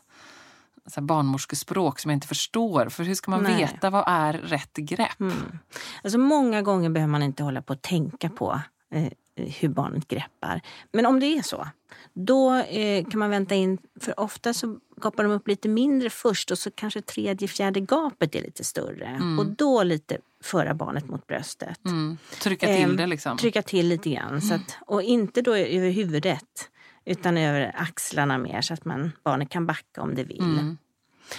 så 0.86 1.00
här 1.00 1.06
barnmorskespråk 1.06 1.98
som 1.98 2.10
jag 2.10 2.16
inte 2.16 2.26
förstår. 2.26 2.88
För 2.88 3.04
hur 3.04 3.14
ska 3.14 3.30
man 3.30 3.42
Nej. 3.42 3.56
veta 3.56 3.90
vad 3.90 4.04
är 4.06 4.32
rätt 4.32 4.76
grepp? 4.76 5.20
Mm. 5.20 5.58
Alltså 6.04 6.18
många 6.18 6.62
gånger 6.62 6.90
behöver 6.90 7.10
man 7.10 7.22
inte 7.22 7.42
hålla 7.42 7.62
på 7.62 7.72
och 7.72 7.82
tänka 7.82 8.30
på 8.30 8.60
eh, 8.94 9.08
hur 9.42 9.68
barnet 9.68 10.08
greppar. 10.08 10.60
Men 10.92 11.06
om 11.06 11.20
det 11.20 11.26
är 11.26 11.42
så, 11.42 11.68
då 12.12 12.54
eh, 12.54 13.04
kan 13.06 13.18
man 13.18 13.30
vänta 13.30 13.54
in, 13.54 13.78
för 14.00 14.20
ofta 14.20 14.54
så 14.54 14.78
gapar 14.96 15.22
de 15.22 15.32
upp 15.32 15.48
lite 15.48 15.68
mindre 15.68 16.10
först 16.10 16.50
och 16.50 16.58
så 16.58 16.70
kanske 16.70 17.02
tredje, 17.02 17.48
fjärde 17.48 17.80
gapet 17.80 18.34
är 18.34 18.42
lite 18.42 18.64
större. 18.64 19.20
Och 19.38 19.46
då 19.46 19.82
lite 19.82 20.18
föra 20.42 20.74
barnet 20.74 21.08
mot 21.08 21.26
bröstet. 21.26 21.84
Mm. 21.86 22.18
Trycka 22.42 22.66
till 22.66 22.84
Ehm, 22.84 22.96
det 22.96 23.06
liksom. 23.06 23.36
Trycka 23.36 23.62
till 23.62 23.88
lite 23.88 24.10
grann. 24.10 24.40
Så 24.40 24.54
att, 24.54 24.78
och 24.86 25.02
inte 25.02 25.42
då 25.42 25.54
över 25.54 25.90
huvudet 25.90 26.70
utan 27.04 27.36
över 27.36 27.72
axlarna 27.76 28.38
mer 28.38 28.60
så 28.60 28.74
att 28.74 28.84
man, 28.84 29.12
barnet 29.22 29.50
kan 29.50 29.66
backa 29.66 30.02
om 30.02 30.14
det 30.14 30.24
vill. 30.24 30.40
Mm. 30.40 30.78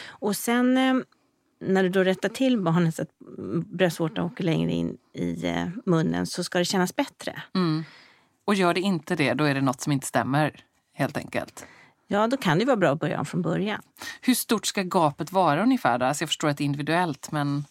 Och 0.08 0.36
sen 0.36 0.78
eh, 0.78 0.96
när 1.60 1.84
du 1.84 1.90
då 1.90 2.04
rättar 2.04 2.30
till 2.30 2.62
barnet 2.62 2.96
så 2.96 3.02
att 3.02 3.10
bröstvårtan 3.66 4.26
åker 4.26 4.44
längre 4.44 4.72
in 4.72 4.98
i 5.14 5.48
eh, 5.48 5.68
munnen 5.86 6.26
så 6.28 6.44
ska 6.44 6.60
det 6.60 6.66
kännas 6.66 6.96
bättre. 6.96 7.44
Mm. 7.56 7.84
Och 8.46 8.56
gör 8.56 8.74
det 8.74 8.82
inte 8.82 9.16
det, 9.16 9.34
då 9.34 9.44
är 9.44 9.54
det 9.54 9.62
något 9.62 9.82
som 9.82 9.92
inte 9.92 10.08
stämmer. 10.08 10.64
Helt 10.94 11.18
enkelt. 11.18 11.66
Ja, 12.08 12.28
då 12.28 12.38
kan 12.38 12.60
det 12.60 12.66
vara 12.66 12.78
bra 12.78 12.90
att 12.90 13.00
börja 13.00 13.26
från 13.26 13.42
början. 13.42 13.82
Hur 14.22 14.34
stort 14.36 14.66
ska 14.66 14.84
gapet 14.84 15.32
vara 15.32 15.64
ungefär? 15.64 15.98
Då? 15.98 16.06
Alltså 16.06 16.22
jag 16.22 16.30
förstår 16.30 16.48
att 16.48 16.58
det 16.58 16.64
är 16.64 16.66
individuellt, 16.66 17.32
men... 17.32 17.66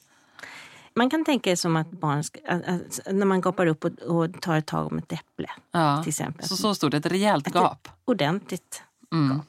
Man 0.95 1.11
kan 1.11 1.25
tänka 1.25 1.51
det 1.51 1.57
som 1.57 1.77
att 1.77 1.91
barn 1.91 2.25
ska, 2.25 2.41
att, 2.49 3.01
när 3.11 3.27
man 3.27 3.41
gapar 3.41 3.67
upp 3.67 3.85
och, 3.85 3.99
och 3.99 4.41
tar 4.41 4.57
ett 4.57 4.67
tag 4.67 4.87
om 4.87 4.99
ett 4.99 5.13
äpple 5.13 5.51
Ja. 5.71 6.03
till 6.03 6.09
exempel. 6.09 6.49
Så, 6.49 6.57
så 6.57 6.75
stort, 6.75 6.95
ett 6.95 7.07
rejält 7.07 7.55
gap. 7.55 7.89
Ordentligt. 8.05 8.83
Mm. 9.13 9.43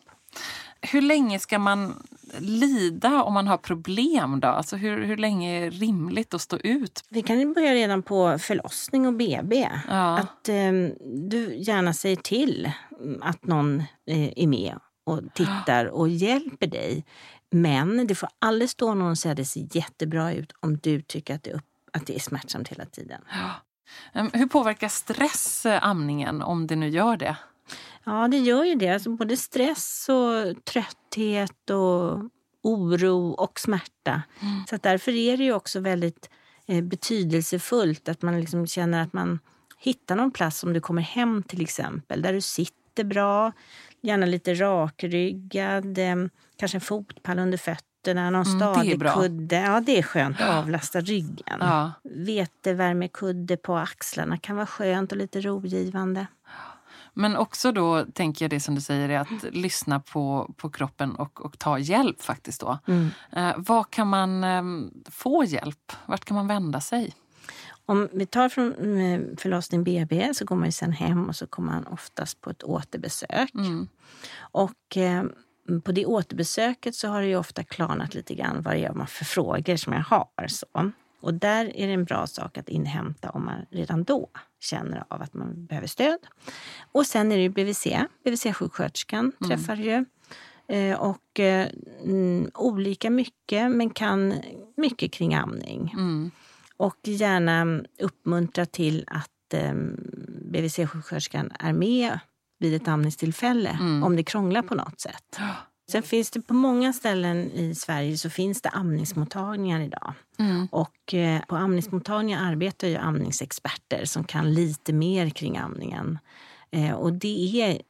Hur 0.82 1.01
länge 1.01 1.39
ska 1.39 1.59
man 1.59 2.07
lida 2.38 3.23
om 3.23 3.34
man 3.34 3.47
har 3.47 3.57
problem? 3.57 4.39
då? 4.39 4.47
Alltså 4.47 4.75
hur, 4.75 5.03
hur 5.03 5.17
länge 5.17 5.65
är 5.65 5.71
rimligt 5.71 6.34
att 6.34 6.41
stå 6.41 6.57
ut? 6.57 7.03
Vi 7.09 7.21
kan 7.21 7.53
börja 7.53 7.73
redan 7.73 8.03
på 8.03 8.39
förlossning 8.39 9.07
och 9.07 9.13
BB. 9.13 9.69
Ja. 9.88 10.17
Att 10.17 10.49
eh, 10.49 10.71
du 11.30 11.55
gärna 11.57 11.93
säger 11.93 12.15
till 12.15 12.71
att 13.21 13.45
någon 13.45 13.80
eh, 14.05 14.34
är 14.36 14.47
med 14.47 14.80
och 15.03 15.21
tittar 15.34 15.86
och 15.86 16.09
hjälper 16.09 16.67
dig. 16.67 17.05
Men 17.51 18.07
det 18.07 18.15
får 18.15 18.30
aldrig 18.39 18.69
stå 18.69 18.93
någon 18.93 19.11
och 19.11 19.17
säga 19.17 19.32
att 19.32 19.38
det 19.38 19.45
ser 19.45 19.67
jättebra 19.71 20.34
ut 20.34 20.51
om 20.59 20.77
du 20.77 21.01
tycker 21.01 21.36
att 21.36 21.43
det, 21.43 21.51
är 21.51 21.55
upp, 21.55 21.65
att 21.93 22.05
det 22.05 22.15
är 22.15 22.19
smärtsamt 22.19 22.67
hela 22.67 22.86
tiden. 22.86 23.21
Ehm, 24.13 24.30
Hur 24.34 24.47
påverkar 24.47 24.88
stress 24.88 25.65
eh, 25.65 25.88
amningen, 25.88 26.41
om 26.41 26.67
det 26.67 26.75
nu 26.75 26.89
gör 26.89 27.17
det? 27.17 27.38
Ja, 28.10 28.28
det 28.28 28.38
gör 28.38 28.64
ju 28.64 28.76
det. 28.76 28.89
Alltså 28.89 29.10
både 29.10 29.38
stress 29.38 30.10
och 30.10 30.66
trötthet 30.66 31.70
och 31.70 32.20
oro 32.64 33.30
och 33.32 33.60
smärta. 33.60 34.22
Så 34.70 34.76
att 34.76 34.84
därför 34.84 35.12
är 35.12 35.38
det 35.38 35.43
ju 35.43 35.53
också 35.53 35.80
väldigt 35.80 36.30
eh, 36.68 36.84
betydelsefullt 36.84 38.10
att 38.10 38.22
man 38.22 38.39
liksom 38.39 38.68
känner 38.68 39.03
att 39.03 39.14
man 39.14 39.39
hittar 39.78 40.16
någon 40.16 40.32
plats 40.32 40.64
om 40.64 40.74
du 40.74 40.82
kommer 40.82 41.01
hem 41.01 41.43
till 41.43 41.62
exempel, 41.62 42.22
där 42.22 42.34
du 42.34 42.41
sitter 42.41 43.03
bra, 43.03 43.51
gärna 44.01 44.26
lite 44.26 44.53
rakryggad, 44.53 45.97
eh, 45.97 46.16
kanske 46.55 46.78
en 46.78 46.82
fotpall 46.82 47.39
under 47.39 47.57
fötterna, 47.57 48.30
någon 48.30 48.45
Mm, 48.45 48.60
stadig 48.60 49.01
kudde. 49.14 49.55
Ja, 49.55 49.80
det 49.80 49.97
är 49.97 50.03
skönt 50.03 50.41
att 50.41 50.49
avlasta 50.49 51.01
ryggen. 51.01 51.57
Ja. 51.60 51.91
Vetevärmekudde 52.03 53.57
på 53.57 53.78
axlarna 53.78 54.38
kan 54.38 54.55
vara 54.55 54.66
skönt 54.66 55.12
och 55.12 55.18
lite 55.18 55.41
rogivande. 55.41 56.28
Men 57.14 57.36
också 57.36 57.72
då 57.72 58.05
tänker 58.05 58.45
jag 58.45 58.49
det 58.49 58.60
som 58.60 58.76
du 58.76 58.82
säger 58.82 59.10
är 59.10 59.20
att 59.20 59.43
lyssna 59.51 59.99
på, 59.99 60.53
på 60.57 60.70
kroppen 60.70 61.16
och, 61.16 61.45
och 61.45 61.60
ta 61.60 61.80
hjälp 61.80 62.22
faktiskt 62.22 62.62
då. 62.62 62.80
Mm. 62.88 63.10
Eh, 63.32 63.53
var 63.57 63.84
kan 63.84 64.07
man 64.07 64.43
eh, 64.43 64.64
få 65.12 65.43
hjälp? 65.43 65.91
Vart 66.05 66.26
kan 66.26 66.36
man 66.36 66.47
vända 66.47 66.82
sig? 66.82 67.16
Om 67.86 68.10
vi 68.14 68.26
tar 68.26 68.49
från 68.49 68.99
eh, 68.99 69.22
förlossning 69.38 69.84
BB 69.84 70.34
så 70.34 70.45
går 70.45 70.55
man 70.55 70.66
ju 70.66 70.72
sen 70.72 70.91
hem 70.91 71.30
och 71.30 71.36
så 71.36 71.47
kommer 71.47 71.72
man 71.72 71.88
oftast 71.88 72.41
på 72.41 72.49
ett 72.49 72.64
återbesök. 72.64 73.53
Mm. 73.53 73.88
Och 74.39 74.97
eh, 74.97 75.24
på 75.84 75.91
det 75.91 76.05
återbesöket 76.05 76.95
så 76.95 77.07
har 77.07 77.22
det 77.22 77.28
ju 77.28 77.36
ofta 77.36 77.64
klarnat 77.64 78.14
lite 78.14 78.36
grann 78.36 78.62
vad 78.62 78.74
det 78.74 78.86
är 78.86 79.05
för 79.05 79.26
frågor 79.26 79.76
som 79.76 79.93
jag 79.93 80.03
har. 80.03 80.47
Så. 80.47 80.91
Och 81.22 81.34
där 81.34 81.78
är 81.78 81.88
det 81.88 81.93
en 81.93 82.03
bra 82.05 82.28
sak 82.28 82.57
att 82.57 82.70
inhämta 82.70 83.30
om 83.30 83.45
man 83.45 83.65
redan 83.72 84.03
då 84.03 84.30
känner 84.59 85.03
av 85.07 85.22
att 85.22 85.34
man 85.34 85.65
behöver 85.65 85.88
stöd. 85.88 86.20
Och 86.91 87.05
sen 87.05 87.32
är 87.32 87.36
det 87.36 87.41
ju 87.43 87.49
BVC. 87.49 87.88
BVC-sjuksköterskan 88.26 89.32
träffar 89.47 89.76
ju. 89.76 90.05
Eh, 90.67 90.99
och 90.99 91.39
eh, 91.39 91.67
mm, 92.03 92.51
olika 92.53 93.09
mycket, 93.09 93.72
men 93.72 93.89
kan 93.89 94.34
mycket 94.78 95.11
kring 95.11 95.34
amning. 95.34 95.93
Mm. 95.97 96.32
Och 96.78 96.97
gärna 97.03 97.82
uppmuntra 97.99 98.65
till 98.65 99.03
att 99.07 99.53
eh, 99.53 99.74
BVC-sjuksköterskan 100.51 101.51
är 101.59 101.74
med 101.74 102.20
vid 102.59 102.74
ett 102.74 102.88
amningstillfälle 102.88 103.70
Mm. 103.70 104.03
om 104.03 104.15
det 104.15 104.24
krånglar 104.24 104.61
på 104.61 104.76
något 104.76 104.99
sätt. 105.01 105.38
Sen 105.89 106.03
finns 106.03 106.31
det 106.31 106.41
på 106.41 106.53
många 106.53 106.93
ställen 106.93 107.51
i 107.51 107.75
Sverige 107.75 108.17
så 108.17 108.29
finns 108.29 108.61
det 108.61 108.69
amningsmottagningar 108.69 109.81
idag. 109.81 110.13
Mm. 110.39 110.67
Och 110.71 111.13
eh, 111.13 111.41
på 111.45 111.55
amningsmottagningar 111.55 112.51
arbetar 112.51 112.87
ju 112.87 112.95
amningsexperter 112.95 114.05
som 114.05 114.23
kan 114.23 114.53
lite 114.53 114.93
mer 114.93 115.29
kring 115.29 115.57
amningen. 115.57 116.19
Eh, 116.71 116.91
och 116.91 117.13
det 117.13 117.61
är 117.61 117.81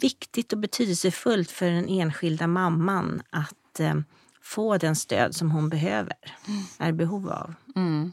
viktigt 0.00 0.52
och 0.52 0.58
betydelsefullt 0.58 1.50
för 1.50 1.70
den 1.70 1.88
enskilda 1.88 2.46
mamman 2.46 3.22
att 3.30 3.80
eh, 3.80 3.94
få 4.42 4.78
den 4.78 4.96
stöd 4.96 5.34
som 5.34 5.50
hon 5.50 5.68
behöver, 5.68 6.16
är 6.78 6.88
i 6.88 6.92
behov 6.92 7.30
av. 7.30 7.54
Mm. 7.76 8.12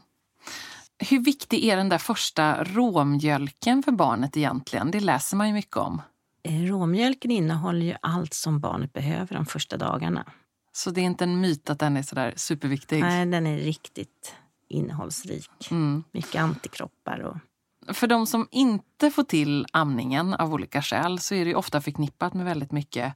Hur 0.98 1.18
viktig 1.18 1.64
är 1.64 1.76
den 1.76 1.88
där 1.88 1.98
första 1.98 2.64
råmjölken 2.64 3.82
för 3.82 3.92
barnet 3.92 4.36
egentligen? 4.36 4.90
Det 4.90 5.00
läser 5.00 5.36
man 5.36 5.48
ju 5.48 5.54
mycket 5.54 5.76
om. 5.76 6.02
Eh, 6.48 6.62
Råmjölken 6.62 7.30
innehåller 7.30 7.86
ju 7.86 7.94
allt 8.02 8.34
som 8.34 8.60
barnet 8.60 8.92
behöver 8.92 9.34
de 9.34 9.46
första 9.46 9.76
dagarna. 9.76 10.24
Så 10.72 10.90
det 10.90 11.00
är 11.00 11.04
inte 11.04 11.24
en 11.24 11.40
myt 11.40 11.70
att 11.70 11.78
den 11.78 11.96
är 11.96 12.02
sådär 12.02 12.34
superviktig. 12.36 13.00
Nej, 13.00 13.26
den 13.26 13.46
är 13.46 13.58
riktigt 13.58 14.34
innehållsrik. 14.68 15.70
Mm. 15.70 16.04
Mycket 16.12 16.42
antikroppar 16.42 17.18
och 17.18 17.36
För 17.96 18.06
de 18.06 18.26
som 18.26 18.48
inte 18.50 19.10
får 19.10 19.22
till 19.22 19.66
amningen 19.72 20.34
av 20.34 20.54
olika 20.54 20.82
skäl 20.82 21.18
så 21.18 21.34
är 21.34 21.44
det 21.44 21.54
ofta 21.54 21.80
förknippat 21.80 22.34
med 22.34 22.44
väldigt 22.44 22.72
mycket 22.72 23.14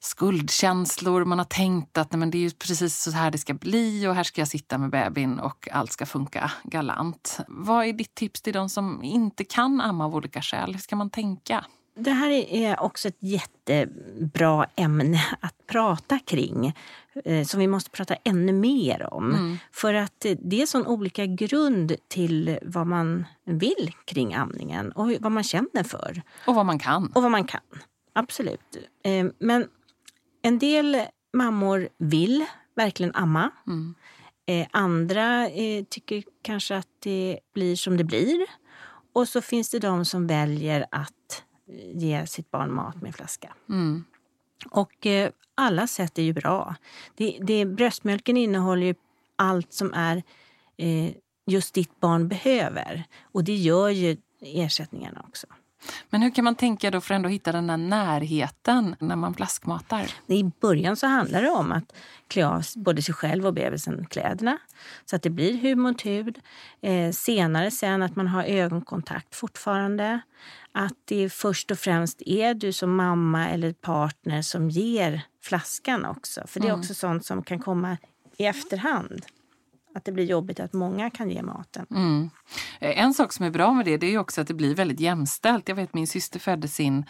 skuldkänslor. 0.00 1.24
Man 1.24 1.38
har 1.38 1.44
tänkt 1.44 1.98
att 1.98 2.12
nej, 2.12 2.18
men 2.18 2.30
det 2.30 2.46
är 2.46 2.50
precis 2.50 3.02
så 3.02 3.10
här 3.10 3.30
det 3.30 3.38
ska 3.38 3.54
bli 3.54 4.06
och 4.06 4.14
här 4.14 4.24
ska 4.24 4.40
jag 4.40 4.48
sitta 4.48 4.78
med 4.78 4.90
bebisen 4.90 5.40
och 5.40 5.68
allt 5.72 5.92
ska 5.92 6.06
funka 6.06 6.52
galant. 6.64 7.38
Vad 7.48 7.86
är 7.86 7.92
ditt 7.92 8.14
tips 8.14 8.42
till 8.42 8.52
de 8.52 8.68
som 8.68 9.02
inte 9.02 9.44
kan 9.44 9.80
amma 9.80 10.04
av 10.04 10.16
olika 10.16 10.42
skäl? 10.42 10.72
Hur 10.72 10.80
ska 10.80 10.96
man 10.96 11.10
tänka? 11.10 11.64
Det 12.00 12.10
här 12.10 12.30
är 12.30 12.80
också 12.80 13.08
ett 13.08 13.16
jättebra 13.20 14.66
ämne 14.76 15.20
att 15.40 15.66
prata 15.66 16.18
kring 16.18 16.74
eh, 17.24 17.44
som 17.46 17.60
vi 17.60 17.66
måste 17.66 17.90
prata 17.90 18.14
ännu 18.24 18.52
mer 18.52 19.14
om. 19.14 19.58
För 19.72 19.94
att 19.94 20.24
eh, 20.24 20.36
det 20.42 20.62
är 20.62 20.66
sån 20.66 20.86
olika 20.86 21.26
grund 21.26 21.92
till 22.08 22.58
vad 22.62 22.86
man 22.86 23.24
vill 23.44 23.92
kring 24.04 24.34
amningen 24.34 24.92
och 24.92 25.12
vad 25.20 25.32
man 25.32 25.42
känner 25.44 25.82
för 25.82 26.22
Och 26.46 26.54
vad 26.54 26.66
man 26.66 26.78
kan. 26.78 27.12
och 27.14 27.22
vad 27.22 27.30
man 27.30 27.44
kan. 27.44 27.60
Absolut. 28.12 28.76
Eh, 29.04 29.26
Men 29.38 29.68
en 30.42 30.58
del 30.58 31.02
mammor 31.32 31.88
vill 31.98 32.44
verkligen 32.76 33.14
amma. 33.14 33.50
Mm. 33.66 33.94
Andra 34.70 35.48
tycker 35.88 36.22
kanske 36.42 36.76
att 36.76 36.88
det 37.02 37.38
blir 37.54 37.76
som 37.76 37.96
det 37.96 38.04
blir. 38.04 38.46
Och 39.12 39.28
så 39.28 39.40
finns 39.40 39.70
det 39.70 39.78
de 39.78 40.04
som 40.04 40.26
väljer 40.26 40.86
att 40.90 41.12
ge 41.94 42.26
sitt 42.26 42.50
barn 42.50 42.72
mat 42.72 43.02
med 43.02 43.14
flaska. 43.14 43.54
Mm. 43.68 44.04
Och 44.70 45.06
eh, 45.06 45.30
alla 45.54 45.86
sätt 45.86 46.18
är 46.18 46.22
ju 46.22 46.32
bra. 46.32 46.74
Det, 47.14 47.38
det, 47.42 47.64
bröstmjölken 47.64 48.36
innehåller 48.36 48.86
ju 48.86 48.94
allt 49.36 49.72
som 49.72 49.92
är 49.94 50.22
eh, 50.76 51.12
just 51.46 51.74
ditt 51.74 52.00
barn 52.00 52.28
behöver. 52.28 53.04
Och 53.22 53.44
det 53.44 53.54
gör 53.54 53.88
ju 53.88 54.16
ersättningarna 54.40 55.24
också. 55.28 55.46
Men 56.10 56.22
hur 56.22 56.30
kan 56.30 56.44
man 56.44 56.54
tänka 56.54 56.90
då 56.90 57.00
för 57.00 57.14
att 57.14 57.16
ändå 57.16 57.28
hitta 57.28 57.52
den 57.52 57.70
här 57.70 57.76
närheten 57.76 58.96
när 58.98 59.16
man 59.16 59.34
flaskmatar? 59.34 60.10
I 60.26 60.44
början 60.60 60.96
så 60.96 61.06
handlar 61.06 61.42
det 61.42 61.50
om 61.50 61.72
att 61.72 61.92
klä 62.28 62.46
av 62.46 62.64
både 62.76 63.02
sig 63.02 63.14
själv 63.14 63.46
och 63.46 63.54
bebisen 63.54 64.06
kläderna 64.10 64.58
så 65.04 65.16
att 65.16 65.22
det 65.22 65.30
blir 65.30 65.54
hud 65.54 65.78
mot 65.78 66.06
hud. 66.06 66.38
Eh, 66.80 67.10
senare 67.12 67.70
sen 67.70 68.02
att 68.02 68.16
man 68.16 68.26
har 68.26 68.44
ögonkontakt 68.44 69.34
fortfarande. 69.34 70.20
Att 70.72 70.96
det 71.04 71.32
först 71.32 71.70
och 71.70 71.78
främst 71.78 72.22
är 72.26 72.54
du 72.54 72.72
som 72.72 72.96
mamma 72.96 73.48
eller 73.48 73.72
partner 73.72 74.42
som 74.42 74.70
ger 74.70 75.22
flaskan 75.42 76.04
också. 76.04 76.46
För 76.46 76.60
det 76.60 76.68
är 76.68 76.78
också 76.78 76.94
sånt 76.94 77.26
som 77.26 77.42
kan 77.42 77.58
komma 77.58 77.96
i 78.36 78.44
efterhand 78.46 79.24
att 79.94 80.04
det 80.04 80.12
blir 80.12 80.24
jobbigt 80.24 80.60
att 80.60 80.72
många 80.72 81.10
kan 81.10 81.30
ge 81.30 81.42
maten. 81.42 81.86
Mm. 81.90 82.30
Eh, 82.80 83.02
en 83.02 83.14
sak 83.14 83.32
som 83.32 83.46
är 83.46 83.50
bra 83.50 83.72
med 83.72 83.84
det, 83.84 83.96
det 83.96 84.14
är 84.14 84.18
också 84.18 84.40
att 84.40 84.48
det 84.48 84.54
blir 84.54 84.74
väldigt 84.74 85.00
jämställt. 85.00 85.68
Jag 85.68 85.76
vet 85.76 85.94
min 85.94 86.06
syster 86.06 86.38
födde 86.38 86.68
sin 86.68 87.04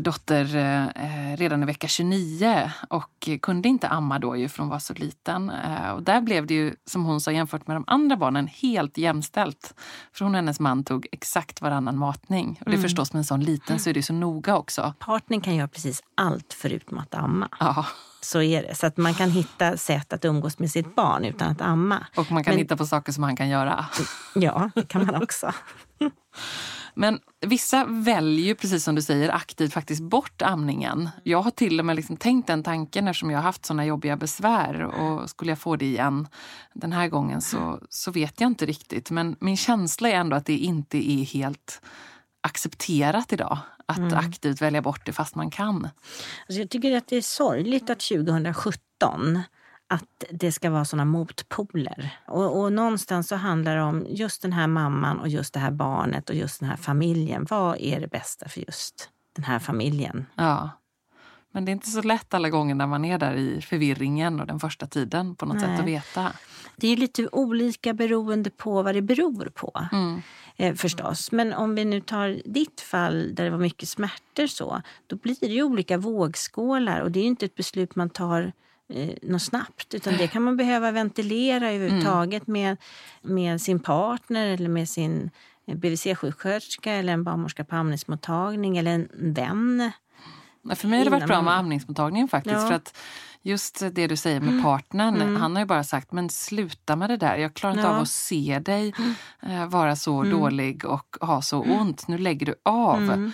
dotter 0.00 0.56
eh, 0.56 1.36
redan 1.36 1.62
i 1.62 1.66
vecka 1.66 1.88
29 1.88 2.72
och 2.88 3.28
kunde 3.42 3.68
inte 3.68 3.88
amma 3.88 4.18
då 4.18 4.36
ju 4.36 4.48
för 4.48 4.58
hon 4.58 4.68
var 4.68 4.78
så 4.78 4.94
liten. 4.94 5.50
Eh, 5.50 5.90
och 5.90 6.02
där 6.02 6.20
blev 6.20 6.46
det 6.46 6.54
ju, 6.54 6.74
som 6.84 7.04
hon 7.04 7.20
sa, 7.20 7.32
jämfört 7.32 7.66
med 7.66 7.76
de 7.76 7.84
andra 7.86 8.16
barnen, 8.16 8.46
helt 8.46 8.98
jämställt. 8.98 9.74
För 10.12 10.24
hon 10.24 10.34
och 10.34 10.38
hennes 10.38 10.60
man 10.60 10.84
tog 10.84 11.06
exakt 11.12 11.60
varannan 11.60 11.98
matning. 11.98 12.58
Och 12.60 12.64
det 12.64 12.70
är 12.70 12.74
mm. 12.74 12.82
förstås 12.82 13.12
med 13.12 13.18
en 13.18 13.24
sån 13.24 13.40
liten 13.40 13.78
så 13.78 13.90
är 13.90 13.94
det 13.94 14.02
så 14.02 14.12
noga 14.12 14.56
också. 14.56 14.94
Partnern 14.98 15.40
kan 15.40 15.54
göra 15.54 15.68
precis 15.68 16.02
allt 16.14 16.56
förutom 16.60 16.98
att 16.98 17.14
amma. 17.14 17.48
Ja. 17.60 17.86
Så 18.20 18.42
är 18.42 18.62
det. 18.62 18.74
Så 18.74 18.86
att 18.86 18.96
man 18.96 19.14
kan 19.14 19.30
hitta 19.30 19.76
sätt 19.76 20.12
att 20.12 20.24
umgås 20.24 20.58
med 20.58 20.70
sitt 20.70 20.94
barn 20.94 21.24
utan 21.24 21.50
att 21.50 21.60
amma. 21.60 22.06
Och 22.16 22.32
man 22.32 22.44
kan 22.44 22.52
Men, 22.52 22.58
hitta 22.58 22.76
på 22.76 22.86
saker 22.86 23.12
som 23.12 23.22
han 23.22 23.36
kan 23.36 23.48
göra. 23.48 23.86
Ja, 24.34 24.70
det 24.74 24.88
kan 24.88 25.06
man 25.06 25.22
också. 25.22 25.52
Men 26.94 27.20
vissa 27.40 27.84
väljer 27.84 28.54
precis 28.54 28.84
som 28.84 28.94
du 28.94 29.02
säger 29.02 29.28
aktivt 29.28 29.72
faktiskt 29.72 30.02
bort 30.02 30.42
amningen. 30.42 31.10
Jag 31.22 31.42
har 31.42 31.50
till 31.50 31.78
och 31.78 31.86
med 31.86 31.96
liksom 31.96 32.16
tänkt 32.16 32.46
den 32.46 32.62
tanken 32.62 33.08
eftersom 33.08 33.30
jag 33.30 33.38
har 33.38 33.42
haft 33.42 33.66
såna 33.66 33.86
jobbiga 33.86 34.16
besvär 34.16 34.82
och 34.82 35.30
skulle 35.30 35.50
jag 35.50 35.58
få 35.58 35.76
det 35.76 35.84
igen 35.84 36.28
den 36.74 36.92
här 36.92 37.08
gången 37.08 37.40
så, 37.40 37.80
så 37.88 38.10
vet 38.10 38.40
jag 38.40 38.48
inte 38.48 38.66
riktigt. 38.66 39.10
Men 39.10 39.36
min 39.40 39.56
känsla 39.56 40.08
är 40.08 40.14
ändå 40.14 40.36
att 40.36 40.46
det 40.46 40.56
inte 40.56 41.10
är 41.10 41.24
helt 41.24 41.82
accepterat 42.40 43.32
idag 43.32 43.58
att 43.86 43.98
mm. 43.98 44.18
aktivt 44.18 44.62
välja 44.62 44.82
bort 44.82 45.06
det 45.06 45.12
fast 45.12 45.34
man 45.34 45.50
kan. 45.50 45.88
Alltså 46.46 46.60
jag 46.60 46.70
tycker 46.70 46.96
att 46.96 47.08
det 47.08 47.16
är 47.16 47.22
sorgligt 47.22 47.90
att 47.90 48.00
2017 48.00 49.42
att 49.92 50.24
det 50.30 50.52
ska 50.52 50.70
vara 50.70 50.84
såna 50.84 51.04
motpoler. 51.04 52.18
Och, 52.26 52.60
och 52.60 52.72
någonstans 52.72 53.28
så 53.28 53.36
handlar 53.36 53.76
det 53.76 53.82
om 53.82 54.06
just 54.08 54.42
den 54.42 54.52
här 54.52 54.66
mamman 54.66 55.20
och 55.20 55.28
just 55.28 55.54
det 55.54 55.60
här 55.60 55.70
barnet 55.70 56.30
och 56.30 56.36
just 56.36 56.60
den 56.60 56.68
här 56.68 56.76
familjen. 56.76 57.46
Vad 57.50 57.76
är 57.80 58.00
det 58.00 58.08
bästa 58.08 58.48
för 58.48 58.60
just 58.60 59.10
den 59.32 59.44
här 59.44 59.58
familjen? 59.58 60.26
Ja. 60.34 60.70
Men 61.52 61.64
det 61.64 61.70
är 61.70 61.72
inte 61.72 61.90
så 61.90 62.02
lätt 62.02 62.34
alla 62.34 62.50
gånger 62.50 62.74
när 62.74 62.86
man 62.86 63.04
är 63.04 63.18
där 63.18 63.34
i 63.34 63.60
förvirringen 63.60 64.40
och 64.40 64.46
den 64.46 64.60
första 64.60 64.86
tiden 64.86 65.34
på 65.36 65.46
något 65.46 65.56
Nej. 65.56 65.64
sätt 65.64 65.80
att 65.80 65.86
veta. 65.86 66.32
Det 66.76 66.88
är 66.88 66.96
lite 66.96 67.28
olika 67.32 67.94
beroende 67.94 68.50
på 68.50 68.82
vad 68.82 68.94
det 68.94 69.02
beror 69.02 69.52
på. 69.54 69.86
Mm. 69.92 70.22
Eh, 70.56 70.74
förstås. 70.74 71.32
Men 71.32 71.52
om 71.52 71.74
vi 71.74 71.84
nu 71.84 72.00
tar 72.00 72.42
ditt 72.44 72.80
fall 72.80 73.34
där 73.34 73.44
det 73.44 73.50
var 73.50 73.58
mycket 73.58 73.88
smärtor 73.88 74.46
så, 74.46 74.82
då 75.06 75.16
blir 75.16 75.36
det 75.40 75.62
olika 75.62 75.98
vågskålar 75.98 77.00
och 77.00 77.10
det 77.10 77.20
är 77.20 77.24
inte 77.24 77.46
ett 77.46 77.54
beslut 77.54 77.96
man 77.96 78.10
tar 78.10 78.52
eh, 78.92 79.08
något 79.22 79.42
snabbt 79.42 79.94
utan 79.94 80.16
det 80.16 80.26
kan 80.26 80.42
man 80.42 80.56
behöva 80.56 80.90
ventilera 80.90 81.72
överhuvudtaget 81.72 82.48
mm. 82.48 82.62
med, 82.62 82.76
med 83.22 83.60
sin 83.60 83.80
partner 83.80 84.46
eller 84.46 84.68
med 84.68 84.88
sin 84.88 85.30
eh, 85.66 85.76
BVC-sjuksköterska 85.76 86.92
eller 86.92 87.12
en 87.12 87.24
barnmorska 87.24 87.64
på 87.64 87.76
amningsmottagning 87.76 88.78
eller 88.78 88.90
en 88.90 89.08
vän. 89.12 89.90
För 90.74 90.88
mig 90.88 90.98
har 90.98 91.04
det 91.04 91.10
varit 91.10 91.26
bra 91.26 91.42
med 91.42 91.54
amningsmottagningen 91.54 92.28
faktiskt. 92.28 92.60
Ja. 92.60 92.68
För 92.68 92.74
att 92.74 92.96
just 93.42 93.82
det 93.92 94.06
du 94.06 94.16
säger 94.16 94.40
med 94.40 94.48
mm. 94.48 94.62
partnern. 94.62 95.16
Mm. 95.16 95.36
Han 95.36 95.56
har 95.56 95.62
ju 95.62 95.66
bara 95.66 95.84
sagt, 95.84 96.12
men 96.12 96.30
sluta 96.30 96.96
med 96.96 97.10
det 97.10 97.16
där. 97.16 97.36
Jag 97.36 97.54
klarar 97.54 97.74
inte 97.74 97.86
ja. 97.86 97.94
av 97.94 98.02
att 98.02 98.08
se 98.08 98.58
dig 98.64 98.94
mm. 98.98 99.14
eh, 99.62 99.68
vara 99.68 99.96
så 99.96 100.20
mm. 100.20 100.30
dålig 100.30 100.84
och 100.84 101.16
ha 101.20 101.42
så 101.42 101.62
mm. 101.62 101.80
ont. 101.80 102.08
Nu 102.08 102.18
lägger 102.18 102.46
du 102.46 102.54
av. 102.62 103.32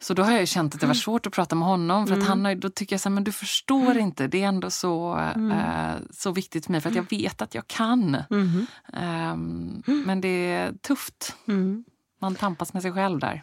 Mm. 0.00 0.06
Så 0.06 0.14
då 0.14 0.22
har 0.22 0.32
jag 0.32 0.48
känt 0.48 0.74
att 0.74 0.80
det 0.80 0.86
var 0.86 0.94
svårt 0.94 1.26
att 1.26 1.32
prata 1.32 1.54
med 1.56 1.68
honom. 1.68 2.06
För 2.06 2.14
att 2.14 2.26
han 2.26 2.44
har, 2.44 2.54
då 2.54 2.70
tycker 2.70 2.94
jag 2.94 3.00
så 3.00 3.08
här, 3.08 3.14
men 3.14 3.24
du 3.24 3.32
förstår 3.32 3.98
inte. 3.98 4.26
Det 4.26 4.42
är 4.42 4.48
ändå 4.48 4.70
så, 4.70 5.18
eh, 5.18 5.94
så 6.10 6.32
viktigt 6.32 6.64
för 6.64 6.72
mig 6.72 6.80
för 6.80 6.88
att 6.90 6.96
jag 6.96 7.10
vet 7.10 7.42
att 7.42 7.54
jag 7.54 7.66
kan. 7.66 8.14
Eh, 8.14 9.36
men 9.86 10.20
det 10.20 10.28
är 10.28 10.72
tufft. 10.72 11.36
Man 12.20 12.34
tampas 12.34 12.72
med 12.72 12.82
sig 12.82 12.92
själv 12.92 13.18
där. 13.18 13.42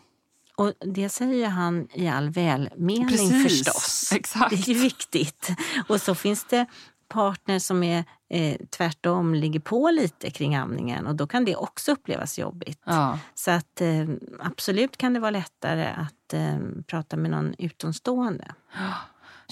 Och 0.55 0.74
det 0.93 1.10
säger 1.10 1.47
han 1.47 1.88
i 1.93 2.08
all 2.08 2.30
välmening 2.30 3.08
Precis, 3.08 3.43
förstås. 3.43 4.12
Exakt. 4.16 4.49
Det 4.49 4.55
är 4.55 4.74
ju 4.74 4.82
viktigt. 4.82 5.49
Och 5.88 6.01
så 6.01 6.16
finns 6.16 6.43
det 6.43 6.66
partner 7.08 7.60
som 7.60 7.84
är 7.84 8.05
eh, 8.30 8.57
tvärtom 8.69 9.34
ligger 9.34 9.59
på 9.59 9.89
lite 9.89 10.30
kring 10.30 10.55
amningen 10.55 11.07
och 11.07 11.15
då 11.15 11.28
kan 11.28 11.45
det 11.45 11.55
också 11.55 11.91
upplevas 11.91 12.39
jobbigt. 12.39 12.82
Ja. 12.86 13.19
Så 13.36 13.51
att 13.51 13.82
eh, 13.82 14.05
absolut 14.39 14.97
kan 14.97 15.13
det 15.13 15.19
vara 15.19 15.32
lättare 15.32 15.86
att 15.86 16.34
eh, 16.34 16.57
prata 16.88 17.17
med 17.17 17.32
någon 17.32 17.55
utomstående. 17.57 18.55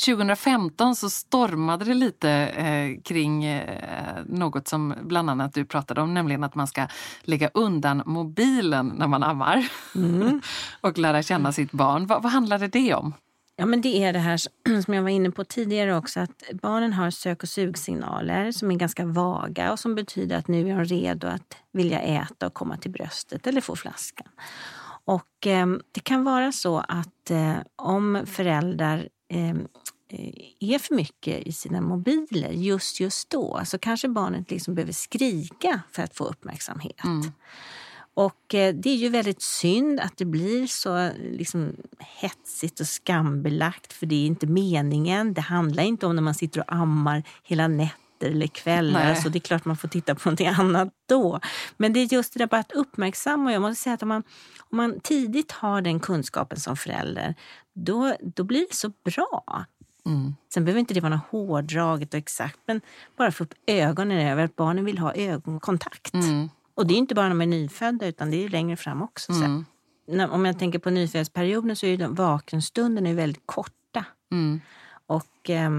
2015 0.05 0.95
så 0.95 1.09
stormade 1.09 1.85
det 1.85 1.93
lite 1.93 2.29
eh, 2.31 3.01
kring 3.01 3.45
eh, 3.45 4.23
något 4.25 4.67
som 4.67 4.93
bland 5.01 5.29
annat 5.29 5.53
du 5.53 5.65
pratade 5.65 6.01
om, 6.01 6.13
nämligen 6.13 6.43
att 6.43 6.55
man 6.55 6.67
ska 6.67 6.87
lägga 7.21 7.49
undan 7.53 8.03
mobilen 8.05 8.93
när 8.97 9.07
man 9.07 9.23
ammar 9.23 9.67
mm. 9.95 10.41
och 10.81 10.97
lära 10.97 11.23
känna 11.23 11.51
sitt 11.51 11.71
barn. 11.71 12.05
Va, 12.05 12.19
vad 12.19 12.31
handlade 12.31 12.67
det 12.67 12.93
om? 12.93 13.13
Ja, 13.57 13.65
men 13.65 13.81
det 13.81 14.03
är 14.03 14.13
det 14.13 14.19
här 14.19 14.37
som 14.85 14.93
jag 14.93 15.01
var 15.01 15.09
inne 15.09 15.31
på 15.31 15.43
tidigare 15.43 15.97
också, 15.97 16.19
att 16.19 16.43
barnen 16.53 16.93
har 16.93 17.09
sök 17.09 17.43
och 17.43 17.49
sugsignaler 17.49 18.51
som 18.51 18.71
är 18.71 18.75
ganska 18.75 19.05
vaga 19.05 19.71
och 19.71 19.79
som 19.79 19.95
betyder 19.95 20.37
att 20.37 20.47
nu 20.47 20.69
är 20.69 20.75
de 20.75 20.85
redo 20.85 21.27
att 21.27 21.57
vilja 21.71 21.99
äta 21.99 22.47
och 22.47 22.53
komma 22.53 22.77
till 22.77 22.91
bröstet 22.91 23.47
eller 23.47 23.61
få 23.61 23.75
flaskan. 23.75 24.27
Och 25.05 25.47
eh, 25.47 25.67
det 25.91 25.99
kan 25.99 26.23
vara 26.23 26.51
så 26.51 26.77
att 26.77 27.31
eh, 27.31 27.55
om 27.75 28.23
föräldrar 28.25 29.09
ehm, 29.29 29.67
eh, 30.09 30.33
är 30.59 30.79
för 30.79 30.95
mycket 30.95 31.47
i 31.47 31.51
sina 31.51 31.81
mobiler 31.81 32.51
just 32.51 32.99
just 32.99 33.29
då 33.29 33.61
så 33.65 33.77
kanske 33.77 34.07
barnet 34.07 34.51
liksom 34.51 34.75
behöver 34.75 34.93
skrika 34.93 35.81
för 35.91 36.03
att 36.03 36.15
få 36.15 36.23
uppmärksamhet. 36.23 37.03
Mm. 37.03 37.31
Och 38.15 38.55
eh, 38.55 38.75
det 38.75 38.89
är 38.89 38.95
ju 38.95 39.09
väldigt 39.09 39.41
synd 39.41 39.99
att 39.99 40.17
det 40.17 40.25
blir 40.25 40.67
så 40.67 41.09
liksom, 41.17 41.75
hetsigt 41.99 42.79
och 42.79 42.87
skambelagt 42.87 43.93
för 43.93 44.05
det 44.05 44.15
är 44.15 44.25
inte 44.25 44.47
meningen. 44.47 45.33
Det 45.33 45.41
handlar 45.41 45.83
inte 45.83 46.05
om 46.05 46.15
när 46.15 46.23
man 46.23 46.33
sitter 46.33 46.59
och 46.59 46.73
ammar 46.73 47.23
hela 47.43 47.67
nätter 47.67 48.29
eller 48.29 48.47
kvällar. 48.47 49.15
Så 49.15 49.29
det 49.29 49.37
är 49.37 49.41
klart 49.41 49.65
man 49.65 49.77
får 49.77 49.87
titta 49.87 50.15
på 50.15 50.21
någonting 50.29 50.47
annat 50.57 50.89
då. 51.09 51.39
Men 51.77 51.93
det 51.93 51.99
är 51.99 52.13
just 52.13 52.33
det 52.33 52.39
där 52.39 52.47
bara 52.47 52.61
att 52.61 52.71
uppmärksamma. 52.71 53.53
Jag 53.53 53.61
måste 53.61 53.83
säga 53.83 53.93
att 53.93 54.03
om 54.03 54.09
man, 54.09 54.23
om 54.59 54.77
man 54.77 54.99
tidigt 54.99 55.51
har 55.51 55.81
den 55.81 55.99
kunskapen 55.99 56.59
som 56.59 56.77
förälder, 56.77 57.35
då, 57.73 58.15
då 58.21 58.43
blir 58.43 58.65
det 58.69 58.75
så 58.75 58.91
bra. 59.03 59.65
Mm. 60.05 60.35
Sen 60.53 60.65
behöver 60.65 60.79
inte 60.79 60.93
det 60.93 61.01
vara 61.01 61.15
något 61.15 61.27
hårdraget 61.29 62.13
och 62.13 62.17
exakt, 62.17 62.59
men 62.65 62.81
bara 63.17 63.31
få 63.31 63.43
upp 63.43 63.53
ögonen 63.67 64.27
över 64.27 64.43
att 64.43 64.55
barnen 64.55 64.85
vill 64.85 64.97
ha 64.97 65.13
ögonkontakt. 65.13 66.13
Mm. 66.13 66.49
Och 66.75 66.87
det 66.87 66.93
är 66.93 66.97
inte 66.97 67.15
bara 67.15 67.29
när 67.29 67.35
de 67.35 67.41
är 67.41 67.45
nyfödda 67.45 68.07
utan 68.07 68.31
det 68.31 68.45
är 68.45 68.49
längre 68.49 68.77
fram 68.77 69.01
också. 69.01 69.31
Mm. 69.31 69.65
Om 70.31 70.45
jag 70.45 70.59
tänker 70.59 70.79
på 70.79 70.89
nyföddsperioden 70.89 71.75
så 71.75 71.85
är 71.85 71.97
de 71.97 72.15
vakenstunderna 72.15 73.13
väldigt 73.13 73.43
korta. 73.45 74.05
Mm. 74.31 74.61
Och 75.07 75.49
eh, 75.49 75.69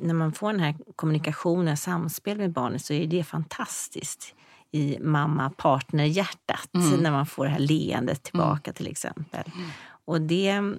när 0.00 0.14
man 0.14 0.32
får 0.32 0.52
den 0.52 0.60
här 0.60 0.74
kommunikationen, 0.96 1.76
samspel 1.76 2.38
med 2.38 2.52
barnet 2.52 2.84
så 2.84 2.92
är 2.92 3.06
det 3.06 3.24
fantastiskt 3.24 4.34
i 4.72 4.98
mamma-partner-hjärtat 5.00 6.74
mm. 6.74 7.00
när 7.00 7.10
man 7.10 7.26
får 7.26 7.44
det 7.44 7.50
här 7.50 7.58
leendet 7.58 8.22
tillbaka 8.22 8.70
mm. 8.70 8.74
till 8.74 8.86
exempel. 8.86 9.52
Mm. 9.56 9.70
Och 10.04 10.20
det 10.20 10.48
mm, 10.48 10.78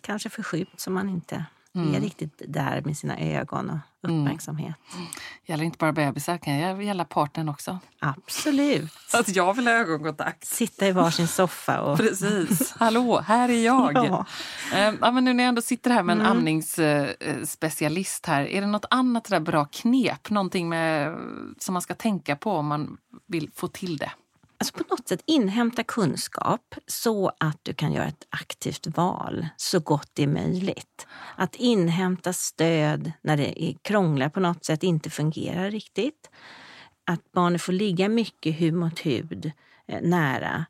kanske 0.00 0.30
förskjuts 0.30 0.86
om 0.86 0.94
man 0.94 1.08
inte 1.08 1.44
mm. 1.74 1.94
är 1.94 2.00
riktigt 2.00 2.42
där 2.48 2.82
med 2.84 2.96
sina 2.96 3.18
ögon 3.18 3.70
och 3.70 4.08
mm. 4.08 4.20
uppmärksamhet. 4.20 4.74
Mm. 4.94 5.06
Gäller 5.46 5.64
inte 5.64 5.78
bara 5.78 5.92
bebisar, 5.92 6.38
kan 6.38 6.58
jag 6.58 6.82
gälla 6.82 7.04
partnern 7.04 7.48
också? 7.48 7.78
Absolut. 7.98 8.92
Att 9.14 9.36
jag 9.36 9.54
vill 9.54 9.66
ha 9.66 9.74
ögonkontakt. 9.74 10.46
Sitta 10.46 10.86
i 10.86 10.92
varsin 10.92 11.28
soffa 11.28 11.80
och... 11.80 11.98
Precis. 11.98 12.74
Hallå, 12.78 13.20
här 13.20 13.48
är 13.48 13.64
jag. 13.64 13.94
Ja. 14.04 14.26
Ehm, 14.74 14.98
ja, 15.00 15.10
men 15.10 15.24
nu 15.24 15.32
när 15.32 15.44
jag 15.44 15.48
ändå 15.48 15.62
sitter 15.62 15.90
här 15.90 16.02
med 16.02 16.16
en 16.16 16.20
mm. 16.20 16.32
amningsspecialist 16.32 18.26
här, 18.26 18.42
är 18.42 18.60
det 18.60 18.66
något 18.66 18.84
annat 18.90 19.24
där 19.24 19.40
bra 19.40 19.64
knep? 19.64 20.30
Någonting 20.30 20.68
med, 20.68 21.16
som 21.58 21.72
man 21.72 21.82
ska 21.82 21.94
tänka 21.94 22.36
på 22.36 22.52
om 22.52 22.66
man 22.66 22.96
vill 23.26 23.50
få 23.54 23.68
till 23.68 23.96
det? 23.96 24.10
Alltså 24.58 24.74
på 24.74 24.84
något 24.90 25.08
sätt 25.08 25.22
inhämta 25.26 25.82
kunskap 25.82 26.74
så 26.86 27.32
att 27.40 27.58
du 27.62 27.74
kan 27.74 27.92
göra 27.92 28.06
ett 28.06 28.26
aktivt 28.30 28.86
val 28.86 29.48
så 29.56 29.80
gott 29.80 30.10
det 30.12 30.22
är 30.22 30.26
möjligt. 30.26 31.06
Att 31.36 31.54
inhämta 31.54 32.32
stöd 32.32 33.12
när 33.22 33.36
det 33.36 33.64
är 33.64 33.74
krånglar 33.82 34.28
på 34.28 34.40
något 34.40 34.64
sätt, 34.64 34.82
inte 34.82 35.10
fungerar 35.10 35.70
riktigt. 35.70 36.30
Att 37.06 37.32
barnet 37.32 37.62
får 37.62 37.72
ligga 37.72 38.08
mycket 38.08 38.60
hud 38.60 38.74
mot 38.74 38.98
hud 38.98 39.52
eh, 39.86 40.00
nära 40.02 40.64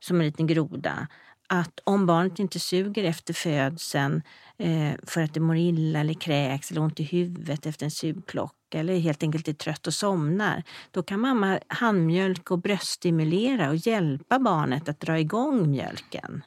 som 0.00 0.20
en 0.20 0.26
liten 0.26 0.46
groda 0.46 1.08
att 1.48 1.80
om 1.84 2.06
barnet 2.06 2.38
inte 2.38 2.60
suger 2.60 3.04
efter 3.04 3.34
födseln 3.34 4.22
Eh, 4.58 4.92
för 5.02 5.22
att 5.22 5.34
det 5.34 5.40
mår 5.40 5.56
illa 5.56 6.00
eller 6.00 6.14
kräks 6.14 6.70
eller 6.70 6.80
ont 6.80 7.00
i 7.00 7.02
huvudet 7.02 7.66
efter 7.66 7.84
en 7.84 7.90
sugklocka 7.90 8.78
eller 8.78 8.98
helt 8.98 9.22
enkelt 9.22 9.48
är 9.48 9.52
trött 9.52 9.86
och 9.86 9.94
somnar, 9.94 10.62
då 10.90 11.02
kan 11.02 11.20
mamma 11.20 11.58
handmjölka 11.68 12.54
och 12.54 12.60
bröststimulera 12.60 13.68
och 13.68 13.76
hjälpa 13.76 14.38
barnet 14.38 14.88
att 14.88 15.00
dra 15.00 15.18
igång 15.18 15.70
mjölken. 15.70 16.44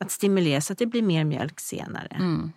Att 0.00 0.10
stimulera 0.10 0.60
så 0.60 0.72
att 0.72 0.78
det 0.78 0.86
blir 0.86 1.02
mer 1.02 1.24
mjölk 1.24 1.60
senare. 1.60 2.16
Mm. 2.18 2.52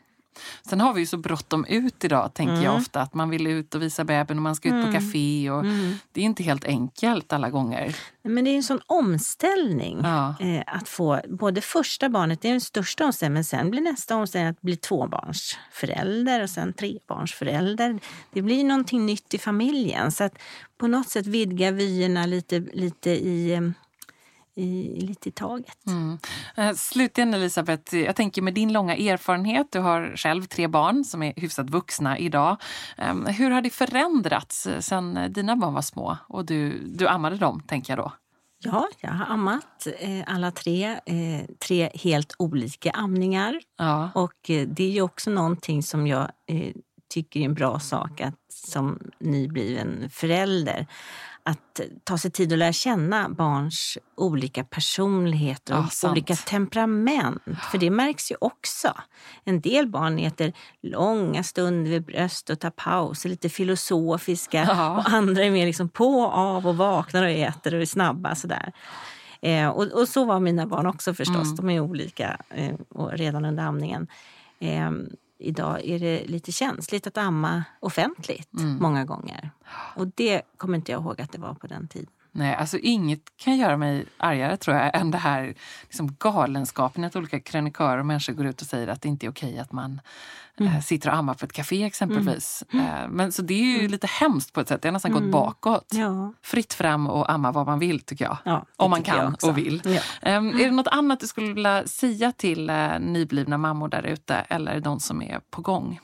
Sen 0.70 0.82
har 0.82 0.94
vi 0.94 1.00
ju 1.00 1.08
så 1.08 1.18
bråttom 1.18 1.66
ut 1.66 2.04
idag, 2.04 2.34
tänker 2.34 2.54
mm. 2.54 2.66
jag 2.66 2.76
ofta. 2.76 3.02
Att 3.02 3.14
man 3.14 3.30
vill 3.30 3.48
ut 3.48 3.76
och 3.76 3.82
visa 3.82 4.04
bebisen 4.04 4.38
och 4.38 4.44
man 4.44 4.56
ska 4.56 4.70
ut 4.70 4.74
mm. 4.74 4.86
på 4.86 4.92
café. 4.92 5.50
Och 5.50 5.60
mm. 5.60 5.94
Det 6.12 6.22
är 6.22 6.26
inte 6.26 6.44
helt 6.44 6.66
enkelt 6.66 7.34
alla 7.34 7.50
gånger. 7.50 7.96
Men 8.22 8.44
det 8.44 8.50
är 8.50 8.56
en 8.56 8.64
sån 8.64 8.82
omställning. 8.86 10.00
Ja. 10.04 10.36
Eh, 10.40 10.64
att 10.68 10.90
få 10.90 11.20
både 11.28 11.62
första 11.62 12.10
barnet, 12.10 12.42
det 12.42 12.48
är 12.48 12.52
den 12.52 12.62
största 12.62 13.06
omställningen, 13.06 13.34
men 13.34 13.44
sen 13.44 13.72
blir 13.72 13.82
nästa 13.82 14.16
omställning 14.16 14.50
att 14.50 14.62
bli 14.62 14.76
tvåbarnsförälder 14.76 16.44
och 16.44 16.50
sen 16.50 16.74
trebarnsförälder. 16.74 18.00
Det 18.34 18.42
blir 18.42 18.64
någonting 18.64 19.06
nytt 19.06 19.34
i 19.34 19.38
familjen. 19.38 20.12
Så 20.12 20.24
att 20.24 20.38
på 20.78 20.88
något 20.88 21.10
sätt 21.10 21.28
vidga 21.28 21.72
vyerna 21.72 22.26
lite, 22.26 22.60
lite 22.60 23.10
i 23.10 23.54
eh, 23.54 23.62
i, 24.56 25.02
lite 25.02 25.30
i 25.30 25.32
taget. 25.32 25.88
Mm. 25.88 26.18
Eh, 26.56 26.74
slutligen 26.74 27.34
Elisabeth, 27.34 27.96
jag 27.96 28.16
tänker 28.16 28.42
med 28.42 28.54
din 28.54 28.74
långa 28.74 28.96
erfarenhet, 28.96 29.68
du 29.72 29.80
har 29.80 30.14
själv 30.16 30.44
tre 30.44 30.68
barn 30.68 31.04
som 31.04 31.24
är 31.24 31.34
hyfsat 31.36 31.70
vuxna 31.70 32.18
idag. 32.18 32.58
Ehm, 32.98 33.26
hur 33.26 33.52
har 33.52 33.62
det 33.62 33.70
förändrats 33.70 34.68
sen 34.80 35.34
dina 35.34 35.56
barn 35.56 35.74
var 35.74 35.82
små 35.82 36.18
och 36.28 36.46
du, 36.46 36.80
du 36.86 37.08
ammade 37.08 37.36
dem, 37.36 37.64
tänker 37.68 37.92
jag 37.98 38.06
då? 38.06 38.12
Ja, 38.64 38.88
jag 39.00 39.10
har 39.10 39.26
ammat 39.26 39.88
eh, 40.00 40.24
alla 40.28 40.52
tre. 40.52 41.00
Eh, 41.06 41.46
tre 41.60 41.90
helt 41.94 42.36
olika 42.40 42.92
amningar. 42.92 43.60
Ja. 43.78 44.10
Och 44.16 44.50
eh, 44.50 44.68
det 44.68 44.84
är 44.84 44.92
ju 44.92 45.02
också 45.02 45.30
någonting 45.30 45.84
som 45.84 46.08
jag 46.08 46.32
eh, 46.48 46.74
tycker 47.10 47.40
är 47.40 47.46
en 47.46 47.54
bra 47.54 47.80
sak 47.80 48.22
att 48.22 48.36
som 48.54 49.00
nybliven 49.20 50.10
förälder 50.10 50.88
att 51.50 51.82
ta 52.04 52.18
sig 52.18 52.32
tid 52.32 52.54
att 52.54 52.60
lära 52.60 52.74
känna 52.74 53.30
barns 53.30 53.98
olika 54.16 54.64
personligheter 54.64 55.80
och 55.80 55.86
ja, 56.04 56.12
olika 56.12 56.36
temperament. 56.36 57.42
För 57.72 57.78
det 57.78 57.90
märks 57.90 58.32
ju 58.32 58.36
också. 58.42 58.94
En 59.44 59.62
del 59.62 59.88
barn 59.88 60.20
äter 60.20 60.54
långa 60.82 61.44
stunder 61.44 61.92
vid 61.92 62.06
bröst 62.06 62.50
och 62.50 62.60
tar 62.60 62.70
pauser, 62.70 63.30
lite 63.30 63.50
filosofiska. 63.50 64.64
Ja. 64.64 64.98
Och 64.98 65.10
andra 65.10 65.44
är 65.44 65.52
mer 65.52 65.66
liksom 65.66 65.90
på 65.90 66.20
och 66.20 66.34
av 66.34 66.68
och 66.68 66.78
vaknar 66.78 67.24
och 67.24 67.30
äter 67.30 67.76
och 67.76 67.82
är 67.82 67.86
snabba. 67.86 68.36
Sådär. 68.36 68.74
Eh, 69.42 69.68
och, 69.68 69.84
och, 69.84 70.08
så 70.08 70.26
var 70.26 70.40
mina 70.40 70.68
barn 70.68 70.88
också 70.88 71.14
förstås. 71.14 71.46
Mm. 71.46 71.56
De 71.56 71.70
är 71.70 71.80
olika 71.80 72.38
eh, 72.50 72.76
och 72.90 73.12
redan 73.12 73.46
under 73.46 73.64
amningen. 73.64 74.08
Eh, 74.60 74.92
idag 75.40 75.86
är 75.86 76.00
det 76.00 76.26
lite 76.26 76.52
känsligt 76.52 77.08
att 77.08 77.18
amma 77.18 77.64
offentligt 77.80 78.54
mm. 78.54 78.78
många 78.82 79.06
gånger. 79.06 79.52
Och 79.96 80.08
det 80.08 80.42
kommer 80.58 80.78
inte 80.78 80.92
jag 80.92 81.02
ihåg 81.02 81.22
att 81.22 81.32
det 81.32 81.40
var 81.40 81.54
på 81.54 81.68
den 81.68 81.88
tiden. 81.88 82.10
Nej, 82.32 82.56
alltså 82.56 82.78
inget 82.78 83.38
kan 83.38 83.58
göra 83.58 83.78
mig 83.78 84.06
argare 84.18 84.58
tror 84.58 84.78
jag 84.78 84.96
än 84.96 85.12
det 85.12 85.18
här 85.18 85.54
liksom 85.84 86.16
galenskapen 86.20 87.04
att 87.04 87.16
olika 87.16 87.40
krönikörer 87.40 87.98
och 87.98 88.06
människor 88.06 88.34
går 88.34 88.46
ut 88.46 88.62
och 88.62 88.68
säger 88.68 88.88
att 88.88 89.02
det 89.02 89.10
inte 89.10 89.26
är 89.26 89.32
okej 89.32 89.60
att 89.60 89.72
man 89.72 90.02
mm. 90.60 90.74
äh, 90.74 90.82
sitter 90.82 91.10
och 91.10 91.16
ammar 91.16 91.34
på 91.34 91.46
ett 91.46 91.54
café 91.54 91.84
exempelvis. 91.84 92.64
Mm. 92.74 92.86
Äh, 92.86 93.10
men 93.10 93.32
så 93.32 93.42
det 93.42 93.54
är 93.54 93.66
ju 93.66 93.80
mm. 93.80 93.92
lite 93.92 94.08
hemskt 94.08 94.54
på 94.54 94.62
ett 94.62 94.68
sätt, 94.68 94.82
det 94.82 94.88
har 94.88 94.94
nästan 94.94 95.12
gått 95.12 95.20
mm. 95.20 95.32
bakåt. 95.32 95.88
Ja. 95.94 96.34
Fritt 96.42 96.74
fram 96.74 97.08
och 97.08 97.32
amma 97.32 97.52
vad 97.52 97.66
man 97.66 97.80
vill 97.80 98.00
tycker 98.00 98.26
jag. 98.26 98.38
Ja, 98.46 98.66
Om 98.76 98.92
man 98.92 99.04
kan 99.04 99.36
och 99.44 99.58
vill. 99.58 99.82
Ja. 99.86 100.02
Ähm, 100.22 100.50
är 100.50 100.64
det 100.64 100.72
något 100.72 100.88
annat 100.88 101.20
du 101.20 101.28
skulle 101.28 101.54
vilja 101.54 101.88
säga 101.88 102.32
till 102.32 102.70
äh, 102.70 103.00
nyblivna 103.00 103.58
mammor 103.58 103.88
där 103.88 104.04
ute 104.04 104.36
eller 104.36 104.80
de 104.80 105.00
som 105.00 105.22
är 105.22 105.40
på 105.50 105.62
gång? 105.62 106.00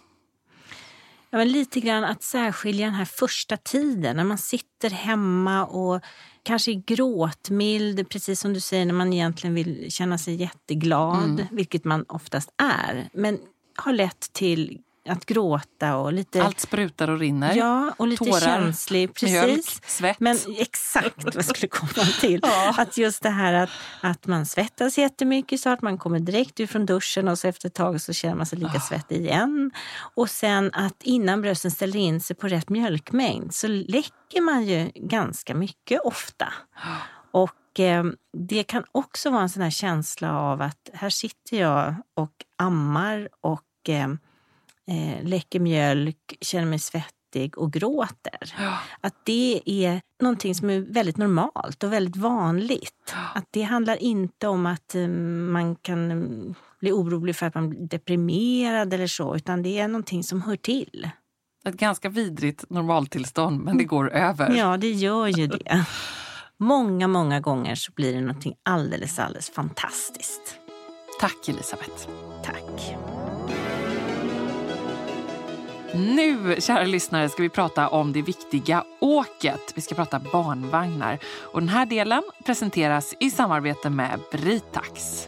Ja, 1.36 1.40
men 1.40 1.52
lite 1.52 1.80
grann 1.80 2.04
att 2.04 2.24
särskilja 2.24 2.86
den 2.86 2.96
här 2.96 3.06
första 3.06 3.58
tiden 3.58 4.16
när 4.16 4.24
man 4.24 4.38
sitter 4.38 4.90
hemma 4.90 5.66
och 5.66 6.02
kanske 6.44 6.72
är 6.72 6.84
gråtmild, 6.86 8.10
precis 8.10 8.40
som 8.40 8.54
du 8.54 8.60
säger, 8.60 8.86
när 8.86 8.94
man 8.94 9.14
egentligen 9.14 9.56
vill 9.56 9.92
känna 9.92 10.18
sig 10.18 10.36
jätteglad, 10.36 11.40
mm. 11.40 11.48
vilket 11.52 11.84
man 11.84 12.06
oftast 12.08 12.50
är. 12.58 13.10
Men 13.14 13.40
har 13.76 13.94
lett 13.94 14.34
till 14.34 14.80
att 15.10 15.26
gråta 15.26 15.98
och 15.98 16.14
lite... 16.14 16.44
Allt 16.44 16.60
sprutar 16.60 17.10
och 17.10 17.20
rinner. 17.20 17.56
Ja, 17.56 17.94
och 17.98 18.08
lite 18.08 18.26
Tårar, 18.26 18.40
känslig. 18.40 19.14
Precis. 19.14 19.32
Mjölk, 19.32 19.66
svett. 19.86 20.20
Men 20.20 20.38
exakt 20.58 21.24
vad 21.24 21.36
jag 21.36 21.46
skulle 21.46 21.68
komma 21.68 22.08
till. 22.20 22.40
ja. 22.44 22.76
Att 22.78 22.98
just 22.98 23.24
det 23.24 23.30
här 23.30 23.54
att, 23.54 23.70
att 24.02 24.28
man 24.28 24.46
svettas 24.46 24.98
jättemycket 24.98 25.60
så 25.60 25.70
att 25.70 25.82
man 25.82 25.98
kommer 25.98 26.20
direkt 26.20 26.60
ut 26.60 26.70
från 26.70 26.86
duschen 26.86 27.28
och 27.28 27.40
så 27.40 27.48
efter 27.48 27.68
ett 27.68 27.74
tag 27.74 28.02
så 28.02 28.14
känner 28.14 28.36
man 28.36 28.46
sig 28.46 28.60
lika 28.60 28.78
oh. 28.78 28.88
svettig 28.88 29.22
igen. 29.22 29.72
Och 30.16 30.30
sen 30.30 30.72
att 30.74 31.04
innan 31.04 31.42
brösten 31.42 31.72
ställer 31.72 32.00
in 32.00 32.22
sig 32.22 32.36
på 32.36 32.48
rätt 32.48 32.70
mjölkmängd 32.70 33.54
så 33.54 33.68
läcker 33.68 34.42
man 34.42 34.66
ju 34.66 34.92
ganska 34.96 35.56
mycket 35.56 36.02
ofta. 36.02 36.54
Och 37.32 37.80
eh, 37.80 38.04
det 38.38 38.64
kan 38.64 38.84
också 38.92 39.30
vara 39.30 39.42
en 39.42 39.50
sån 39.50 39.64
här 39.64 39.70
känsla 39.70 40.40
av 40.40 40.62
att 40.62 40.90
här 40.94 41.10
sitter 41.10 41.58
jag 41.58 41.96
och 42.14 42.32
ammar 42.58 43.30
och 43.42 43.90
eh, 43.90 44.08
eh, 44.92 45.24
läcker 45.24 45.60
mjölk, 45.60 46.38
känner 46.42 46.66
mig 46.66 46.80
svettig 46.80 47.58
och 47.58 47.74
gråter. 47.74 48.54
Ja. 48.58 48.78
Att 49.02 49.26
det 49.26 49.62
är 49.66 50.02
någonting 50.22 50.56
som 50.56 50.70
är 50.70 50.80
väldigt 50.80 51.18
normalt 51.18 51.84
och 51.84 51.94
väldigt 51.94 52.16
vanligt. 52.16 53.14
Ja. 53.14 53.40
Att 53.40 53.48
det 53.52 53.62
handlar 53.62 54.04
inte 54.04 54.48
om 54.48 54.66
att 54.66 54.96
um, 54.96 55.52
man 55.52 55.76
kan 55.76 56.12
um, 56.12 56.56
bli 56.80 56.92
orolig 56.92 57.36
för 57.36 57.46
att 57.46 57.56
man 57.56 57.70
blir 57.70 57.80
deprimerad 57.80 58.94
eller 58.94 59.08
så, 59.08 59.36
utan 59.36 59.64
det 59.64 59.80
är 59.80 59.88
någonting 59.88 60.24
som 60.24 60.42
hör 60.42 60.56
till. 60.56 61.10
Ett 61.66 61.78
ganska 61.78 62.10
vidrigt 62.10 62.70
normaltillstånd, 62.70 63.64
men 63.64 63.78
det 63.78 63.84
går 63.84 64.10
över. 64.14 64.56
Ja, 64.56 64.78
det 64.78 64.92
gör 64.92 65.28
ju 65.28 65.48
det. 65.48 65.86
Många, 66.58 67.08
många 67.08 67.40
gånger 67.40 67.76
så 67.76 67.92
blir 67.92 68.14
det 68.14 68.22
någonting 68.22 68.56
alldeles, 68.64 69.20
alldeles 69.20 69.50
fantastiskt. 69.50 70.60
Tack 71.20 71.50
Elisabeth. 71.50 72.08
Tack. 72.44 72.96
Nu, 75.98 76.56
kära 76.60 76.84
lyssnare, 76.84 77.30
ska 77.30 77.44
vi 77.44 77.50
prata 77.50 77.88
om 77.88 78.14
det 78.14 78.22
viktiga 78.22 78.84
åket. 79.00 79.74
Vi 79.76 79.82
ska 79.82 79.96
prata 79.96 80.20
barnvagnar. 80.20 81.20
Och 81.54 81.60
den 81.60 81.70
här 81.70 81.86
delen 81.86 82.24
presenteras 82.46 83.16
i 83.20 83.30
samarbete 83.30 83.90
med 83.90 84.20
Britax. 84.32 85.28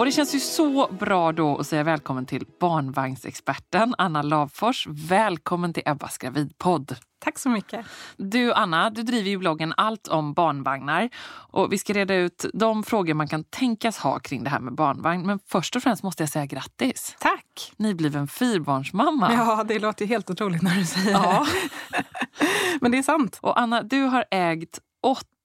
Och 0.00 0.06
det 0.06 0.12
känns 0.12 0.34
ju 0.34 0.40
så 0.40 0.88
bra 0.92 1.32
då 1.32 1.56
att 1.56 1.66
säga 1.66 1.82
välkommen 1.82 2.26
till 2.26 2.46
barnvagnsexperten 2.60 3.94
Anna 3.98 4.22
Lavfors. 4.22 4.86
Välkommen 4.90 5.72
till 5.72 5.82
Ebbas 5.86 6.18
gravidpodd. 6.18 6.96
Tack 7.18 7.38
så 7.38 7.48
mycket. 7.48 7.86
Du 8.16 8.52
Anna, 8.52 8.90
du 8.90 9.02
driver 9.02 9.30
ju 9.30 9.38
bloggen 9.38 9.74
Allt 9.76 10.08
om 10.08 10.32
barnvagnar. 10.32 11.10
Och 11.26 11.72
vi 11.72 11.78
ska 11.78 11.92
reda 11.92 12.14
ut 12.14 12.44
de 12.54 12.82
frågor 12.82 13.14
man 13.14 13.28
kan 13.28 13.44
tänkas 13.44 13.98
ha 13.98 14.18
kring 14.18 14.44
det 14.44 14.50
här 14.50 14.60
med 14.60 14.74
barnvagn. 14.74 15.26
Men 15.26 15.38
först 15.46 15.76
och 15.76 15.82
främst 15.82 16.02
måste 16.02 16.22
jag 16.22 16.30
säga 16.30 16.46
grattis. 16.46 17.16
Tack! 17.18 17.72
Ni 17.76 17.94
blev 17.94 18.16
en 18.16 18.28
fyrbarnsmamma. 18.28 19.32
Ja, 19.32 19.64
det 19.68 19.78
låter 19.78 20.06
helt 20.06 20.30
otroligt 20.30 20.62
när 20.62 20.74
du 20.74 20.84
säger 20.84 21.10
ja. 21.10 21.46
det. 21.90 22.04
Men 22.80 22.92
det 22.92 22.98
är 22.98 23.02
sant. 23.02 23.38
Och 23.42 23.60
Anna, 23.60 23.82
du 23.82 24.02
har 24.02 24.24
ägt 24.30 24.78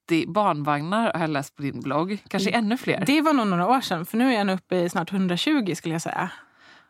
80 0.05 0.27
barnvagnar 0.27 1.13
har 1.13 1.21
jag 1.21 1.29
läst 1.29 1.55
på 1.55 1.61
din 1.61 1.81
blogg. 1.81 2.23
Kanske 2.27 2.49
mm. 2.49 2.65
ännu 2.65 2.77
fler? 2.77 3.03
Det 3.05 3.21
var 3.21 3.33
nog 3.33 3.47
några 3.47 3.67
år 3.67 3.81
sedan, 3.81 4.05
för 4.05 4.17
nu 4.17 4.33
är 4.33 4.45
jag 4.45 4.49
uppe 4.49 4.75
i 4.75 4.89
snart 4.89 5.11
120 5.11 5.73
skulle 5.75 5.95
jag 5.95 6.01
säga. 6.01 6.29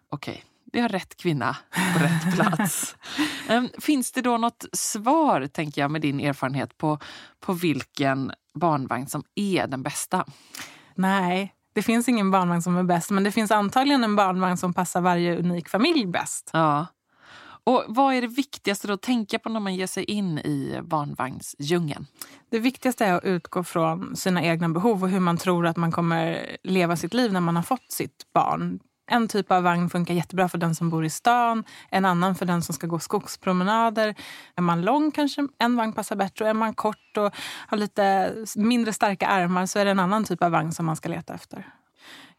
Okej, 0.09 0.43
vi 0.73 0.79
har 0.79 0.89
rätt 0.89 1.17
kvinna 1.17 1.57
på 1.93 2.03
rätt 2.03 2.35
plats. 2.35 2.95
Finns 3.79 4.11
det 4.11 4.21
då 4.21 4.37
något 4.37 4.65
svar, 4.73 5.47
tänker 5.47 5.81
jag, 5.81 5.91
med 5.91 6.01
din 6.01 6.19
erfarenhet 6.19 6.77
på, 6.77 6.99
på 7.39 7.53
vilken 7.53 8.31
barnvagn 8.53 9.07
som 9.07 9.23
är 9.35 9.67
den 9.67 9.83
bästa? 9.83 10.25
Nej, 10.95 11.53
det 11.75 11.81
finns 11.81 12.09
ingen 12.09 12.31
barnvagn 12.31 12.61
som 12.61 12.77
är 12.77 12.83
bäst, 12.83 13.11
men 13.11 13.23
det 13.23 13.31
finns 13.31 13.51
antagligen 13.51 14.03
en 14.03 14.15
barnvagn 14.15 14.57
som 14.57 14.73
passar 14.73 15.01
varje 15.01 15.37
unik 15.37 15.69
familj 15.69 16.05
bäst. 16.05 16.49
Ja. 16.53 16.87
Och 17.65 17.83
Vad 17.87 18.13
är 18.13 18.21
det 18.21 18.27
viktigaste 18.27 18.93
att 18.93 19.01
tänka 19.01 19.39
på 19.39 19.49
när 19.49 19.59
man 19.59 19.75
ger 19.75 19.87
sig 19.87 20.03
in 20.03 20.39
i 20.39 20.79
barnvagnsdjungeln? 20.83 22.07
Det 22.49 22.59
viktigaste 22.59 23.05
är 23.05 23.13
att 23.13 23.23
utgå 23.23 23.63
från 23.63 24.15
sina 24.15 24.43
egna 24.43 24.69
behov 24.69 25.03
och 25.03 25.09
hur 25.09 25.19
man 25.19 25.37
tror 25.37 25.67
att 25.67 25.77
man 25.77 25.91
kommer 25.91 26.47
leva 26.63 26.95
sitt 26.95 27.13
liv 27.13 27.33
när 27.33 27.39
man 27.39 27.55
har 27.55 27.63
fått 27.63 27.91
sitt 27.91 28.33
barn. 28.33 28.79
En 29.11 29.27
typ 29.27 29.51
av 29.51 29.63
vagn 29.63 29.89
funkar 29.89 30.13
jättebra 30.13 30.49
för 30.49 30.57
den 30.57 30.75
som 30.75 30.89
bor 30.89 31.05
i 31.05 31.09
stan, 31.09 31.63
en 31.91 32.05
annan 32.05 32.35
för 32.35 32.45
den 32.45 32.61
som 32.61 32.75
ska 32.75 32.87
gå 32.87 32.99
skogspromenader. 32.99 34.15
Är 34.55 34.61
man 34.61 34.81
lång 34.81 35.11
kanske 35.11 35.47
en 35.57 35.75
vagn 35.75 35.93
passar 35.93 36.15
bättre 36.15 36.45
och 36.45 36.49
är 36.49 36.53
man 36.53 36.73
kort 36.73 37.17
och 37.17 37.35
har 37.67 37.77
lite 37.77 38.33
mindre 38.55 38.93
starka 38.93 39.27
armar 39.27 39.65
så 39.65 39.79
är 39.79 39.85
det 39.85 39.91
en 39.91 39.99
annan 39.99 40.23
typ 40.23 40.43
av 40.43 40.51
vagn 40.51 40.71
som 40.71 40.85
man 40.85 40.95
ska 40.95 41.09
leta 41.09 41.33
efter. 41.33 41.65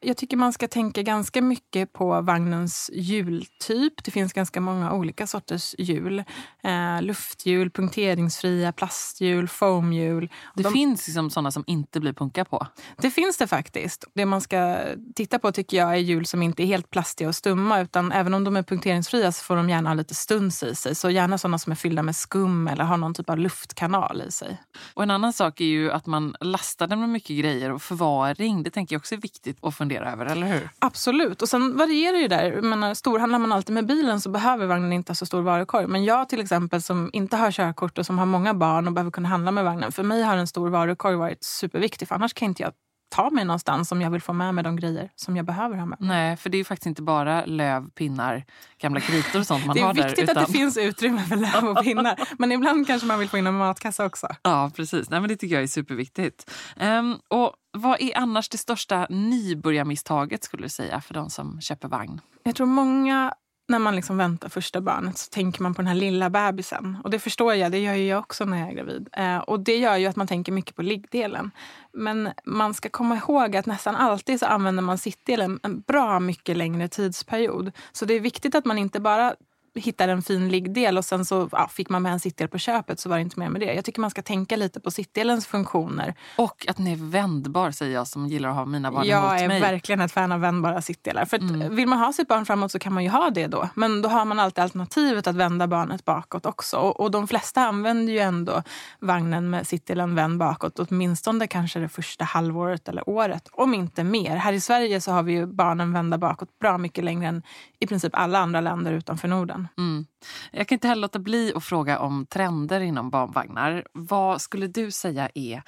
Jag 0.00 0.16
tycker 0.16 0.36
man 0.36 0.52
ska 0.52 0.68
tänka 0.68 1.02
ganska 1.02 1.42
mycket 1.42 1.92
på 1.92 2.20
vagnens 2.20 2.90
hjultyp. 2.92 4.04
Det 4.04 4.10
finns 4.10 4.32
ganska 4.32 4.60
många 4.60 4.92
olika 4.92 5.26
sorters 5.26 5.74
hjul. 5.78 6.24
Eh, 6.62 7.02
lufthjul, 7.02 7.70
punkteringsfria, 7.70 8.72
plasthjul, 8.72 9.48
foamhjul. 9.48 10.30
Det 10.54 10.62
De, 10.62 10.72
finns 10.72 11.06
liksom 11.06 11.30
sådana 11.30 11.50
som 11.50 11.64
inte 11.66 12.00
blir 12.00 12.12
punka 12.12 12.44
på? 12.44 12.66
Det 12.96 13.10
finns 13.10 13.38
det 13.38 13.46
faktiskt. 13.46 14.04
Det 14.14 14.26
man 14.26 14.40
ska 14.40 14.78
titta 15.14 15.38
på 15.38 15.52
tycker 15.52 15.76
jag 15.76 15.90
är 15.90 15.96
hjul 15.96 16.26
som 16.26 16.42
inte 16.42 16.62
är 16.62 16.66
helt 16.66 16.90
plastiga 16.90 17.28
och 17.28 17.34
stumma 17.34 17.80
utan 17.80 18.12
även 18.12 18.34
om 18.34 18.44
de 18.44 18.56
är 18.56 18.62
punkteringsfria 18.62 19.32
så 19.32 19.44
får 19.44 19.56
de 19.56 19.70
gärna 19.70 19.90
ha 19.90 19.94
lite 19.94 20.14
stuns 20.14 20.62
i 20.62 20.74
sig. 20.74 20.94
Så 20.94 21.10
gärna 21.10 21.38
sådana 21.38 21.58
som 21.58 21.72
är 21.72 21.76
fyllda 21.76 22.02
med 22.02 22.16
skum 22.16 22.68
eller 22.68 22.84
har 22.84 22.96
någon 22.96 23.14
typ 23.14 23.30
av 23.30 23.38
luftkanal 23.38 24.22
i 24.28 24.30
sig. 24.32 24.62
Och 24.94 25.02
en 25.02 25.10
annan 25.10 25.32
sak 25.32 25.60
är 25.60 25.64
ju 25.64 25.90
att 25.90 26.06
man 26.06 26.36
lastar 26.40 26.86
den 26.86 27.00
med 27.00 27.08
mycket 27.08 27.38
grejer 27.38 27.72
och 27.72 27.82
förvaring. 27.82 28.62
Det 28.62 28.70
tänker 28.70 28.94
jag 28.94 29.00
också 29.00 29.14
är 29.14 29.18
viktigt 29.18 29.58
att 29.62 29.74
fundera 29.86 30.12
över, 30.12 30.26
eller 30.26 30.46
hur? 30.46 30.68
Absolut. 30.78 31.42
Och 31.42 31.48
sen 31.48 31.76
varierar 31.76 32.16
ju 32.16 32.28
där. 32.28 32.62
menar, 32.62 32.94
storhandlar 32.94 33.38
man 33.38 33.52
alltid 33.52 33.74
med 33.74 33.86
bilen 33.86 34.20
så 34.20 34.30
behöver 34.30 34.66
vagnen 34.66 34.92
inte 34.92 35.10
ha 35.10 35.14
så 35.14 35.26
stor 35.26 35.42
varukorg. 35.42 35.86
Men 35.86 36.04
jag 36.04 36.28
till 36.28 36.40
exempel 36.40 36.82
som 36.82 37.10
inte 37.12 37.36
har 37.36 37.50
körkort 37.50 37.98
och 37.98 38.06
som 38.06 38.18
har 38.18 38.26
många 38.26 38.54
barn 38.54 38.86
och 38.86 38.92
behöver 38.92 39.10
kunna 39.10 39.28
handla 39.28 39.50
med 39.50 39.64
vagnen. 39.64 39.92
För 39.92 40.02
mig 40.02 40.22
har 40.22 40.36
en 40.36 40.46
stor 40.46 40.68
varukorg 40.68 41.16
varit 41.16 41.44
superviktig 41.44 42.08
för 42.08 42.14
annars 42.14 42.34
kan 42.34 42.48
inte 42.48 42.62
jag 42.62 42.72
ta 43.08 43.30
mig 43.30 43.44
någonstans 43.44 43.92
om 43.92 44.02
jag 44.02 44.10
vill 44.10 44.22
få 44.22 44.32
med 44.32 44.54
mig 44.54 44.64
de 44.64 44.76
grejer 44.76 45.10
som 45.14 45.36
jag 45.36 45.46
behöver 45.46 45.76
ha 45.76 45.86
med 45.86 45.98
Nej, 46.00 46.36
för 46.36 46.50
det 46.50 46.58
är 46.58 46.64
faktiskt 46.64 46.86
inte 46.86 47.02
bara 47.02 47.44
löv, 47.44 47.90
pinnar, 47.90 48.44
gamla 48.78 49.00
kritor 49.00 49.40
och 49.40 49.46
sånt 49.46 49.66
man 49.66 49.78
har 49.78 49.94
där. 49.94 49.94
Det 49.94 50.00
är 50.00 50.08
viktigt 50.08 50.30
utan... 50.30 50.42
att 50.42 50.46
det 50.46 50.52
finns 50.52 50.76
utrymme 50.76 51.22
för 51.22 51.36
löv 51.36 51.68
och 51.68 51.84
pinnar. 51.84 52.20
Men 52.38 52.52
ibland 52.52 52.86
kanske 52.86 53.06
man 53.06 53.18
vill 53.18 53.28
få 53.28 53.38
in 53.38 53.46
en 53.46 53.54
matkassa 53.54 54.04
också. 54.06 54.28
Ja, 54.42 54.70
precis. 54.76 55.10
Nej, 55.10 55.20
men 55.20 55.28
det 55.28 55.36
tycker 55.36 55.54
jag 55.54 55.62
är 55.62 55.68
superviktigt. 55.68 56.50
Um, 56.80 57.18
och 57.28 57.52
vad 57.72 58.00
är 58.00 58.18
annars 58.18 58.48
det 58.48 58.58
största 58.58 59.06
nybörjarmisstaget 59.10 60.44
skulle 60.44 60.62
du 60.62 60.68
säga 60.68 61.00
för 61.00 61.14
de 61.14 61.30
som 61.30 61.60
köper 61.60 61.88
vagn? 61.88 62.20
Jag 62.42 62.54
tror 62.54 62.66
många 62.66 63.34
när 63.68 63.78
man 63.78 63.96
liksom 63.96 64.16
väntar 64.16 64.48
första 64.48 64.80
barnet 64.80 65.18
så 65.18 65.30
tänker 65.30 65.62
man 65.62 65.74
på 65.74 65.82
den 65.82 65.88
här 65.88 65.94
lilla 65.94 66.30
bebisen. 66.30 66.96
Och 67.04 67.10
det 67.10 67.18
förstår 67.18 67.54
jag, 67.54 67.72
det 67.72 67.78
gör 67.78 67.94
jag 67.94 68.18
också 68.18 68.44
när 68.44 68.58
jag 68.58 68.68
är 68.68 68.74
gravid. 68.74 69.08
Eh, 69.12 69.38
och 69.38 69.60
det 69.60 69.76
gör 69.76 69.96
ju 69.96 70.06
att 70.06 70.16
man 70.16 70.26
tänker 70.26 70.52
mycket 70.52 70.76
på 70.76 70.82
liggdelen. 70.82 71.50
Men 71.92 72.28
man 72.44 72.74
ska 72.74 72.88
komma 72.88 73.16
ihåg 73.16 73.56
att 73.56 73.66
nästan 73.66 73.96
alltid 73.96 74.40
så 74.40 74.46
använder 74.46 74.82
man 74.82 74.98
sittdelen 74.98 75.60
en 75.62 75.80
bra 75.80 76.20
mycket 76.20 76.56
längre 76.56 76.88
tidsperiod. 76.88 77.72
Så 77.92 78.04
det 78.04 78.14
är 78.14 78.20
viktigt 78.20 78.54
att 78.54 78.64
man 78.64 78.78
inte 78.78 79.00
bara 79.00 79.34
hittade 79.76 80.12
en 80.12 80.22
fin 80.22 80.48
liggdel 80.48 80.98
och 80.98 81.04
sen 81.04 81.24
så 81.24 81.48
ja, 81.52 81.68
fick 81.68 81.88
man 81.88 82.02
med 82.02 82.12
en 82.12 82.20
sittdel 82.20 82.48
på 82.48 82.58
köpet 82.58 83.00
så 83.00 83.08
var 83.08 83.16
det 83.16 83.22
inte 83.22 83.40
mer 83.40 83.48
med 83.48 83.60
det. 83.60 83.74
Jag 83.74 83.84
tycker 83.84 84.00
man 84.00 84.10
ska 84.10 84.22
tänka 84.22 84.56
lite 84.56 84.80
på 84.80 84.90
sittdelens 84.90 85.46
funktioner. 85.46 86.14
Och 86.36 86.66
att 86.68 86.76
den 86.76 86.86
är 86.86 86.96
vändbar 86.96 87.70
säger 87.70 87.94
jag 87.94 88.06
som 88.06 88.26
gillar 88.26 88.48
att 88.48 88.54
ha 88.54 88.64
mina 88.64 88.92
barn 88.92 89.06
jag 89.06 89.18
emot 89.18 89.48
mig. 89.48 89.58
Jag 89.58 89.68
är 89.68 89.72
verkligen 89.72 90.00
ett 90.00 90.12
fan 90.12 90.32
av 90.32 90.40
vändbara 90.40 90.82
sittdelar. 90.82 91.24
För 91.24 91.38
mm. 91.38 91.76
Vill 91.76 91.88
man 91.88 91.98
ha 91.98 92.12
sitt 92.12 92.28
barn 92.28 92.46
framåt 92.46 92.72
så 92.72 92.78
kan 92.78 92.92
man 92.92 93.04
ju 93.04 93.10
ha 93.10 93.30
det 93.30 93.46
då. 93.46 93.68
Men 93.74 94.02
då 94.02 94.08
har 94.08 94.24
man 94.24 94.40
alltid 94.40 94.64
alternativet 94.64 95.26
att 95.26 95.36
vända 95.36 95.66
barnet 95.66 96.04
bakåt 96.04 96.46
också. 96.46 96.76
Och, 96.76 97.00
och 97.00 97.10
de 97.10 97.28
flesta 97.28 97.60
använder 97.60 98.12
ju 98.12 98.18
ändå 98.18 98.62
vagnen 99.00 99.50
med 99.50 99.66
sittdelen 99.66 100.14
vänd 100.14 100.38
bakåt 100.38 100.78
åtminstone 100.78 101.46
kanske 101.46 101.78
det 101.78 101.88
första 101.88 102.24
halvåret 102.24 102.88
eller 102.88 103.08
året. 103.08 103.48
Om 103.52 103.74
inte 103.74 104.04
mer. 104.04 104.36
Här 104.36 104.52
i 104.52 104.60
Sverige 104.60 105.00
så 105.00 105.12
har 105.12 105.22
vi 105.22 105.32
ju 105.32 105.46
barnen 105.46 105.92
vända 105.92 106.18
bakåt 106.18 106.58
bra 106.58 106.78
mycket 106.78 107.04
längre 107.04 107.28
än 107.28 107.42
i 107.78 107.86
princip 107.86 108.14
alla 108.14 108.38
andra 108.38 108.60
länder 108.60 108.92
utanför 108.92 109.28
Norden. 109.28 109.65
Mm. 109.78 110.06
Jag 110.52 110.68
kan 110.68 110.76
inte 110.76 110.88
heller 110.88 111.02
låta 111.02 111.18
bli 111.18 111.52
att 111.54 111.64
fråga 111.64 111.98
om 111.98 112.26
trender 112.26 112.80
inom 112.80 113.10
barnvagnar. 113.10 113.86
Vad 113.92 114.40
skulle 114.42 114.66
du 114.66 114.90
säga 114.90 115.30
är 115.34 115.62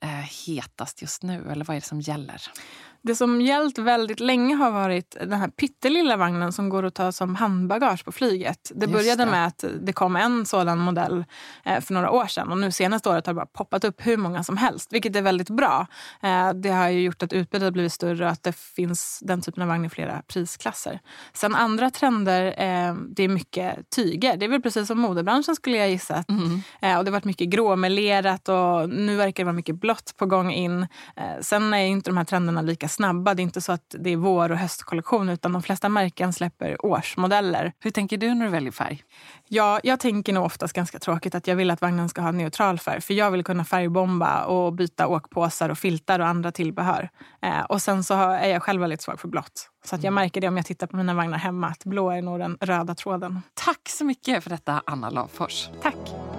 eh, 0.00 0.08
hetast 0.46 1.02
just 1.02 1.22
nu? 1.22 1.50
Eller 1.50 1.64
vad 1.64 1.76
är 1.76 1.80
det 1.80 1.86
som 1.86 2.00
gäller? 2.00 2.42
Det 3.04 3.14
som 3.14 3.40
gällt 3.40 3.78
väldigt 3.78 4.20
länge 4.20 4.54
har 4.54 4.70
varit 4.70 5.16
den 5.20 5.32
här 5.32 5.48
pyttelilla 5.48 6.16
vagnen 6.16 6.52
som 6.52 6.68
går 6.68 6.82
att 6.82 6.94
ta 6.94 7.12
som 7.12 7.34
handbagage 7.34 8.04
på 8.04 8.12
flyget. 8.12 8.72
Det 8.74 8.86
började 8.86 9.24
det. 9.24 9.30
med 9.30 9.46
att 9.46 9.64
det 9.80 9.92
kom 9.92 10.16
en 10.16 10.46
sådan 10.46 10.78
modell 10.78 11.24
eh, 11.64 11.80
för 11.80 11.94
några 11.94 12.10
år 12.10 12.26
sedan 12.26 12.52
och 12.52 12.58
nu 12.58 12.72
senaste 12.72 13.08
året 13.08 13.26
har 13.26 13.34
det 13.34 13.36
bara 13.36 13.46
poppat 13.46 13.84
upp 13.84 14.06
hur 14.06 14.16
många 14.16 14.44
som 14.44 14.56
helst, 14.56 14.92
vilket 14.92 15.16
är 15.16 15.22
väldigt 15.22 15.50
bra. 15.50 15.86
Eh, 16.22 16.52
det 16.52 16.68
har 16.68 16.88
ju 16.88 17.02
gjort 17.02 17.22
att 17.22 17.32
utbudet 17.32 17.66
har 17.66 17.70
blivit 17.70 17.92
större 17.92 18.24
och 18.24 18.30
att 18.30 18.42
det 18.42 18.56
finns 18.56 19.20
den 19.22 19.42
typen 19.42 19.62
av 19.62 19.68
vagn 19.68 19.84
i 19.84 19.88
flera 19.88 20.22
prisklasser. 20.22 21.00
Sen 21.32 21.54
andra 21.54 21.90
trender, 21.90 22.44
eh, 22.46 22.94
det 22.94 23.22
är 23.22 23.28
mycket 23.28 23.90
tyger. 23.90 24.36
Det 24.36 24.44
är 24.44 24.48
väl 24.48 24.62
precis 24.62 24.86
som 24.86 24.98
modebranschen 24.98 25.56
skulle 25.56 25.76
jag 25.76 25.90
gissa. 25.90 26.24
Mm. 26.28 26.54
Och 26.98 27.04
det 27.04 27.10
har 27.10 27.10
varit 27.10 27.24
mycket 27.24 27.48
gråmelerat 27.48 28.48
och 28.48 28.88
nu 28.88 29.16
verkar 29.16 29.42
det 29.42 29.44
vara 29.44 29.52
mycket 29.52 29.80
blått 29.80 30.14
på 30.16 30.26
gång 30.26 30.52
in. 30.52 30.86
Sen 31.40 31.74
är 31.74 31.84
inte 31.84 32.10
de 32.10 32.16
här 32.16 32.24
trenderna 32.24 32.62
lika 32.62 32.88
snabba. 32.92 33.34
Det 33.34 33.42
är 33.42 33.44
inte 33.44 33.60
så 33.60 33.72
att 33.72 33.94
det 33.98 34.10
är 34.10 34.16
vår 34.16 34.52
och 34.52 34.58
höstkollektion 34.58 35.28
utan 35.28 35.52
de 35.52 35.62
flesta 35.62 35.88
märken 35.88 36.32
släpper 36.32 36.86
årsmodeller. 36.86 37.72
Hur 37.80 37.90
tänker 37.90 38.16
du 38.16 38.34
när 38.34 38.44
du 38.44 38.50
väljer 38.50 38.72
färg? 38.72 39.02
Ja, 39.48 39.80
jag 39.82 40.00
tänker 40.00 40.32
nog 40.32 40.44
oftast 40.44 40.72
ganska 40.74 40.98
tråkigt 40.98 41.34
att 41.34 41.46
jag 41.46 41.56
vill 41.56 41.70
att 41.70 41.80
vagnen 41.80 42.08
ska 42.08 42.20
ha 42.20 42.32
neutral 42.32 42.78
färg. 42.78 43.00
För 43.00 43.14
jag 43.14 43.30
vill 43.30 43.44
kunna 43.44 43.64
färgbomba 43.64 44.44
och 44.44 44.72
byta 44.72 45.06
åkpåsar 45.06 45.68
och 45.68 45.78
filtar 45.78 46.20
och 46.20 46.26
andra 46.26 46.52
tillbehör. 46.52 47.08
Eh, 47.42 47.60
och 47.60 47.82
sen 47.82 48.04
så 48.04 48.14
är 48.14 48.48
jag 48.48 48.62
själv 48.62 48.80
väldigt 48.80 49.02
svag 49.02 49.20
för 49.20 49.28
blått. 49.28 49.68
Så 49.84 49.94
att 49.94 50.04
jag 50.04 50.12
märker 50.12 50.40
det 50.40 50.48
om 50.48 50.56
jag 50.56 50.66
tittar 50.66 50.86
på 50.86 50.96
mina 50.96 51.14
vagnar 51.14 51.38
hemma 51.38 51.66
att 51.66 51.84
blå 51.84 52.10
är 52.10 52.22
nog 52.22 52.38
den 52.38 52.58
röda 52.60 52.94
tråden. 52.94 53.42
Tack 53.54 53.88
så 53.88 54.04
mycket 54.04 54.42
för 54.42 54.50
detta, 54.50 54.82
Anna 54.86 55.10
Lavfors. 55.10 55.68
Tack. 55.82 56.31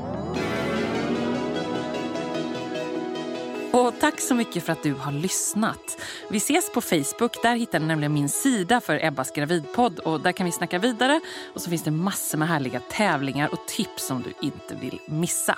Och 3.73 3.93
tack 3.99 4.19
så 4.19 4.35
mycket 4.35 4.63
för 4.63 4.73
att 4.73 4.83
du 4.83 4.93
har 4.93 5.11
lyssnat. 5.11 5.97
Vi 6.29 6.37
ses 6.37 6.71
på 6.71 6.81
Facebook. 6.81 7.41
Där 7.41 7.55
hittar 7.55 7.79
ni 7.79 7.85
nämligen 7.85 8.13
min 8.13 8.29
sida 8.29 8.81
för 8.81 9.05
Ebbas 9.05 9.31
gravidpodd. 9.31 9.99
Och 9.99 10.19
där 10.21 10.31
kan 10.31 10.45
vi 10.45 10.51
snacka 10.51 10.79
vidare. 10.79 11.21
Och 11.53 11.61
så 11.61 11.69
finns 11.69 11.83
det 11.83 11.91
massor 11.91 12.37
med 12.37 12.47
härliga 12.47 12.79
tävlingar 12.79 13.49
och 13.51 13.67
tips 13.67 14.07
som 14.07 14.21
du 14.21 14.47
inte 14.47 14.75
vill 14.75 14.99
missa. 15.05 15.57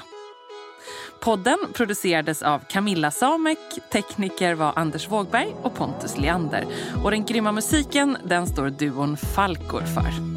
Podden 1.20 1.58
producerades 1.74 2.42
av 2.42 2.60
Camilla 2.70 3.12
Samek, 3.12 3.60
tekniker 3.92 4.54
var 4.54 4.74
Anders 4.76 5.10
Wågberg 5.10 5.56
och 5.62 5.76
Pontus 5.76 6.18
Leander. 6.18 6.66
Och 7.04 7.12
den 7.12 7.26
grymma 7.26 7.52
musiken 7.52 8.18
den 8.24 8.48
står 8.48 8.70
duon 8.70 9.18
Falkor 9.18 9.82
för. 9.82 10.36